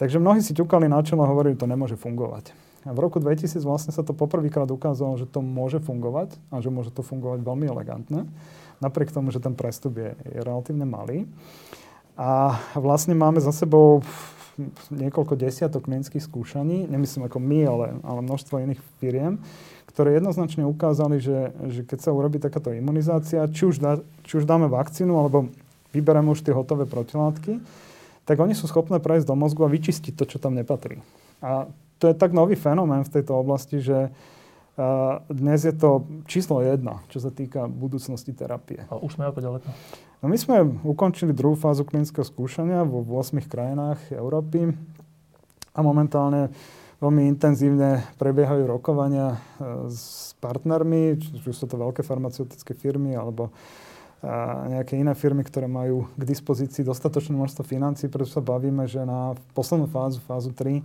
[0.00, 2.56] Takže mnohí si ťukali na čelo a hovorili, že to nemôže fungovať.
[2.84, 6.68] A v roku 2000 vlastne sa to poprvýkrát ukázalo, že to môže fungovať a že
[6.68, 8.28] môže to fungovať veľmi elegantne
[8.78, 11.28] napriek tomu, že ten prestup je, je relatívne malý.
[12.14, 14.02] A vlastne máme za sebou
[14.94, 19.42] niekoľko desiatok klinických skúšaní, nemyslím ako my, ale, ale množstvo iných firiem,
[19.90, 24.46] ktoré jednoznačne ukázali, že, že keď sa urobí takáto imunizácia, či už, dá, či už
[24.46, 25.50] dáme vakcínu, alebo
[25.90, 27.58] vybereme už tie hotové protilátky,
[28.24, 31.02] tak oni sú schopné prejsť do mozgu a vyčistiť to, čo tam nepatrí.
[31.42, 31.66] A
[31.98, 34.10] to je tak nový fenomén v tejto oblasti, že
[35.30, 38.82] dnes je to číslo jedna, čo sa týka budúcnosti terapie.
[38.90, 39.66] A už sme ako ďaleko?
[40.18, 44.74] No my sme ukončili druhú fázu klinického skúšania vo 8 krajinách Európy
[45.74, 46.50] a momentálne
[46.98, 49.38] veľmi intenzívne prebiehajú rokovania e,
[49.92, 53.54] s partnermi, či už sú to veľké farmaceutické firmy alebo
[54.72, 59.36] nejaké iné firmy, ktoré majú k dispozícii dostatočné množstvo financí, preto sa bavíme, že na
[59.52, 60.80] poslednú fázu, fázu 3,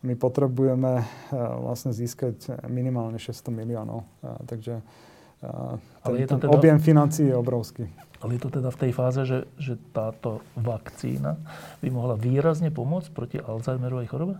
[0.00, 1.04] my potrebujeme eh,
[1.36, 4.08] vlastne získať minimálne 600 miliónov.
[4.48, 7.84] Takže eh, ten, je to ten teda, objem financií je obrovský.
[8.20, 11.40] Ale je to teda v tej fáze, že, že táto vakcína
[11.80, 14.36] by mohla výrazne pomôcť proti Alzheimerovej chorobe?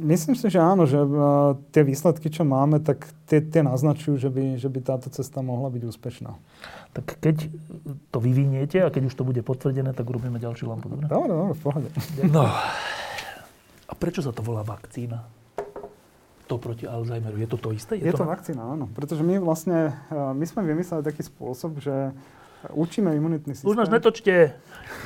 [0.00, 1.08] Myslím si, že áno, že eh,
[1.72, 5.68] tie výsledky, čo máme, tak tie, tie naznačujú, že by, že by táto cesta mohla
[5.68, 6.32] byť úspešná.
[6.96, 7.52] Tak keď
[8.08, 11.04] to vyviniete a keď už to bude potvrdené, tak urobíme ďalšiu lampu, dobre?
[11.08, 11.88] Dobre, dobre, v pohode.
[12.32, 12.48] No,
[13.88, 15.24] a prečo sa to volá vakcína?
[16.48, 17.36] To proti Alzheimeru.
[17.40, 17.96] Je to to isté?
[17.96, 18.88] Je, je to, to vakcína, áno.
[18.92, 22.12] Pretože my vlastne, eh, my sme vymysleli taký spôsob, že
[22.72, 23.68] učíme imunitný systém.
[23.68, 24.52] Už nás netočte.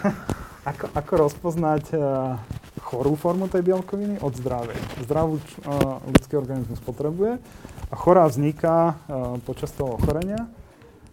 [0.70, 2.38] ako, ako rozpoznať uh,
[2.86, 4.78] chorú formu tej bielkoviny od zdravej.
[5.02, 5.42] Zdravú uh,
[6.06, 7.42] ľudský organizmus potrebuje
[7.90, 10.46] a chorá vzniká uh, počas toho ochorenia.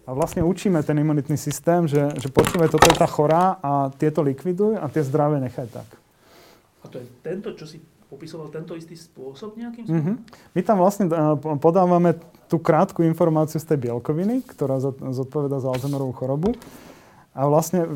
[0.06, 4.26] A vlastne učíme ten imunitný systém, že, že počúvaj, toto je tá chorá a tieto
[4.26, 5.99] likviduj a tie zdravé nechaj tak.
[6.90, 7.78] To je tento, čo si
[8.10, 10.18] popisoval, tento istý spôsob nejakým spôsobom?
[10.18, 10.54] Mm-hmm.
[10.58, 11.16] My tam vlastne eh,
[11.62, 12.18] podávame
[12.50, 14.82] tú krátku informáciu z tej bielkoviny, ktorá
[15.14, 16.50] zodpoveda za Alzheimerovú chorobu.
[17.30, 17.86] A vlastne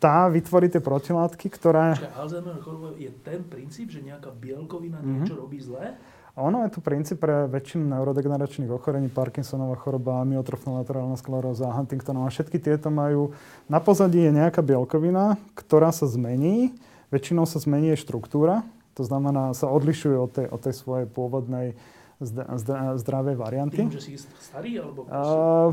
[0.00, 1.92] tá vytvorí tie protilátky, ktoré...
[2.00, 5.12] Čiže choroba je ten princíp, že nejaká bielkovina mm-hmm.
[5.20, 6.00] niečo robí zlé?
[6.32, 12.32] A ono je tu princíp pre väčšinu neurodegeneračných ochorení, Parkinsonová choroba, amyotrofná laterálna skleróza, Huntingtonova.
[12.32, 13.36] Všetky tieto majú,
[13.68, 16.72] na pozadí je nejaká bielkovina, ktorá sa zmení
[17.10, 18.62] Väčšinou sa zmení štruktúra,
[18.94, 21.74] to znamená, sa odlišuje od tej, od tej svojej pôvodnej
[23.00, 23.82] zdravej varianty.
[23.82, 24.78] Tým, že si starý?
[24.78, 25.72] Alebo uh,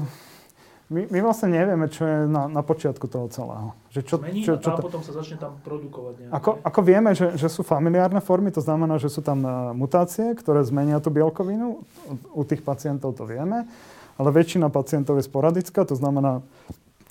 [0.88, 3.76] my, my vlastne nevieme, čo je na, na počiatku toho celého.
[3.92, 6.32] Že čo, Zmení čo, čo, a potom sa začne tam produkovať nejaké.
[6.32, 9.44] Ako, ako vieme, že, že sú familiárne formy, to znamená, že sú tam
[9.76, 11.84] mutácie, ktoré zmenia tú bielkovinu.
[12.08, 13.68] U, u tých pacientov to vieme.
[14.16, 16.40] Ale väčšina pacientov je sporadická, to znamená,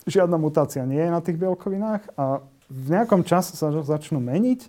[0.08, 4.66] žiadna mutácia nie je na tých bielkovinách a v nejakom čase sa začnú meniť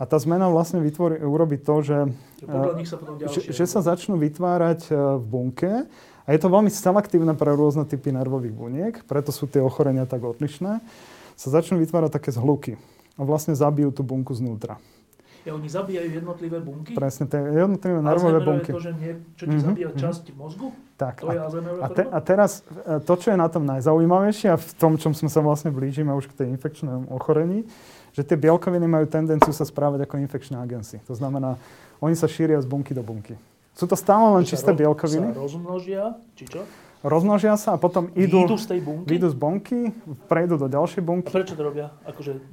[0.00, 1.98] a tá zmena vlastne vytvorí, urobí to, že,
[2.88, 2.96] sa
[3.28, 5.72] že, že sa začnú vytvárať e, v bunke
[6.24, 10.24] a je to veľmi selektívne pre rôzne typy nervových buniek, preto sú tie ochorenia tak
[10.24, 10.80] odlišné,
[11.36, 12.80] sa začnú vytvárať také zhluky
[13.18, 14.80] a vlastne zabijú tú bunku znútra.
[15.44, 16.92] Ja, oni zabíjajú jednotlivé bunky?
[16.92, 18.70] Presne, tie jednotlivé nervové bunky.
[18.70, 19.68] je to, že nie, čo ti mm-hmm.
[19.72, 19.98] zabíja mhm.
[20.00, 20.68] časť mozgu?
[21.00, 21.24] Tak.
[21.24, 21.48] To a,
[21.80, 25.16] a, te, a teraz e, to, čo je na tom najzaujímavejšie a v tom, čom
[25.16, 27.64] sme sa vlastne blížime už k tej infekčnému ochorení,
[28.12, 31.00] že tie bielkoviny majú tendenciu sa správať ako infekčné agency.
[31.08, 31.56] To znamená,
[32.04, 33.32] oni sa šíria z bunky do bunky.
[33.72, 35.32] Sú to stále len čisté bielkoviny.
[35.32, 36.04] Sa rozmnožia,
[36.36, 36.68] či čo?
[37.00, 39.08] Rozmnožia sa a potom idú, z tej bunky?
[39.16, 39.80] Idú z bunky,
[40.28, 41.32] prejdú do ďalšej bunky.
[41.32, 41.96] A prečo to robia?
[42.04, 42.44] Akože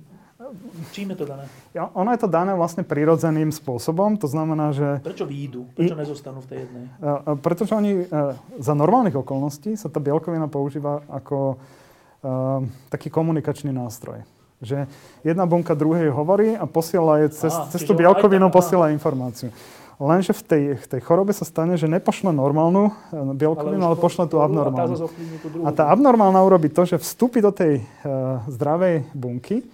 [0.95, 1.45] Čím je to dané?
[1.76, 5.03] Ja, ono je to dané vlastne prirodzeným spôsobom, to znamená, že...
[5.03, 5.68] Prečo výjdu?
[5.76, 6.86] Prečo I, nezostanú v tej jednej?
[7.03, 13.76] Uh, pretože oni uh, za normálnych okolností sa tá bielkovina používa ako uh, taký komunikačný
[13.76, 14.24] nástroj.
[14.57, 14.90] Že
[15.22, 19.53] jedna bunka druhej hovorí a posiela je cez, Aha, cez tú bielkovinu posiela informáciu.
[19.98, 22.94] Lenže v tej, v tej chorobe sa stane, že nepošle normálnu
[23.34, 25.10] bielkovinu, ale, ale pošle tú abnormálnu.
[25.65, 29.65] A tá abnormálna urobí to, že vstúpi do tej uh, zdravej bunky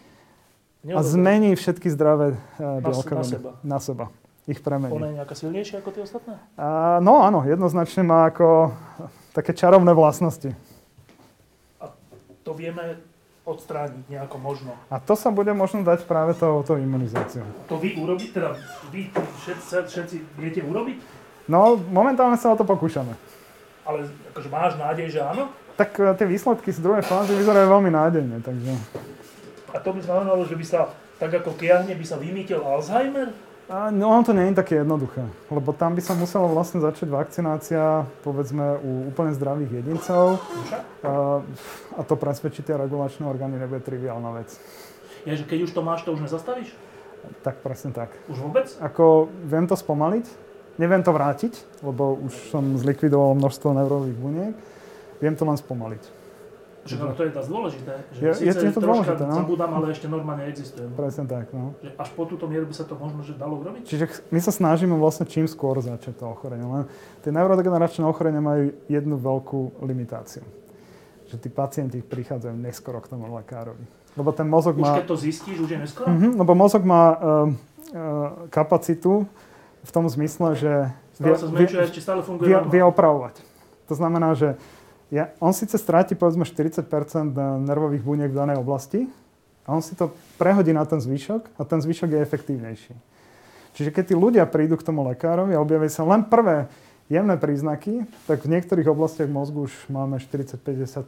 [0.91, 3.15] a zmení všetky zdravé uh, bielkoviny.
[3.15, 3.51] Na seba.
[3.63, 4.05] Na seba.
[4.43, 4.91] Ich premení.
[4.91, 6.35] Ona je nejaká silnejšia ako tie ostatné?
[6.59, 8.75] Uh, no áno, jednoznačne má ako
[9.31, 10.51] také čarovné vlastnosti.
[11.79, 11.87] A
[12.43, 12.99] to vieme
[13.47, 14.75] odstrániť nejako možno.
[14.91, 17.47] A to sa bude možno dať práve tou, tou imunizáciou.
[17.71, 18.59] To vy urobíte, teda
[18.91, 20.99] vy všetci, všetci viete urobiť?
[21.47, 23.15] No, momentálne sa o to pokúšame.
[23.87, 25.51] Ale akože máš nádej, že áno?
[25.79, 28.75] Tak uh, tie výsledky z druhej fázy vyzerajú veľmi nádejne, takže...
[29.73, 33.33] A to by znamenalo, že by sa, tak ako kiahne, by sa vymýtil Alzheimer?
[33.71, 37.07] A, no ono to nie je také jednoduché, lebo tam by sa musela vlastne začať
[37.07, 40.37] vakcinácia, povedzme, u úplne zdravých jedincov.
[41.01, 41.39] A,
[41.97, 44.51] a to presvedčiť tie regulačné orgány nebude triviálna vec.
[45.23, 46.75] Je, že keď už to máš, to už nezastavíš?
[47.41, 48.11] Tak presne tak.
[48.27, 48.67] Už vôbec?
[48.83, 50.27] Ako viem to spomaliť,
[50.75, 51.55] neviem to vrátiť,
[51.87, 54.55] lebo už som zlikvidoval množstvo neurových buniek,
[55.23, 56.22] viem to len spomaliť.
[56.83, 57.93] Že no, to je dosť dôležité.
[58.11, 59.35] Že je, je to dôležité, no?
[59.39, 60.83] zabudám, ale ešte normálne existuje.
[60.99, 61.71] Presne tak, no.
[61.79, 63.87] Že až po túto mieru by sa to možno že dalo urobiť?
[63.87, 66.67] Čiže my sa snažíme vlastne čím skôr začať to ochorenie.
[66.67, 66.83] Len
[67.23, 70.43] tie neurodegeneračné ochorenia majú jednu veľkú limitáciu.
[71.31, 73.87] Že tí pacienti prichádzajú neskoro k tomu lekárovi.
[74.19, 74.99] Lebo ten mozog už má...
[74.99, 76.05] keď to zistíš, už je neskoro?
[76.11, 77.49] Uh-huh, lebo mozog má uh, uh,
[78.51, 79.23] kapacitu
[79.87, 80.73] v tom zmysle, že...
[81.15, 83.39] Stále sa zmenšuje, vie, stále funguje vie, vie opravovať.
[83.87, 84.59] To znamená, že
[85.13, 86.81] ja, on síce stráti povedzme 40%
[87.61, 89.05] nervových buniek v danej oblasti
[89.69, 90.09] a on si to
[90.41, 92.93] prehodí na ten zvyšok a ten zvyšok je efektívnejší.
[93.77, 96.65] Čiže keď tí ľudia prídu k tomu lekárovi a objavia sa len prvé
[97.13, 101.05] jemné príznaky, tak v niektorých oblastiach mozgu už máme 40-50%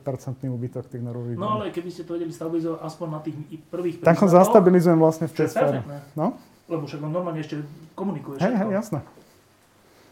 [0.53, 3.35] úbytok tých nervových No ale keby ste to vedeli stabilizovať aspoň na tých
[3.73, 4.21] prvých príznakoch...
[4.21, 5.81] Tak ho zastabilizujem vlastne v tej sfére.
[6.13, 6.37] No?
[6.69, 7.61] Lebo však on normálne ešte
[7.97, 8.37] komunikuje.
[8.37, 8.99] Hej, hej, jasné.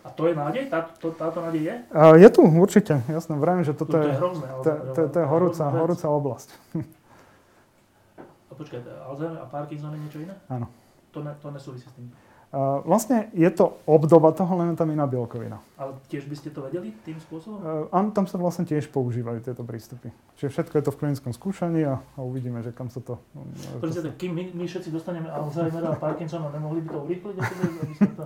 [0.03, 0.67] A to je nádej?
[0.67, 1.75] Tá, to, táto nádej je?
[1.95, 2.99] Uh, je tu, určite.
[3.07, 6.49] Jasné, vrajím, že toto to, to je, hrozné, to, to, to je horúca, horúca oblasť.
[8.51, 10.35] A počkaj, Alzheimer a Parkinson je niečo iné?
[10.51, 10.67] Áno.
[11.15, 12.11] To, ne, to nesúvisí s tým?
[12.53, 15.57] Uh, vlastne je to obdoba toho, len tam iná bielkovina.
[15.73, 17.57] Ale tiež by ste to vedeli tým spôsobom?
[17.57, 20.13] Uh, áno, tam sa vlastne tiež používajú tieto prístupy.
[20.37, 23.17] Čiže všetko je to v klinickom skúšaní a, a uvidíme, že kam sa to...
[23.89, 24.05] Sa...
[24.21, 27.35] kým my, my všetci dostaneme Alzheimera a Parkinsona, nemohli by to urýchliť?
[28.21, 28.25] to...